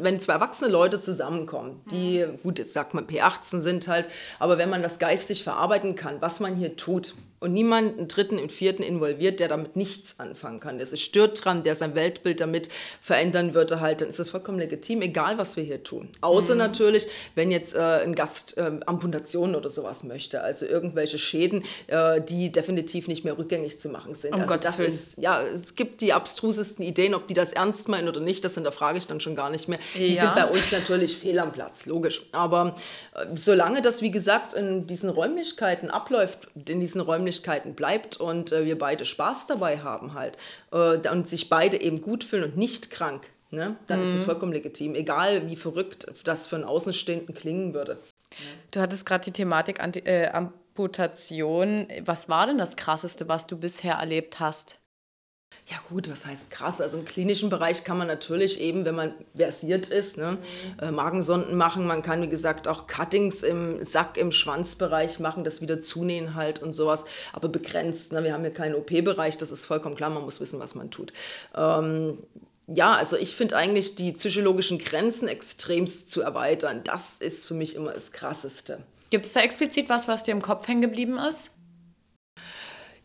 wenn 0.04 0.20
zwei 0.20 0.34
erwachsene 0.34 0.72
Leute 0.72 1.00
zusammenkommen, 1.00 1.82
die, 1.90 2.24
mhm. 2.24 2.40
gut, 2.42 2.60
jetzt 2.60 2.74
sagt 2.74 2.94
man 2.94 3.08
P18 3.08 3.60
sind 3.60 3.88
halt, 3.88 4.06
aber 4.38 4.60
wenn 4.60 4.70
man 4.70 4.84
das 4.84 5.00
geistig 5.00 5.44
verarbeiten 5.44 5.96
kann, 5.96 6.22
was 6.22 6.40
man 6.40 6.56
hier 6.56 6.76
tut, 6.76 7.16
und 7.42 7.54
niemanden 7.54 8.08
dritten 8.08 8.38
und 8.38 8.52
vierten 8.52 8.84
involviert, 8.84 9.40
der 9.40 9.48
damit 9.48 9.76
nichts 9.76 10.20
anfangen 10.20 10.60
kann. 10.60 10.78
Der 10.78 10.86
sich 10.86 11.04
stört 11.04 11.44
dran, 11.44 11.64
der 11.64 11.76
sein 11.76 11.96
Weltbild 11.96 12.40
damit 12.40 12.70
verändern 13.02 13.56
würde, 13.56 13.80
halt, 13.80 14.02
dann 14.02 14.10
ist 14.10 14.20
das 14.20 14.30
vollkommen 14.30 14.60
legitim, 14.60 15.02
egal 15.02 15.40
was 15.40 15.58
wir 15.58 15.64
hier 15.64 15.82
tun. 15.82 16.10
Außer 16.22 16.54
mhm. 16.54 16.60
natürlich, 16.60 17.08
wenn 17.34 17.50
jetzt 17.50 17.76
äh, 17.76 17.80
ein 17.80 18.14
Gast 18.14 18.60
äh, 18.60 18.72
Amputationen 18.86 19.56
oder 19.56 19.72
sowas 19.72 20.04
möchte, 20.04 20.42
also 20.42 20.68
irgendwelche 20.68 21.18
Schäden, 21.18 21.64
äh, 21.88 22.22
die 22.22 22.52
definitiv 22.52 23.08
nicht 23.08 23.26
mehr 23.26 23.36
rückgängig 23.36 23.80
zu 23.80 23.90
machen 23.90 24.14
sind. 24.14 24.36
Um 24.36 24.42
also 24.42 24.54
Gottes 24.54 24.70
das 24.70 24.80
Willen. 24.80 24.92
ist, 24.92 25.18
ja, 25.18 25.42
es 25.72 25.76
gibt 25.76 26.02
die 26.02 26.12
abstrusesten 26.12 26.84
Ideen, 26.84 27.16
ob 27.16 27.28
die 27.28 27.34
das 27.34 27.54
ernst 27.54 27.88
meinen 27.88 28.10
oder 28.10 28.20
nicht, 28.20 28.44
das 28.44 28.56
hinterfrage 28.56 28.98
ich 28.98 29.08
dann 29.08 29.22
schon 29.22 29.36
gar 29.36 29.50
nicht 29.50 29.70
mehr. 29.70 29.80
Die 29.96 30.14
ja. 30.14 30.24
sind 30.24 30.36
bei 30.36 30.46
uns 30.46 30.70
natürlich 30.70 31.18
fehl 31.18 31.40
am 31.40 31.54
Platz, 31.54 31.86
logisch. 31.86 32.24
Aber 32.34 32.76
äh, 33.16 33.26
solange 33.36 33.82
das, 33.82 34.02
wie 34.02 34.12
gesagt, 34.12 34.54
in 34.54 34.86
diesen 34.86 35.10
Räumlichkeiten 35.10 35.90
abläuft, 35.90 36.50
in 36.68 36.82
diesen 36.82 37.00
Räumlichkeiten 37.00 37.74
bleibt 37.74 38.18
und 38.18 38.52
äh, 38.52 38.66
wir 38.66 38.78
beide 38.78 39.06
Spaß 39.06 39.48
dabei 39.48 39.80
haben 39.80 40.14
halt 40.14 40.38
äh, 40.74 41.08
und 41.10 41.26
sich 41.26 41.48
beide 41.48 41.80
eben 41.80 42.02
gut 42.02 42.26
fühlen 42.26 42.44
und 42.44 42.58
nicht 42.58 42.92
krank, 42.92 43.24
ne, 43.50 43.78
dann 43.88 44.02
mhm. 44.02 44.08
ist 44.08 44.16
es 44.16 44.24
vollkommen 44.26 44.52
legitim, 44.52 44.96
egal 44.96 45.50
wie 45.50 45.56
verrückt 45.56 46.08
das 46.26 46.48
für 46.48 46.58
einen 46.58 46.66
Außenstehenden 46.66 47.34
klingen 47.34 47.74
würde. 47.74 47.98
Du 48.72 48.82
hattest 48.82 49.06
gerade 49.06 49.24
die 49.24 49.32
Thematik 49.32 49.80
äh, 49.80 50.28
Amputation. 50.28 51.88
Was 52.04 52.28
war 52.28 52.48
denn 52.48 52.58
das 52.58 52.76
Krasseste, 52.76 53.30
was 53.30 53.48
du 53.48 53.58
bisher 53.58 53.96
erlebt 53.96 54.42
hast? 54.42 54.81
Ja 55.72 55.78
gut, 55.88 56.12
was 56.12 56.26
heißt 56.26 56.52
krass? 56.52 56.82
Also 56.82 56.98
im 56.98 57.06
klinischen 57.06 57.50
Bereich 57.50 57.86
kann 57.86 57.98
man 57.98 58.08
natürlich 58.08 58.60
eben, 58.60 58.84
wenn 58.84 58.96
man 58.96 59.14
versiert 59.34 59.88
ist, 59.88 60.18
ne, 60.18 60.34
mhm. 60.34 60.84
äh, 60.84 60.92
Magensonden 60.92 61.56
machen. 61.56 61.88
Man 61.88 62.02
kann, 62.02 62.22
wie 62.22 62.28
gesagt, 62.28 62.68
auch 62.68 62.88
Cuttings 62.88 63.42
im 63.42 63.82
Sack, 63.82 64.18
im 64.18 64.34
Schwanzbereich 64.34 65.20
machen, 65.20 65.46
das 65.46 65.62
wieder 65.62 65.80
zunähen 65.80 66.36
halt 66.36 66.62
und 66.62 66.74
sowas, 66.74 67.06
aber 67.32 67.48
begrenzt. 67.48 68.12
Ne? 68.12 68.26
Wir 68.26 68.34
haben 68.34 68.42
hier 68.42 68.52
keinen 68.52 68.76
OP-Bereich, 68.76 69.38
das 69.38 69.50
ist 69.52 69.66
vollkommen 69.66 69.96
klar, 69.96 70.10
man 70.10 70.24
muss 70.24 70.42
wissen, 70.42 70.60
was 70.60 70.76
man 70.76 70.92
tut. 70.92 71.14
Ähm, 71.56 72.18
ja, 72.68 72.92
also 72.92 73.16
ich 73.16 73.38
finde 73.38 73.56
eigentlich 73.56 73.96
die 73.96 74.12
psychologischen 74.12 74.78
Grenzen 74.78 75.30
extremst 75.30 76.10
zu 76.10 76.22
erweitern. 76.22 76.82
Das 76.84 77.18
ist 77.18 77.48
für 77.48 77.54
mich 77.54 77.76
immer 77.76 77.94
das 77.94 78.12
Krasseste. 78.12 78.80
Gibt 79.10 79.26
es 79.26 79.32
da 79.34 79.40
explizit 79.40 79.88
was, 79.88 80.10
was 80.10 80.24
dir 80.24 80.32
im 80.32 80.42
Kopf 80.42 80.68
hängen 80.68 80.82
geblieben 80.82 81.18
ist? 81.18 81.52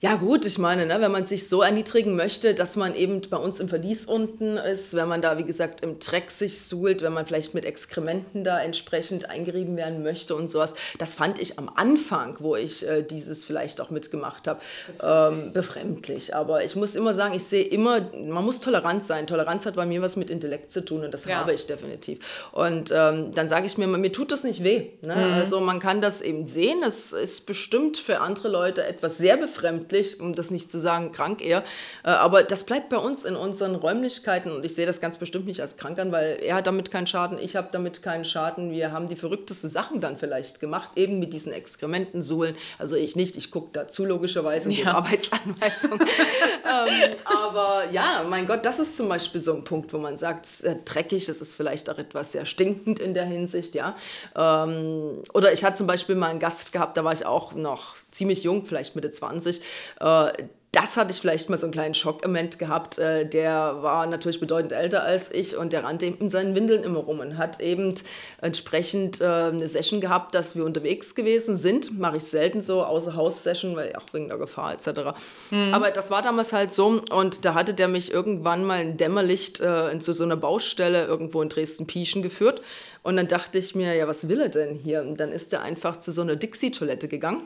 Ja 0.00 0.16
gut, 0.16 0.44
ich 0.44 0.58
meine, 0.58 0.84
ne, 0.84 1.00
wenn 1.00 1.10
man 1.10 1.24
sich 1.24 1.48
so 1.48 1.62
erniedrigen 1.62 2.16
möchte, 2.16 2.52
dass 2.52 2.76
man 2.76 2.94
eben 2.94 3.22
bei 3.30 3.38
uns 3.38 3.60
im 3.60 3.70
Verlies 3.70 4.04
unten 4.04 4.58
ist, 4.58 4.92
wenn 4.92 5.08
man 5.08 5.22
da, 5.22 5.38
wie 5.38 5.44
gesagt, 5.44 5.80
im 5.80 5.98
Dreck 6.00 6.30
sich 6.30 6.60
suhlt, 6.60 7.00
wenn 7.00 7.14
man 7.14 7.24
vielleicht 7.24 7.54
mit 7.54 7.64
Exkrementen 7.64 8.44
da 8.44 8.60
entsprechend 8.60 9.30
eingerieben 9.30 9.78
werden 9.78 10.02
möchte 10.02 10.34
und 10.34 10.50
sowas, 10.50 10.74
das 10.98 11.14
fand 11.14 11.38
ich 11.38 11.58
am 11.58 11.70
Anfang, 11.74 12.36
wo 12.40 12.56
ich 12.56 12.86
äh, 12.86 13.04
dieses 13.04 13.46
vielleicht 13.46 13.80
auch 13.80 13.88
mitgemacht 13.88 14.46
habe, 14.48 14.60
befremdlich. 14.98 15.46
Ähm, 15.46 15.52
befremdlich. 15.54 16.36
Aber 16.36 16.62
ich 16.62 16.76
muss 16.76 16.94
immer 16.94 17.14
sagen, 17.14 17.32
ich 17.32 17.44
sehe 17.44 17.64
immer, 17.64 18.02
man 18.02 18.44
muss 18.44 18.60
tolerant 18.60 19.02
sein. 19.02 19.26
Toleranz 19.26 19.64
hat 19.64 19.76
bei 19.76 19.86
mir 19.86 20.02
was 20.02 20.16
mit 20.16 20.28
Intellekt 20.28 20.70
zu 20.72 20.84
tun 20.84 21.04
und 21.04 21.14
das 21.14 21.24
ja. 21.24 21.36
habe 21.36 21.54
ich 21.54 21.66
definitiv. 21.66 22.18
Und 22.52 22.92
ähm, 22.94 23.32
dann 23.34 23.48
sage 23.48 23.64
ich 23.64 23.78
mir, 23.78 23.86
mir 23.86 24.12
tut 24.12 24.30
das 24.30 24.44
nicht 24.44 24.62
weh. 24.62 24.90
Ne? 25.00 25.16
Mhm. 25.16 25.22
Also 25.32 25.60
man 25.60 25.78
kann 25.80 26.02
das 26.02 26.20
eben 26.20 26.46
sehen, 26.46 26.82
es 26.86 27.14
ist 27.14 27.46
bestimmt 27.46 27.96
für 27.96 28.20
andere 28.20 28.48
Leute 28.48 28.84
etwas 28.84 29.16
sehr 29.16 29.38
befremdlich 29.38 29.85
befremdlich, 29.86 30.20
um 30.20 30.34
das 30.34 30.50
nicht 30.50 30.70
zu 30.70 30.78
sagen, 30.78 31.12
krank 31.12 31.44
eher. 31.44 31.64
Äh, 32.04 32.10
aber 32.10 32.42
das 32.42 32.64
bleibt 32.64 32.88
bei 32.88 32.98
uns 32.98 33.24
in 33.24 33.36
unseren 33.36 33.74
Räumlichkeiten 33.74 34.52
und 34.52 34.64
ich 34.64 34.74
sehe 34.74 34.86
das 34.86 35.00
ganz 35.00 35.18
bestimmt 35.18 35.46
nicht 35.46 35.60
als 35.60 35.76
krank 35.76 35.98
an, 35.98 36.12
weil 36.12 36.38
er 36.42 36.56
hat 36.56 36.66
damit 36.66 36.90
keinen 36.90 37.06
Schaden, 37.06 37.38
ich 37.38 37.56
habe 37.56 37.68
damit 37.72 38.02
keinen 38.02 38.24
Schaden. 38.24 38.70
Wir 38.70 38.92
haben 38.92 39.08
die 39.08 39.16
verrücktesten 39.16 39.70
Sachen 39.70 40.00
dann 40.00 40.18
vielleicht 40.18 40.60
gemacht, 40.60 40.90
eben 40.96 41.18
mit 41.18 41.32
diesen 41.32 41.52
Exkrementensohlen. 41.52 42.56
Also 42.78 42.94
ich 42.94 43.16
nicht, 43.16 43.36
ich 43.36 43.50
gucke 43.50 43.70
dazu 43.72 44.04
logischerweise 44.04 44.68
in 44.68 44.76
ja. 44.76 44.82
die 44.82 44.86
Arbeitsanweisung. 44.88 45.92
ähm, 46.00 47.14
aber 47.24 47.84
ja, 47.92 48.24
mein 48.28 48.46
Gott, 48.46 48.64
das 48.64 48.78
ist 48.78 48.96
zum 48.96 49.08
Beispiel 49.08 49.40
so 49.40 49.54
ein 49.54 49.64
Punkt, 49.64 49.92
wo 49.92 49.98
man 49.98 50.16
sagt, 50.18 50.46
dreckig, 50.84 51.26
das 51.26 51.40
ist 51.40 51.54
vielleicht 51.54 51.88
auch 51.90 51.98
etwas 51.98 52.32
sehr 52.32 52.46
stinkend 52.46 52.98
in 52.98 53.14
der 53.14 53.24
Hinsicht, 53.24 53.74
ja. 53.74 53.96
Ähm, 54.34 55.22
oder 55.32 55.52
ich 55.52 55.64
hatte 55.64 55.76
zum 55.76 55.86
Beispiel 55.86 56.14
mal 56.14 56.30
einen 56.30 56.40
Gast 56.40 56.72
gehabt, 56.72 56.96
da 56.96 57.04
war 57.04 57.12
ich 57.12 57.26
auch 57.26 57.54
noch 57.54 57.96
ziemlich 58.16 58.42
jung, 58.42 58.64
vielleicht 58.64 58.96
Mitte 58.96 59.10
20. 59.10 59.60
Äh, 60.00 60.44
das 60.76 60.98
hatte 60.98 61.10
ich 61.10 61.22
vielleicht 61.22 61.48
mal 61.48 61.56
so 61.56 61.64
einen 61.64 61.72
kleinen 61.72 61.94
Schockmoment 61.94 62.58
gehabt. 62.58 62.98
Äh, 62.98 63.26
der 63.26 63.78
war 63.80 64.06
natürlich 64.06 64.40
bedeutend 64.40 64.72
älter 64.72 65.02
als 65.02 65.32
ich 65.32 65.56
und 65.56 65.72
der 65.72 65.84
rannte 65.84 66.04
in 66.04 66.28
seinen 66.28 66.54
Windeln 66.54 66.84
immer 66.84 66.98
rum 66.98 67.20
und 67.20 67.38
hat 67.38 67.60
eben 67.60 67.94
entsprechend 68.42 69.22
äh, 69.22 69.24
eine 69.24 69.68
Session 69.68 70.02
gehabt, 70.02 70.34
dass 70.34 70.54
wir 70.54 70.66
unterwegs 70.66 71.14
gewesen 71.14 71.56
sind. 71.56 71.98
Mache 71.98 72.18
ich 72.18 72.24
selten 72.24 72.60
so, 72.60 72.84
außer 72.84 73.16
Haus-Session, 73.16 73.74
weil 73.74 73.96
auch 73.96 74.12
wegen 74.12 74.28
der 74.28 74.36
Gefahr 74.36 74.74
etc. 74.74 75.18
Mhm. 75.50 75.72
Aber 75.72 75.90
das 75.90 76.10
war 76.10 76.20
damals 76.20 76.52
halt 76.52 76.74
so 76.74 77.00
und 77.10 77.46
da 77.46 77.54
hatte 77.54 77.72
der 77.72 77.88
mich 77.88 78.12
irgendwann 78.12 78.62
mal 78.62 78.80
ein 78.80 78.98
Dämmerlicht 78.98 79.60
äh, 79.60 79.98
zu 79.98 80.12
so 80.12 80.24
einer 80.24 80.36
Baustelle 80.36 81.06
irgendwo 81.06 81.40
in 81.40 81.48
Dresden-Pieschen 81.48 82.20
geführt. 82.20 82.60
Und 83.02 83.16
dann 83.16 83.28
dachte 83.28 83.56
ich 83.56 83.74
mir, 83.74 83.94
ja, 83.94 84.08
was 84.08 84.28
will 84.28 84.42
er 84.42 84.50
denn 84.50 84.74
hier? 84.74 85.00
Und 85.00 85.18
dann 85.20 85.32
ist 85.32 85.54
er 85.54 85.62
einfach 85.62 85.98
zu 85.98 86.12
so 86.12 86.20
einer 86.20 86.36
Dixie-Toilette 86.36 87.08
gegangen 87.08 87.44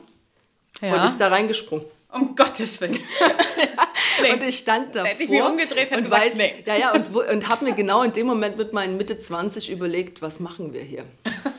ja. 0.81 0.95
und 0.95 1.07
ist 1.07 1.21
da 1.21 1.29
reingesprungen. 1.29 1.85
Um 2.11 2.35
Gottes 2.35 2.81
Willen. 2.81 2.99
nee. 4.21 4.33
Und 4.33 4.43
ich 4.43 4.57
stand 4.57 4.95
davor 4.95 5.07
hätte 5.07 5.23
ich 5.23 5.29
mich 5.29 5.41
umgedreht 5.41 5.91
und 5.91 6.03
gesagt, 6.03 6.25
weiß, 6.25 6.35
nee. 6.35 6.53
ja, 6.65 6.75
ja, 6.75 6.91
und, 6.93 7.15
und 7.15 7.47
habe 7.47 7.65
mir 7.65 7.73
genau 7.73 8.03
in 8.03 8.11
dem 8.11 8.27
Moment 8.27 8.57
mit 8.57 8.73
meinen 8.73 8.97
Mitte 8.97 9.17
20 9.17 9.71
überlegt, 9.71 10.21
was 10.21 10.39
machen 10.39 10.73
wir 10.73 10.81
hier? 10.81 11.05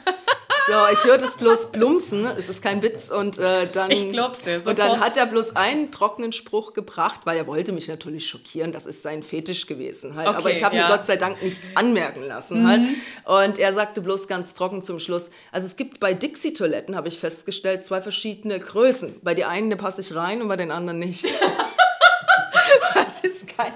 So, 0.67 0.73
ich 0.93 1.05
höre 1.05 1.19
das 1.19 1.37
bloß 1.37 1.73
plumpsen, 1.73 2.27
es 2.39 2.49
ist 2.49 2.63
kein 2.63 2.83
Witz. 2.83 3.11
Und 3.11 3.39
äh, 3.39 3.69
dann, 3.71 3.91
ich 3.91 4.11
glaub's 4.11 4.45
ja, 4.45 4.59
und 4.59 4.79
dann 4.79 5.01
hat 5.01 5.17
er 5.17 5.27
bloß 5.27 5.57
einen 5.57 5.91
trockenen 5.91 6.33
Spruch 6.33 6.73
gebracht, 6.73 7.23
weil 7.25 7.37
er 7.37 7.47
wollte 7.47 7.73
mich 7.73 7.89
natürlich 7.89 8.27
schockieren. 8.27 8.73
Das 8.73 8.87
ist 8.87 9.03
sein 9.03 9.23
Fetisch 9.23 9.67
gewesen 9.67 10.15
halt. 10.15 10.29
Okay, 10.29 10.37
Aber 10.39 10.51
ich 10.51 10.63
habe 10.63 10.77
ja. 10.77 10.89
mir 10.89 10.95
Gott 10.95 11.05
sei 11.05 11.17
Dank 11.17 11.43
nichts 11.43 11.73
anmerken 11.75 12.23
lassen 12.23 12.63
mhm. 12.63 12.69
halt. 12.69 12.83
Und 13.25 13.59
er 13.59 13.73
sagte 13.73 14.01
bloß 14.01 14.29
ganz 14.29 14.55
trocken 14.55 14.83
zum 14.83 15.01
Schluss, 15.01 15.31
also 15.51 15.67
es 15.67 15.77
gibt 15.77 16.01
bei 16.01 16.15
Dixie-Toiletten, 16.15 16.97
habe 16.97 17.09
ich 17.09 17.19
festgestellt, 17.19 17.85
zwei 17.85 18.01
verschiedene 18.01 18.59
Größen. 18.59 19.21
Bei 19.23 19.35
der 19.35 19.49
einen, 19.49 19.73
passe 19.77 20.03
ich 20.03 20.15
rein 20.15 20.43
und 20.43 20.49
bei 20.49 20.57
den 20.57 20.71
anderen 20.71 20.99
nicht. 20.99 21.27
ist 23.23 23.57
kein. 23.57 23.73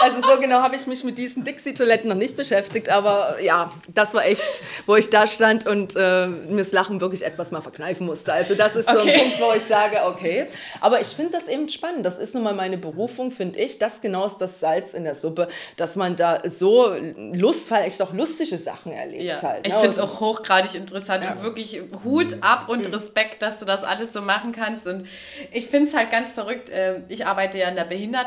Also 0.00 0.20
so 0.20 0.40
genau 0.40 0.62
habe 0.62 0.76
ich 0.76 0.86
mich 0.86 1.02
mit 1.04 1.16
diesen 1.18 1.44
Dixie-Toiletten 1.44 2.08
noch 2.08 2.16
nicht 2.16 2.36
beschäftigt, 2.36 2.90
aber 2.90 3.40
ja, 3.40 3.72
das 3.88 4.14
war 4.14 4.24
echt, 4.24 4.62
wo 4.86 4.96
ich 4.96 5.08
da 5.10 5.26
stand 5.26 5.66
und 5.66 5.96
äh, 5.96 6.26
mir 6.26 6.58
das 6.58 6.72
Lachen 6.72 7.00
wirklich 7.00 7.24
etwas 7.24 7.50
mal 7.50 7.60
verkneifen 7.60 8.06
musste. 8.06 8.32
Also 8.32 8.54
das 8.54 8.76
ist 8.76 8.88
so 8.88 8.98
okay. 8.98 9.14
ein 9.14 9.20
Punkt, 9.20 9.40
wo 9.40 9.52
ich 9.56 9.62
sage, 9.62 9.96
okay. 10.06 10.46
Aber 10.80 11.00
ich 11.00 11.08
finde 11.08 11.32
das 11.32 11.48
eben 11.48 11.68
spannend. 11.68 12.04
Das 12.04 12.18
ist 12.18 12.34
nun 12.34 12.42
mal 12.42 12.54
meine 12.54 12.76
Berufung, 12.76 13.30
finde 13.30 13.58
ich. 13.58 13.78
Das 13.78 14.00
genau 14.00 14.26
ist 14.26 14.38
das 14.38 14.60
Salz 14.60 14.94
in 14.94 15.04
der 15.04 15.14
Suppe, 15.14 15.48
dass 15.76 15.96
man 15.96 16.16
da 16.16 16.42
so 16.44 16.94
Lust, 17.32 17.68
vielleicht 17.68 18.00
auch 18.02 18.12
lustige 18.12 18.58
Sachen 18.58 18.92
erlebt 18.92 19.22
ja. 19.22 19.42
halt. 19.42 19.64
Ne? 19.64 19.68
Ich 19.68 19.74
finde 19.74 19.90
es 19.90 19.98
auch 19.98 20.20
hochgradig 20.20 20.74
interessant 20.74 21.24
ja. 21.24 21.32
und 21.32 21.42
wirklich 21.42 21.80
Hut 22.04 22.36
ab 22.40 22.68
und 22.68 22.86
mhm. 22.86 22.92
Respekt, 22.92 23.42
dass 23.42 23.58
du 23.58 23.64
das 23.64 23.84
alles 23.84 24.12
so 24.12 24.20
machen 24.20 24.52
kannst. 24.52 24.86
Und 24.86 25.06
ich 25.50 25.66
finde 25.66 25.88
es 25.88 25.96
halt 25.96 26.10
ganz 26.10 26.32
verrückt. 26.32 26.70
Ähm, 26.72 27.04
ich 27.08 27.26
arbeite 27.26 27.58
ja 27.58 27.68
in 27.68 27.76
der 27.76 27.84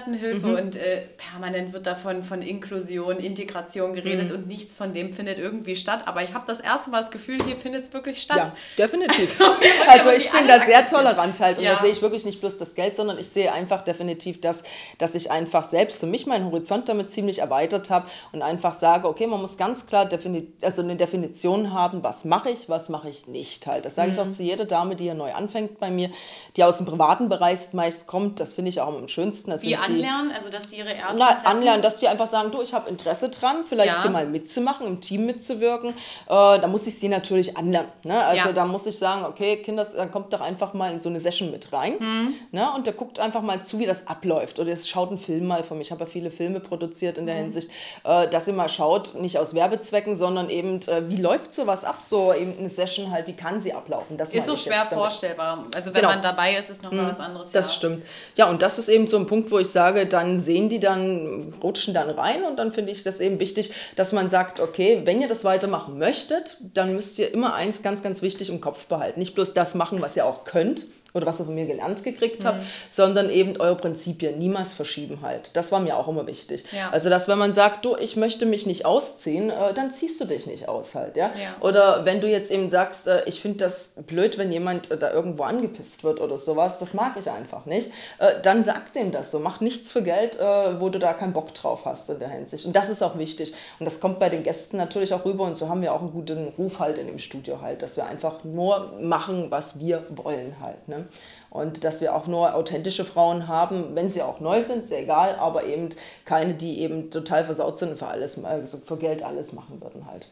Behindertenhilfe 0.07 0.47
mhm. 0.47 0.55
und 0.55 0.75
äh, 0.75 1.01
permanent 1.17 1.73
wird 1.73 1.85
davon 1.85 2.23
von 2.23 2.41
Inklusion, 2.41 3.17
Integration 3.17 3.93
geredet 3.93 4.29
mhm. 4.29 4.35
und 4.35 4.47
nichts 4.47 4.75
von 4.75 4.93
dem 4.93 5.13
findet 5.13 5.37
irgendwie 5.37 5.75
statt. 5.75 6.03
Aber 6.05 6.23
ich 6.23 6.33
habe 6.33 6.45
das 6.47 6.59
erste 6.59 6.89
Mal 6.89 7.01
das 7.01 7.11
Gefühl, 7.11 7.43
hier 7.43 7.55
findet 7.55 7.83
es 7.83 7.93
wirklich 7.93 8.21
statt. 8.21 8.37
Ja, 8.37 8.53
definitiv. 8.77 9.41
also 9.87 10.11
ich 10.11 10.29
bin 10.29 10.47
da 10.47 10.59
sehr 10.59 10.85
tolerant 10.85 11.39
halt 11.39 11.57
und 11.57 11.63
ja. 11.63 11.73
da 11.73 11.81
sehe 11.81 11.91
ich 11.91 12.01
wirklich 12.01 12.23
nicht 12.23 12.39
bloß 12.39 12.57
das 12.57 12.75
Geld, 12.75 12.95
sondern 12.95 13.17
ich 13.17 13.27
sehe 13.27 13.51
einfach 13.51 13.81
definitiv, 13.81 14.39
dass, 14.39 14.63
dass 14.99 15.15
ich 15.15 15.31
einfach 15.31 15.63
selbst 15.63 15.99
für 15.99 16.05
mich 16.05 16.27
meinen 16.27 16.45
Horizont 16.45 16.87
damit 16.87 17.09
ziemlich 17.09 17.39
erweitert 17.39 17.89
habe 17.89 18.07
und 18.31 18.43
einfach 18.43 18.73
sage, 18.73 19.07
okay, 19.07 19.25
man 19.25 19.41
muss 19.41 19.57
ganz 19.57 19.87
klar 19.87 20.05
defini 20.05 20.53
also 20.61 20.83
eine 20.83 20.95
Definition 20.95 21.73
haben, 21.73 22.03
was 22.03 22.25
mache 22.25 22.49
ich, 22.51 22.69
was 22.69 22.89
mache 22.89 23.09
ich 23.09 23.27
nicht 23.27 23.65
halt. 23.65 23.85
Das 23.85 23.95
sage 23.95 24.09
mhm. 24.09 24.13
ich 24.13 24.19
auch 24.19 24.25
mhm. 24.25 24.31
zu 24.31 24.43
jeder 24.43 24.65
Dame, 24.65 24.95
die 24.95 25.05
hier 25.05 25.15
neu 25.15 25.33
anfängt 25.33 25.79
bei 25.79 25.89
mir, 25.89 26.09
die 26.55 26.63
aus 26.63 26.77
dem 26.77 26.85
privaten 26.85 27.27
Bereich 27.27 27.73
meist 27.73 28.05
kommt. 28.05 28.39
Das 28.39 28.53
finde 28.53 28.69
ich 28.69 28.79
auch 28.81 28.95
am 28.95 29.07
schönsten. 29.07 29.49
Das 29.51 29.63
Wie 29.63 29.75
anlernen, 29.97 30.31
also 30.31 30.49
dass 30.49 30.67
die 30.67 30.77
ihre 30.77 30.91
erste 30.91 31.45
anlernen, 31.45 31.81
dass 31.81 31.97
die 31.97 32.07
einfach 32.07 32.27
sagen, 32.27 32.51
du, 32.51 32.61
ich 32.61 32.73
habe 32.73 32.89
Interesse 32.89 33.29
dran, 33.29 33.65
vielleicht 33.65 33.95
ja. 33.95 34.01
hier 34.01 34.11
mal 34.11 34.25
mitzumachen, 34.25 34.87
im 34.87 35.01
Team 35.01 35.25
mitzuwirken. 35.25 35.89
Äh, 35.89 35.93
da 36.27 36.67
muss 36.67 36.87
ich 36.87 36.97
sie 36.99 37.07
natürlich 37.07 37.57
anlernen. 37.57 37.89
Ne? 38.03 38.23
Also 38.25 38.47
ja. 38.49 38.53
da 38.53 38.65
muss 38.65 38.85
ich 38.85 38.97
sagen, 38.97 39.25
okay, 39.25 39.57
Kinder, 39.57 39.85
dann 39.95 40.11
kommt 40.11 40.33
doch 40.33 40.41
einfach 40.41 40.73
mal 40.73 40.91
in 40.91 40.99
so 40.99 41.09
eine 41.09 41.19
Session 41.19 41.51
mit 41.51 41.71
rein. 41.73 41.95
Mhm. 41.99 42.33
Ne? 42.51 42.67
Und 42.75 42.87
der 42.87 42.93
guckt 42.93 43.19
einfach 43.19 43.41
mal 43.41 43.61
zu, 43.61 43.79
wie 43.79 43.85
das 43.85 44.07
abläuft. 44.07 44.59
Oder 44.59 44.71
es 44.71 44.87
schaut 44.87 45.09
einen 45.09 45.19
Film 45.19 45.47
mal 45.47 45.63
von 45.63 45.77
mir. 45.77 45.83
Ich 45.83 45.91
habe 45.91 46.01
ja 46.01 46.05
viele 46.05 46.31
Filme 46.31 46.59
produziert 46.59 47.17
in 47.17 47.25
der 47.25 47.35
mhm. 47.35 47.41
Hinsicht, 47.41 47.69
äh, 48.03 48.27
dass 48.27 48.47
ihr 48.47 48.53
mal 48.53 48.69
schaut, 48.69 49.15
nicht 49.15 49.39
aus 49.39 49.53
Werbezwecken, 49.53 50.15
sondern 50.15 50.49
eben, 50.49 50.79
äh, 50.87 51.09
wie 51.09 51.17
läuft 51.17 51.53
sowas 51.53 51.85
ab, 51.85 52.01
so 52.01 52.33
eben 52.33 52.57
eine 52.57 52.69
Session 52.69 53.11
halt, 53.11 53.27
wie 53.27 53.33
kann 53.33 53.59
sie 53.59 53.73
ablaufen? 53.73 54.17
Das 54.17 54.33
ist 54.33 54.45
so 54.45 54.57
schwer 54.57 54.85
vorstellbar. 54.85 55.65
Also 55.75 55.93
wenn 55.93 56.01
genau. 56.01 56.09
man 56.09 56.21
dabei 56.21 56.55
ist, 56.55 56.69
ist 56.69 56.83
nochmal 56.83 57.05
mhm. 57.05 57.09
was 57.09 57.19
anderes. 57.19 57.51
Das 57.51 57.67
ja. 57.67 57.73
stimmt. 57.73 58.05
Ja, 58.35 58.49
und 58.49 58.61
das 58.61 58.77
ist 58.77 58.89
eben 58.89 59.07
so 59.07 59.17
ein 59.17 59.27
Punkt, 59.27 59.51
wo 59.51 59.59
ich 59.59 59.69
sage, 59.69 59.76
dann 60.05 60.39
sehen 60.39 60.69
die 60.69 60.79
dann 60.79 61.53
rutschen 61.61 61.93
dann 61.93 62.09
rein 62.09 62.43
und 62.43 62.57
dann 62.57 62.71
finde 62.71 62.91
ich 62.91 63.03
das 63.03 63.19
eben 63.19 63.39
wichtig, 63.39 63.71
dass 63.95 64.11
man 64.11 64.29
sagt, 64.29 64.59
okay, 64.59 65.01
wenn 65.05 65.21
ihr 65.21 65.27
das 65.27 65.43
weitermachen 65.43 65.97
möchtet, 65.97 66.57
dann 66.73 66.95
müsst 66.95 67.19
ihr 67.19 67.33
immer 67.33 67.53
eins 67.53 67.83
ganz, 67.83 68.03
ganz 68.03 68.21
wichtig 68.21 68.49
im 68.49 68.61
Kopf 68.61 68.85
behalten. 68.85 69.19
Nicht 69.19 69.35
bloß 69.35 69.53
das 69.53 69.75
machen, 69.75 70.01
was 70.01 70.15
ihr 70.15 70.25
auch 70.25 70.43
könnt, 70.43 70.85
oder 71.17 71.25
was 71.25 71.39
ihr 71.39 71.45
von 71.45 71.55
mir 71.55 71.65
gelernt 71.65 72.03
gekriegt 72.03 72.45
habt, 72.45 72.59
sondern 72.89 73.29
eben 73.29 73.59
eure 73.59 73.75
Prinzipien 73.75 74.37
niemals 74.37 74.73
verschieben 74.73 75.19
halt. 75.21 75.55
Das 75.55 75.71
war 75.71 75.79
mir 75.79 75.97
auch 75.97 76.07
immer 76.07 76.27
wichtig. 76.27 76.63
Ja. 76.71 76.89
Also, 76.91 77.09
dass 77.09 77.27
wenn 77.27 77.37
man 77.37 77.53
sagt, 77.53 77.85
du, 77.85 77.95
ich 77.97 78.15
möchte 78.15 78.45
mich 78.45 78.65
nicht 78.65 78.85
ausziehen, 78.85 79.49
äh, 79.49 79.73
dann 79.73 79.91
ziehst 79.91 80.19
du 80.21 80.25
dich 80.25 80.45
nicht 80.47 80.69
aus 80.69 80.95
halt, 80.95 81.15
ja. 81.15 81.27
Ja. 81.27 81.55
Oder 81.61 82.05
wenn 82.05 82.21
du 82.21 82.29
jetzt 82.29 82.51
eben 82.51 82.69
sagst, 82.69 83.07
äh, 83.07 83.23
ich 83.25 83.41
finde 83.41 83.59
das 83.59 83.95
blöd, 84.07 84.37
wenn 84.37 84.51
jemand 84.51 84.91
äh, 84.91 84.97
da 84.97 85.11
irgendwo 85.11 85.43
angepisst 85.43 86.03
wird 86.03 86.21
oder 86.21 86.37
sowas, 86.37 86.79
das 86.79 86.93
mag 86.93 87.13
ich 87.19 87.29
einfach 87.29 87.65
nicht, 87.65 87.91
äh, 88.19 88.33
dann 88.41 88.63
sag 88.63 88.93
dem 88.93 89.11
das 89.11 89.31
so. 89.31 89.39
Mach 89.39 89.61
nichts 89.61 89.91
für 89.91 90.03
Geld, 90.03 90.39
äh, 90.39 90.79
wo 90.79 90.89
du 90.89 90.99
da 90.99 91.13
keinen 91.13 91.33
Bock 91.33 91.53
drauf 91.53 91.85
hast 91.85 92.09
in 92.09 92.19
der 92.19 92.29
Hinsicht. 92.29 92.65
Und 92.65 92.75
das 92.75 92.89
ist 92.89 93.03
auch 93.03 93.17
wichtig. 93.17 93.53
Und 93.79 93.85
das 93.85 93.99
kommt 93.99 94.19
bei 94.19 94.29
den 94.29 94.43
Gästen 94.43 94.77
natürlich 94.77 95.13
auch 95.13 95.25
rüber 95.25 95.43
und 95.43 95.57
so 95.57 95.69
haben 95.69 95.81
wir 95.81 95.93
auch 95.93 96.01
einen 96.01 96.11
guten 96.11 96.53
Ruf 96.57 96.79
halt 96.79 96.97
in 96.97 97.07
dem 97.07 97.19
Studio 97.19 97.61
halt, 97.61 97.81
dass 97.81 97.97
wir 97.97 98.05
einfach 98.05 98.43
nur 98.43 98.93
machen, 99.01 99.47
was 99.49 99.79
wir 99.79 100.05
wollen 100.09 100.55
halt. 100.61 100.87
Ne? 100.87 101.06
Und 101.49 101.83
dass 101.83 102.01
wir 102.01 102.13
auch 102.15 102.27
nur 102.27 102.55
authentische 102.55 103.05
Frauen 103.05 103.47
haben, 103.47 103.95
wenn 103.95 104.09
sie 104.09 104.21
auch 104.21 104.39
neu 104.39 104.61
sind, 104.61 104.85
sehr 104.85 105.03
egal, 105.03 105.35
aber 105.35 105.65
eben 105.65 105.89
keine, 106.25 106.53
die 106.53 106.79
eben 106.79 107.09
total 107.09 107.45
versaut 107.45 107.77
sind 107.77 107.91
und 107.91 107.97
für 107.97 108.07
alles, 108.07 108.43
also 108.43 108.77
für 108.77 108.97
Geld 108.97 109.23
alles 109.23 109.53
machen 109.53 109.81
würden 109.81 110.05
halt. 110.05 110.29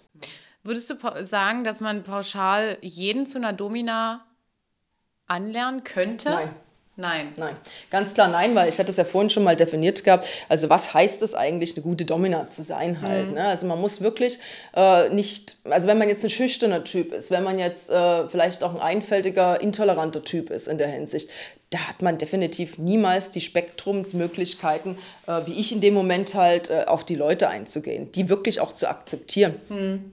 Würdest 0.64 0.90
du 0.90 0.96
sagen, 1.26 1.64
dass 1.64 1.80
man 1.80 2.04
pauschal 2.04 2.78
jeden 2.82 3.26
zu 3.26 3.38
einer 3.38 3.54
Domina 3.54 4.26
anlernen 5.28 5.84
könnte? 5.84 6.30
Nein. 6.30 6.56
Nein. 6.98 7.34
Nein, 7.36 7.58
ganz 7.92 8.14
klar 8.14 8.30
nein, 8.30 8.56
weil 8.56 8.70
ich 8.70 8.80
hatte 8.80 8.90
es 8.90 8.96
ja 8.96 9.04
vorhin 9.04 9.30
schon 9.30 9.44
mal 9.44 9.58
definiert 9.58 10.06
gehabt. 10.06 10.28
Also 10.48 10.70
was 10.70 10.94
heißt 10.94 11.22
es 11.24 11.34
eigentlich, 11.34 11.76
eine 11.76 11.84
gute 11.84 12.06
Domina 12.06 12.48
zu 12.48 12.64
sein 12.64 13.02
halt? 13.02 13.34
Ne? 13.34 13.46
Also 13.46 13.68
man 13.68 13.82
muss 13.82 14.00
wirklich 14.00 14.40
äh, 14.76 15.10
nicht, 15.10 15.58
also 15.66 15.88
wenn 15.88 15.98
man 15.98 16.08
jetzt 16.08 16.24
ein 16.24 16.30
schüchterner 16.30 16.86
Typ 16.86 17.12
ist, 17.12 17.32
wenn 17.32 17.44
man 17.44 17.60
jetzt 17.60 17.92
äh, 17.92 18.30
vielleicht 18.30 18.64
auch 18.64 18.74
ein 18.74 18.80
einfältiger, 18.80 19.60
intoleranter 19.60 20.24
Typ 20.24 20.50
ist 20.50 20.70
in 20.70 20.78
der 20.78 20.88
Hinsicht, 20.88 21.30
da 21.76 21.90
hat 21.90 22.02
man 22.02 22.18
definitiv 22.18 22.78
niemals 22.78 23.32
die 23.32 23.42
Spektrumsmöglichkeiten, 23.42 24.98
äh, 25.28 25.42
wie 25.46 25.60
ich 25.60 25.74
in 25.74 25.82
dem 25.82 25.94
Moment 25.94 26.34
halt, 26.34 26.70
äh, 26.70 26.86
auf 26.88 27.04
die 27.04 27.16
Leute 27.16 27.50
einzugehen, 27.50 28.10
die 28.14 28.30
wirklich 28.30 28.62
auch 28.62 28.72
zu 28.72 28.88
akzeptieren. 28.88 29.56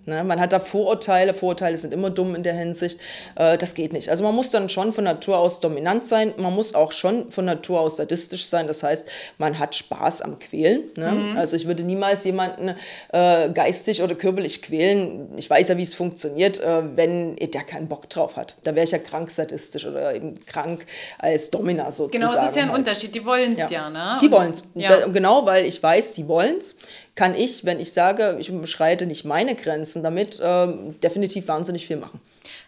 Ne? 0.06 0.24
Man 0.24 0.40
hat 0.40 0.52
da 0.52 0.58
Vorurteile, 0.58 1.34
Vorurteile 1.34 1.76
sind 1.76 1.94
immer 1.94 2.10
dumm 2.10 2.34
in 2.34 2.42
der 2.42 2.54
Hinsicht, 2.54 2.98
äh, 3.36 3.56
das 3.56 3.76
geht 3.76 3.92
nicht. 3.92 4.08
Also 4.08 4.24
man 4.24 4.34
muss 4.34 4.50
dann 4.50 4.68
schon 4.68 4.92
von 4.92 5.04
Natur 5.04 5.38
aus 5.38 5.60
dominant 5.60 6.04
sein, 6.04 6.34
man 6.36 6.52
muss 6.52 6.74
auch 6.74 6.90
schon 6.90 7.30
von 7.30 7.44
Natur 7.44 7.78
aus 7.78 7.94
sadistisch 7.94 8.46
sein, 8.46 8.66
das 8.66 8.82
heißt, 8.82 9.08
man 9.38 9.60
hat 9.60 9.76
Spaß 9.76 10.22
am 10.22 10.40
Quälen. 10.40 10.82
Ne? 10.96 11.36
Also 11.36 11.54
ich 11.54 11.68
würde 11.68 11.84
niemals 11.84 12.24
jemanden 12.24 12.74
äh, 13.12 13.50
geistig 13.50 14.02
oder 14.02 14.16
körperlich 14.16 14.62
quälen, 14.62 15.28
ich 15.36 15.48
weiß 15.48 15.68
ja, 15.68 15.76
wie 15.76 15.82
es 15.82 15.94
funktioniert, 15.94 16.58
äh, 16.58 16.96
wenn 16.96 17.36
der 17.36 17.62
keinen 17.62 17.86
Bock 17.86 18.10
drauf 18.10 18.36
hat. 18.36 18.56
Da 18.64 18.74
wäre 18.74 18.84
ich 18.84 18.90
ja 18.90 18.98
krank 18.98 19.30
sadistisch 19.30 19.86
oder 19.86 20.12
eben 20.12 20.44
krank 20.44 20.86
als 21.18 21.51
Domina 21.52 21.92
sozusagen. 21.92 22.32
Genau, 22.32 22.42
es 22.42 22.50
ist 22.50 22.56
ja 22.56 22.62
ein 22.62 22.70
halt. 22.70 22.78
Unterschied. 22.78 23.14
Die 23.14 23.24
wollen 23.24 23.56
es 23.56 23.70
ja. 23.70 23.90
ne? 23.90 24.18
Die 24.20 24.30
wollen 24.30 24.50
es. 24.50 24.62
Ja. 24.74 25.06
Genau, 25.06 25.46
weil 25.46 25.66
ich 25.66 25.80
weiß, 25.80 26.14
die 26.14 26.26
wollen 26.26 26.56
es, 26.58 26.76
kann 27.14 27.34
ich, 27.34 27.64
wenn 27.64 27.78
ich 27.78 27.92
sage, 27.92 28.36
ich 28.40 28.48
überschreite 28.48 29.06
nicht 29.06 29.24
meine 29.24 29.54
Grenzen 29.54 30.02
damit, 30.02 30.40
ähm, 30.42 30.98
definitiv 31.00 31.46
wahnsinnig 31.48 31.86
viel 31.86 31.98
machen. 31.98 32.20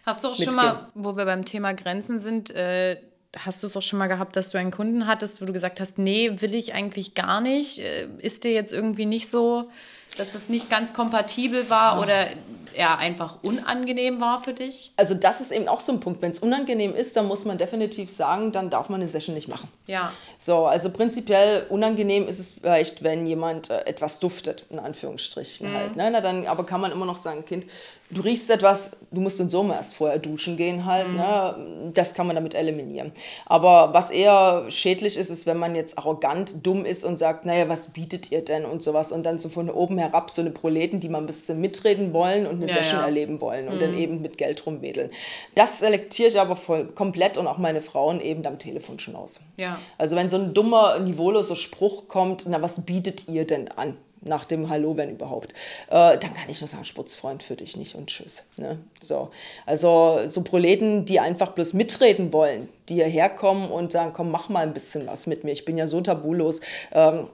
Hast 0.05 0.23
du 0.23 0.29
auch 0.29 0.35
schon 0.35 0.45
mitgehen. 0.45 0.63
mal, 0.63 0.87
wo 0.93 1.17
wir 1.17 1.25
beim 1.25 1.45
Thema 1.45 1.73
Grenzen 1.73 2.19
sind, 2.19 2.51
äh, 2.51 2.97
hast 3.37 3.63
du 3.63 3.67
es 3.67 3.75
auch 3.75 3.81
schon 3.81 3.99
mal 3.99 4.07
gehabt, 4.07 4.35
dass 4.35 4.51
du 4.51 4.59
einen 4.59 4.71
Kunden 4.71 5.07
hattest, 5.07 5.41
wo 5.41 5.45
du 5.45 5.53
gesagt 5.53 5.79
hast, 5.79 5.97
nee, 5.97 6.31
will 6.37 6.53
ich 6.53 6.73
eigentlich 6.73 7.15
gar 7.15 7.41
nicht, 7.41 7.79
äh, 7.79 8.07
ist 8.19 8.43
dir 8.43 8.51
jetzt 8.51 8.71
irgendwie 8.71 9.07
nicht 9.07 9.27
so, 9.27 9.69
dass 10.17 10.35
es 10.35 10.49
nicht 10.49 10.69
ganz 10.69 10.93
kompatibel 10.93 11.69
war 11.69 12.01
oder 12.01 12.27
er 12.75 12.97
einfach 12.97 13.37
unangenehm 13.43 14.19
war 14.19 14.43
für 14.43 14.53
dich? 14.53 14.91
Also 14.97 15.13
das 15.13 15.41
ist 15.41 15.51
eben 15.51 15.67
auch 15.67 15.79
so 15.79 15.93
ein 15.93 15.99
Punkt. 15.99 16.21
Wenn 16.21 16.31
es 16.31 16.39
unangenehm 16.39 16.93
ist, 16.93 17.15
dann 17.15 17.27
muss 17.27 17.45
man 17.45 17.57
definitiv 17.57 18.09
sagen, 18.11 18.51
dann 18.51 18.69
darf 18.69 18.89
man 18.89 19.01
eine 19.01 19.07
Session 19.07 19.35
nicht 19.35 19.47
machen. 19.47 19.69
Ja. 19.87 20.11
So, 20.37 20.65
also 20.65 20.89
prinzipiell 20.89 21.65
unangenehm 21.69 22.27
ist 22.27 22.39
es 22.39 22.53
vielleicht, 22.53 23.03
wenn 23.03 23.25
jemand 23.25 23.69
äh, 23.69 23.85
etwas 23.85 24.19
duftet, 24.19 24.65
in 24.69 24.79
Anführungsstrichen 24.79 25.73
halt. 25.73 25.95
Ne? 25.95 26.09
Na, 26.11 26.21
dann, 26.21 26.45
aber 26.47 26.65
kann 26.65 26.81
man 26.81 26.91
immer 26.91 27.05
noch 27.05 27.17
sagen, 27.17 27.45
Kind, 27.45 27.65
du 28.11 28.21
riechst 28.21 28.49
etwas, 28.49 28.91
du 29.11 29.21
musst 29.21 29.39
in 29.39 29.49
Sommer 29.49 29.75
erst 29.75 29.95
vorher 29.95 30.19
duschen 30.19 30.57
gehen 30.57 30.85
halt. 30.85 31.11
Ne? 31.11 31.91
Das 31.93 32.13
kann 32.13 32.27
man 32.27 32.35
damit 32.35 32.53
eliminieren. 32.53 33.11
Aber 33.45 33.93
was 33.93 34.11
eher 34.11 34.65
schädlich 34.69 35.17
ist, 35.17 35.29
ist, 35.29 35.45
wenn 35.45 35.57
man 35.57 35.75
jetzt 35.75 35.97
arrogant 35.97 36.65
dumm 36.65 36.85
ist 36.85 37.03
und 37.03 37.17
sagt, 37.17 37.45
naja, 37.45 37.67
was 37.67 37.89
bietet 37.89 38.31
ihr 38.31 38.43
denn 38.43 38.65
und 38.65 38.83
sowas 38.83 39.11
und 39.11 39.23
dann 39.23 39.39
so 39.39 39.49
von 39.49 39.69
oben 39.69 39.97
herab 39.97 40.29
so 40.29 40.41
eine 40.41 40.51
Proleten, 40.51 40.99
die 40.99 41.09
mal 41.09 41.19
ein 41.19 41.25
bisschen 41.25 41.59
mitreden 41.59 42.13
wollen 42.13 42.45
und 42.45 42.55
eine 42.55 42.67
Ja, 42.67 42.75
Session 42.75 42.99
ja. 42.99 43.05
erleben 43.05 43.41
wollen 43.41 43.67
und 43.67 43.81
dann 43.81 43.95
eben 43.95 44.21
mit 44.21 44.37
Geld 44.37 44.65
rumwedeln. 44.65 45.09
Das 45.55 45.79
selektiere 45.79 46.29
ich 46.29 46.39
aber 46.39 46.55
voll 46.55 46.87
komplett 46.87 47.37
und 47.37 47.47
auch 47.47 47.57
meine 47.57 47.81
Frauen 47.81 48.21
eben 48.21 48.45
am 48.45 48.59
Telefon 48.59 48.99
schon 48.99 49.15
aus. 49.15 49.39
Ja. 49.57 49.79
Also 49.97 50.15
wenn 50.15 50.29
so 50.29 50.37
ein 50.37 50.53
dummer, 50.53 50.99
niveauloser 50.99 51.55
Spruch 51.55 52.07
kommt, 52.07 52.45
na, 52.47 52.61
was 52.61 52.85
bietet 52.85 53.27
ihr 53.27 53.45
denn 53.45 53.67
an? 53.69 53.97
Nach 54.25 54.43
dem 54.43 54.69
Hallo, 54.69 54.97
wenn 54.97 55.11
überhaupt. 55.11 55.53
Äh, 55.87 56.17
dann 56.17 56.33
kann 56.33 56.49
ich 56.49 56.59
nur 56.59 56.67
sagen, 56.67 56.83
Sputzfreund 56.83 57.43
für 57.43 57.55
dich 57.55 57.77
nicht 57.77 57.95
und 57.95 58.07
tschüss. 58.07 58.45
Ne? 58.57 58.79
So. 58.99 59.29
Also 59.65 60.19
so 60.27 60.41
Proleten, 60.41 61.05
die 61.05 61.19
einfach 61.19 61.51
bloß 61.51 61.73
mitreden 61.73 62.33
wollen, 62.33 62.67
die 62.89 62.95
hierher 62.95 63.29
kommen 63.29 63.69
und 63.69 63.91
sagen, 63.91 64.13
komm, 64.13 64.31
mach 64.31 64.49
mal 64.49 64.63
ein 64.63 64.73
bisschen 64.73 65.05
was 65.07 65.27
mit 65.27 65.43
mir. 65.43 65.51
Ich 65.51 65.63
bin 65.63 65.77
ja 65.77 65.87
so 65.87 66.01
tabulos. 66.01 66.59
Ähm, 66.91 67.27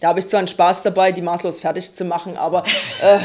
da 0.00 0.08
habe 0.08 0.20
ich 0.20 0.28
zwar 0.28 0.38
einen 0.38 0.48
Spaß 0.48 0.82
dabei, 0.82 1.12
die 1.12 1.22
maßlos 1.22 1.60
fertig 1.60 1.94
zu 1.94 2.04
machen, 2.04 2.36
aber 2.36 2.62
äh, 3.02 3.18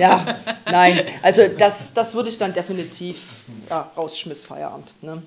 ja, 0.00 0.24
nein. 0.70 1.00
Also 1.22 1.42
das, 1.48 1.94
das 1.94 2.14
würde 2.14 2.28
ich 2.28 2.38
dann 2.38 2.52
definitiv 2.52 3.44
ja, 3.70 3.90
rausschmiss 3.96 4.44
Feierabend. 4.44 4.94
Ne? 5.00 5.22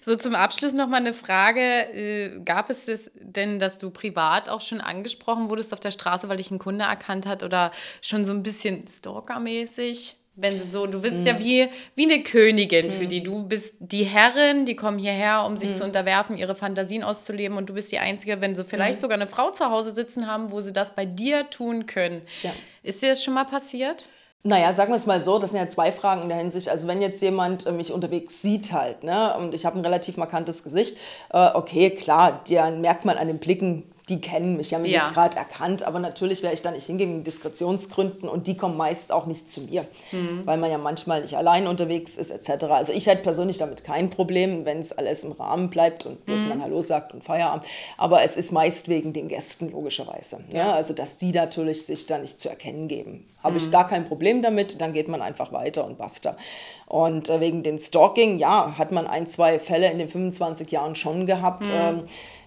So 0.00 0.16
zum 0.16 0.34
Abschluss 0.34 0.72
noch 0.72 0.88
mal 0.88 0.98
eine 0.98 1.12
Frage. 1.12 1.60
Äh, 1.60 2.40
gab 2.44 2.70
es 2.70 2.86
das 2.86 3.10
denn, 3.14 3.58
dass 3.58 3.78
du 3.78 3.90
privat 3.90 4.48
auch 4.48 4.60
schon 4.60 4.80
angesprochen 4.80 5.48
wurdest 5.48 5.72
auf 5.72 5.80
der 5.80 5.90
Straße, 5.90 6.28
weil 6.28 6.36
dich 6.36 6.50
ein 6.50 6.58
Kunde 6.58 6.84
erkannt 6.84 7.26
hat 7.26 7.42
oder 7.42 7.70
schon 8.02 8.24
so 8.24 8.32
ein 8.32 8.42
bisschen 8.42 8.84
stalkermäßig? 8.86 10.16
Wenn 10.36 10.58
sie 10.58 10.66
so, 10.66 10.86
du 10.86 11.02
bist 11.02 11.26
ja 11.26 11.38
wie, 11.38 11.68
wie 11.96 12.04
eine 12.04 12.22
Königin 12.22 12.90
für 12.90 13.06
die. 13.06 13.22
Du 13.22 13.42
bist 13.46 13.74
die 13.80 14.04
Herrin, 14.04 14.64
die 14.64 14.76
kommen 14.76 14.98
hierher, 14.98 15.44
um 15.44 15.58
sich 15.58 15.74
zu 15.74 15.84
unterwerfen, 15.84 16.38
ihre 16.38 16.54
Fantasien 16.54 17.02
auszuleben. 17.02 17.58
Und 17.58 17.68
du 17.68 17.74
bist 17.74 17.92
die 17.92 17.98
Einzige, 17.98 18.40
wenn 18.40 18.54
sie 18.54 18.64
vielleicht 18.64 19.00
sogar 19.00 19.16
eine 19.16 19.26
Frau 19.26 19.50
zu 19.50 19.66
Hause 19.66 19.94
sitzen 19.94 20.26
haben, 20.28 20.50
wo 20.50 20.60
sie 20.60 20.72
das 20.72 20.94
bei 20.94 21.04
dir 21.04 21.50
tun 21.50 21.86
können. 21.86 22.22
Ja. 22.42 22.52
Ist 22.82 23.02
dir 23.02 23.10
das 23.10 23.22
schon 23.22 23.34
mal 23.34 23.44
passiert? 23.44 24.08
Naja, 24.42 24.72
sagen 24.72 24.90
wir 24.90 24.96
es 24.96 25.04
mal 25.04 25.20
so, 25.20 25.38
das 25.38 25.50
sind 25.50 25.60
ja 25.60 25.68
zwei 25.68 25.92
Fragen 25.92 26.22
in 26.22 26.30
der 26.30 26.38
Hinsicht. 26.38 26.70
Also 26.70 26.88
wenn 26.88 27.02
jetzt 27.02 27.20
jemand 27.20 27.66
äh, 27.66 27.72
mich 27.72 27.92
unterwegs 27.92 28.40
sieht 28.40 28.72
halt, 28.72 29.04
ne, 29.04 29.36
und 29.36 29.52
ich 29.52 29.66
habe 29.66 29.78
ein 29.78 29.84
relativ 29.84 30.16
markantes 30.16 30.62
Gesicht, 30.62 30.96
äh, 31.30 31.50
okay, 31.52 31.90
klar, 31.90 32.40
dann 32.48 32.80
merkt 32.80 33.04
man 33.04 33.18
an 33.18 33.26
den 33.26 33.38
Blicken, 33.38 33.84
die 34.10 34.20
kennen 34.20 34.56
mich, 34.58 34.68
die 34.68 34.74
haben 34.74 34.82
mich 34.82 34.92
Ja. 34.92 35.02
jetzt 35.04 35.14
gerade 35.14 35.38
erkannt, 35.38 35.82
aber 35.84 35.98
natürlich 36.00 36.42
werde 36.42 36.54
ich 36.54 36.62
da 36.62 36.70
nicht 36.70 36.84
hingehen 36.86 37.10
wegen 37.10 37.24
Diskretionsgründen 37.24 38.28
und 38.28 38.46
die 38.46 38.56
kommen 38.56 38.76
meist 38.76 39.12
auch 39.12 39.24
nicht 39.26 39.48
zu 39.48 39.62
mir, 39.62 39.86
weil 40.44 40.58
man 40.58 40.70
ja 40.70 40.76
manchmal 40.78 41.22
nicht 41.22 41.36
allein 41.36 41.66
unterwegs 41.66 42.16
ist 42.16 42.30
etc. 42.30 42.64
Also 42.64 42.92
ich 42.92 43.06
hätte 43.06 43.22
persönlich 43.22 43.58
damit 43.58 43.84
kein 43.84 44.10
Problem, 44.10 44.66
wenn 44.66 44.80
es 44.80 44.92
alles 44.92 45.24
im 45.24 45.32
Rahmen 45.32 45.70
bleibt 45.70 46.04
und 46.06 46.26
bloß 46.26 46.44
man 46.44 46.60
Hallo 46.62 46.82
sagt 46.82 47.14
und 47.14 47.24
Feierabend, 47.24 47.64
aber 47.96 48.22
es 48.22 48.36
ist 48.36 48.52
meist 48.52 48.88
wegen 48.88 49.12
den 49.12 49.28
Gästen 49.28 49.70
logischerweise, 49.70 50.40
ja, 50.52 50.72
also 50.72 50.92
dass 50.92 51.16
die 51.16 51.32
natürlich 51.32 51.86
sich 51.86 52.06
da 52.06 52.18
nicht 52.18 52.40
zu 52.40 52.48
erkennen 52.50 52.88
geben. 52.88 53.26
Habe 53.42 53.56
ich 53.56 53.70
gar 53.70 53.86
kein 53.86 54.06
Problem 54.06 54.42
damit, 54.42 54.82
dann 54.82 54.92
geht 54.92 55.08
man 55.08 55.22
einfach 55.22 55.50
weiter 55.50 55.86
und 55.86 55.96
basta. 55.96 56.36
Und 56.86 57.30
äh, 57.30 57.40
wegen 57.40 57.62
den 57.62 57.78
Stalking, 57.78 58.36
ja, 58.38 58.74
hat 58.76 58.92
man 58.92 59.06
ein, 59.06 59.26
zwei 59.26 59.58
Fälle 59.58 59.90
in 59.90 59.96
den 59.98 60.08
25 60.10 60.70
Jahren 60.70 60.94
schon 60.94 61.24
gehabt. 61.24 61.70
Ähm, 61.72 62.02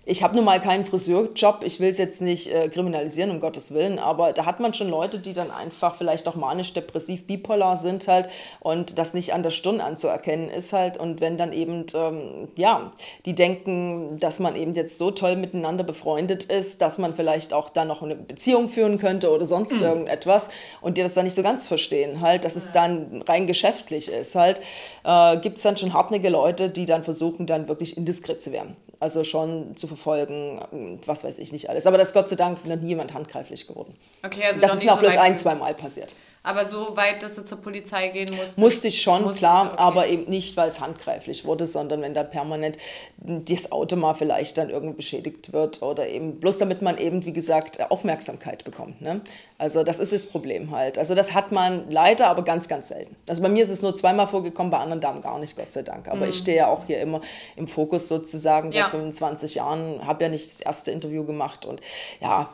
ich 0.05 0.21
habe 0.21 0.35
nun 0.35 0.43
mal 0.43 0.59
keinen 0.59 0.83
Friseurjob, 0.83 1.63
ich 1.63 1.79
will 1.79 1.89
es 1.89 1.97
jetzt 1.97 2.21
nicht 2.21 2.53
äh, 2.53 2.67
kriminalisieren, 2.67 3.31
um 3.31 3.39
Gottes 3.39 3.73
Willen, 3.73 3.99
aber 3.99 4.33
da 4.33 4.45
hat 4.45 4.59
man 4.59 4.73
schon 4.73 4.89
Leute, 4.89 5.19
die 5.19 5.31
dann 5.31 5.49
einfach 5.49 5.95
vielleicht 5.95 6.27
auch 6.27 6.35
manisch, 6.35 6.73
depressiv, 6.73 7.25
bipolar 7.25 7.77
sind 7.77 8.09
halt 8.09 8.27
und 8.59 8.97
das 8.97 9.13
nicht 9.13 9.33
an 9.33 9.43
der 9.43 9.49
Stirn 9.49 9.79
anzuerkennen 9.79 10.49
ist 10.49 10.73
halt. 10.73 10.97
Und 10.97 11.21
wenn 11.21 11.37
dann 11.37 11.53
eben, 11.53 11.85
ähm, 11.95 12.49
ja, 12.57 12.91
die 13.25 13.33
denken, 13.33 14.19
dass 14.19 14.41
man 14.41 14.57
eben 14.57 14.73
jetzt 14.73 14.97
so 14.97 15.09
toll 15.09 15.37
miteinander 15.37 15.85
befreundet 15.85 16.43
ist, 16.43 16.81
dass 16.81 16.97
man 16.97 17.15
vielleicht 17.15 17.53
auch 17.53 17.69
dann 17.69 17.87
noch 17.87 18.01
eine 18.01 18.15
Beziehung 18.15 18.67
führen 18.67 18.97
könnte 18.97 19.31
oder 19.31 19.45
sonst 19.45 19.79
irgendetwas 19.81 20.49
und 20.81 20.97
die 20.97 21.01
das 21.01 21.13
dann 21.13 21.23
nicht 21.23 21.35
so 21.35 21.43
ganz 21.43 21.65
verstehen 21.65 22.19
halt, 22.19 22.43
dass 22.43 22.57
es 22.57 22.73
dann 22.73 23.23
rein 23.25 23.47
geschäftlich 23.47 24.11
ist 24.11 24.35
halt, 24.35 24.59
äh, 25.05 25.37
gibt 25.37 25.57
es 25.57 25.63
dann 25.63 25.77
schon 25.77 25.93
hartnäckige 25.93 26.29
Leute, 26.29 26.69
die 26.69 26.85
dann 26.85 27.05
versuchen, 27.05 27.45
dann 27.45 27.69
wirklich 27.69 27.95
indiskret 27.95 28.41
zu 28.41 28.51
werden. 28.51 28.75
Also 29.03 29.25
schon 29.25 29.75
zu 29.75 29.87
verfolgen, 29.87 30.59
und 30.71 31.05
was 31.09 31.25
weiß 31.25 31.37
ich 31.39 31.51
nicht 31.51 31.69
alles. 31.69 31.85
Aber 31.85 31.97
das 31.97 32.07
ist 32.07 32.13
Gott 32.13 32.29
sei 32.29 32.37
Dank 32.37 32.65
noch 32.65 32.77
nie 32.77 32.87
jemand 32.87 33.13
handgreiflich 33.13 33.67
geworden. 33.67 33.93
Okay, 34.25 34.45
also 34.45 34.61
Das 34.61 34.75
ist 34.75 34.85
mir 34.85 34.93
auch 34.93 34.99
bloß 34.99 35.17
ein, 35.17 35.35
zwei 35.35 35.55
Mal 35.55 35.73
passiert. 35.73 36.13
Aber 36.45 36.67
so 36.67 36.97
weit, 36.97 37.23
dass 37.23 37.35
du 37.35 37.43
zur 37.45 37.59
Polizei 37.61 38.09
gehen 38.09 38.27
musst? 38.35 38.57
Musste 38.57 38.89
ich 38.89 39.01
schon, 39.01 39.31
klar, 39.31 39.67
okay. 39.67 39.75
aber 39.77 40.07
eben 40.07 40.29
nicht, 40.29 40.57
weil 40.57 40.67
es 40.67 40.81
handgreiflich 40.81 41.45
wurde, 41.45 41.65
sondern 41.65 42.01
wenn 42.01 42.13
da 42.13 42.23
permanent 42.23 42.77
das 43.17 43.71
Auto 43.71 43.95
mal 43.95 44.13
vielleicht 44.13 44.57
dann 44.57 44.69
irgendwie 44.69 44.97
beschädigt 44.97 45.53
wird 45.53 45.81
oder 45.81 46.09
eben 46.09 46.41
bloß 46.41 46.57
damit 46.57 46.81
man 46.81 46.97
eben, 46.97 47.25
wie 47.25 47.31
gesagt, 47.31 47.89
Aufmerksamkeit 47.89 48.65
bekommt. 48.65 49.01
Ne? 49.01 49.21
Also 49.57 49.83
das 49.83 49.99
ist 49.99 50.11
das 50.11 50.25
Problem 50.25 50.71
halt. 50.71 50.97
Also 50.97 51.15
das 51.15 51.33
hat 51.33 51.53
man 51.53 51.89
leider, 51.89 52.27
aber 52.27 52.43
ganz, 52.43 52.67
ganz 52.67 52.89
selten. 52.89 53.15
Also 53.29 53.41
bei 53.41 53.47
mir 53.47 53.63
ist 53.63 53.69
es 53.69 53.81
nur 53.81 53.95
zweimal 53.95 54.27
vorgekommen, 54.27 54.69
bei 54.69 54.79
anderen 54.79 54.99
Damen 54.99 55.21
gar 55.21 55.39
nicht, 55.39 55.55
Gott 55.55 55.71
sei 55.71 55.83
Dank. 55.83 56.09
Aber 56.09 56.25
mhm. 56.25 56.29
ich 56.29 56.37
stehe 56.37 56.57
ja 56.57 56.67
auch 56.67 56.85
hier 56.85 56.99
immer 56.99 57.21
im 57.55 57.69
Fokus 57.69 58.09
sozusagen 58.09 58.69
seit 58.69 58.81
ja. 58.81 58.89
25 58.89 59.55
Jahren, 59.55 60.05
habe 60.05 60.25
ja 60.25 60.29
nicht 60.29 60.45
das 60.45 60.59
erste 60.59 60.91
Interview 60.91 61.23
gemacht 61.23 61.65
und 61.65 61.79
ja, 62.19 62.49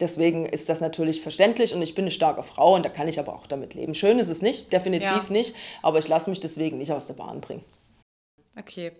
Deswegen 0.00 0.46
ist 0.46 0.68
das 0.68 0.80
natürlich 0.80 1.20
verständlich 1.20 1.74
und 1.74 1.82
ich 1.82 1.94
bin 1.94 2.04
eine 2.04 2.10
starke 2.10 2.42
Frau 2.42 2.74
und 2.74 2.84
da 2.84 2.88
kann 2.88 3.06
ich 3.06 3.20
aber 3.20 3.34
auch 3.34 3.46
damit 3.46 3.74
leben. 3.74 3.94
Schön 3.94 4.18
ist 4.18 4.30
es 4.30 4.40
nicht, 4.40 4.72
definitiv 4.72 5.08
ja. 5.08 5.26
nicht, 5.28 5.54
aber 5.82 5.98
ich 5.98 6.08
lasse 6.08 6.30
mich 6.30 6.40
deswegen 6.40 6.78
nicht 6.78 6.92
aus 6.92 7.06
der 7.06 7.14
Bahn 7.14 7.40
bringen. 7.40 7.64
Okay. 8.58 8.92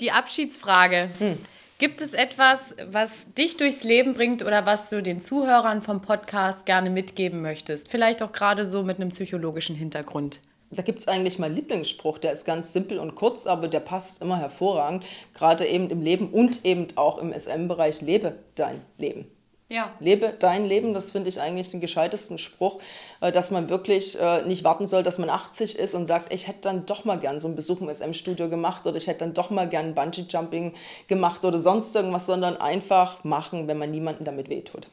Die 0.00 0.10
Abschiedsfrage. 0.10 1.10
Hm. 1.18 1.38
Gibt 1.78 2.00
es 2.00 2.14
etwas, 2.14 2.74
was 2.90 3.26
dich 3.36 3.58
durchs 3.58 3.84
Leben 3.84 4.14
bringt 4.14 4.42
oder 4.42 4.64
was 4.64 4.88
du 4.88 5.02
den 5.02 5.20
Zuhörern 5.20 5.82
vom 5.82 6.00
Podcast 6.00 6.64
gerne 6.64 6.88
mitgeben 6.88 7.42
möchtest? 7.42 7.90
Vielleicht 7.90 8.22
auch 8.22 8.32
gerade 8.32 8.64
so 8.64 8.82
mit 8.82 8.96
einem 8.96 9.10
psychologischen 9.10 9.76
Hintergrund. 9.76 10.40
Da 10.70 10.82
gibt 10.82 11.00
es 11.00 11.08
eigentlich 11.08 11.38
meinen 11.38 11.54
Lieblingsspruch, 11.54 12.18
der 12.18 12.32
ist 12.32 12.46
ganz 12.46 12.72
simpel 12.72 12.98
und 12.98 13.14
kurz, 13.14 13.46
aber 13.46 13.68
der 13.68 13.80
passt 13.80 14.22
immer 14.22 14.38
hervorragend, 14.38 15.04
gerade 15.34 15.66
eben 15.66 15.90
im 15.90 16.00
Leben 16.00 16.30
und 16.30 16.64
eben 16.64 16.86
auch 16.96 17.18
im 17.18 17.32
SM-Bereich, 17.32 18.00
lebe 18.00 18.38
dein 18.54 18.80
Leben. 18.96 19.26
Ja. 19.68 19.92
Lebe 19.98 20.32
dein 20.38 20.64
Leben, 20.64 20.94
das 20.94 21.10
finde 21.10 21.28
ich 21.28 21.40
eigentlich 21.40 21.70
den 21.70 21.80
gescheitesten 21.80 22.38
Spruch, 22.38 22.78
äh, 23.20 23.32
dass 23.32 23.50
man 23.50 23.68
wirklich 23.68 24.18
äh, 24.20 24.42
nicht 24.42 24.62
warten 24.62 24.86
soll, 24.86 25.02
dass 25.02 25.18
man 25.18 25.28
80 25.28 25.76
ist 25.76 25.94
und 25.94 26.06
sagt, 26.06 26.32
ich 26.32 26.46
hätte 26.46 26.60
dann 26.62 26.86
doch 26.86 27.04
mal 27.04 27.18
gern 27.18 27.40
so 27.40 27.48
einen 27.48 27.56
Besuch 27.56 27.80
im 27.80 27.92
SM-Studio 27.92 28.48
gemacht 28.48 28.86
oder 28.86 28.96
ich 28.96 29.08
hätte 29.08 29.20
dann 29.20 29.34
doch 29.34 29.50
mal 29.50 29.68
gern 29.68 29.94
Bungee-Jumping 29.94 30.74
gemacht 31.08 31.44
oder 31.44 31.58
sonst 31.58 31.96
irgendwas, 31.96 32.26
sondern 32.26 32.56
einfach 32.58 33.24
machen, 33.24 33.66
wenn 33.66 33.78
man 33.78 33.90
niemanden 33.90 34.24
damit 34.24 34.48
wehtut. 34.48 34.86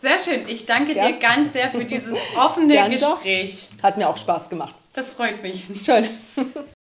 Sehr 0.00 0.18
schön. 0.18 0.42
Ich 0.48 0.66
danke 0.66 0.94
Gern. 0.94 1.12
dir 1.12 1.18
ganz 1.18 1.52
sehr 1.52 1.70
für 1.70 1.84
dieses 1.84 2.18
offene 2.36 2.88
Gespräch. 2.88 3.68
Doch. 3.76 3.82
Hat 3.84 3.96
mir 3.96 4.08
auch 4.08 4.16
Spaß 4.16 4.48
gemacht. 4.48 4.74
Das 4.92 5.08
freut 5.08 5.40
mich. 5.42 5.64
Schön. 5.84 6.08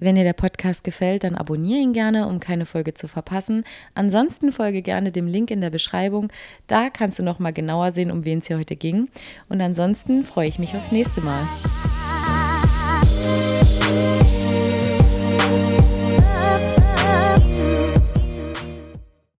Wenn 0.00 0.14
dir 0.14 0.24
der 0.24 0.32
Podcast 0.32 0.82
gefällt, 0.82 1.24
dann 1.24 1.34
abonniere 1.34 1.78
ihn 1.78 1.92
gerne, 1.92 2.26
um 2.26 2.40
keine 2.40 2.64
Folge 2.64 2.94
zu 2.94 3.06
verpassen. 3.06 3.64
Ansonsten 3.94 4.50
folge 4.50 4.80
gerne 4.80 5.12
dem 5.12 5.26
Link 5.26 5.50
in 5.50 5.60
der 5.60 5.68
Beschreibung. 5.68 6.32
Da 6.66 6.88
kannst 6.88 7.18
du 7.18 7.22
noch 7.22 7.38
mal 7.38 7.52
genauer 7.52 7.92
sehen, 7.92 8.10
um 8.10 8.24
wen 8.24 8.38
es 8.38 8.46
hier 8.46 8.58
heute 8.58 8.76
ging. 8.76 9.10
Und 9.50 9.60
ansonsten 9.60 10.24
freue 10.24 10.48
ich 10.48 10.58
mich 10.58 10.74
aufs 10.74 10.90
nächste 10.90 11.20
Mal. 11.20 11.46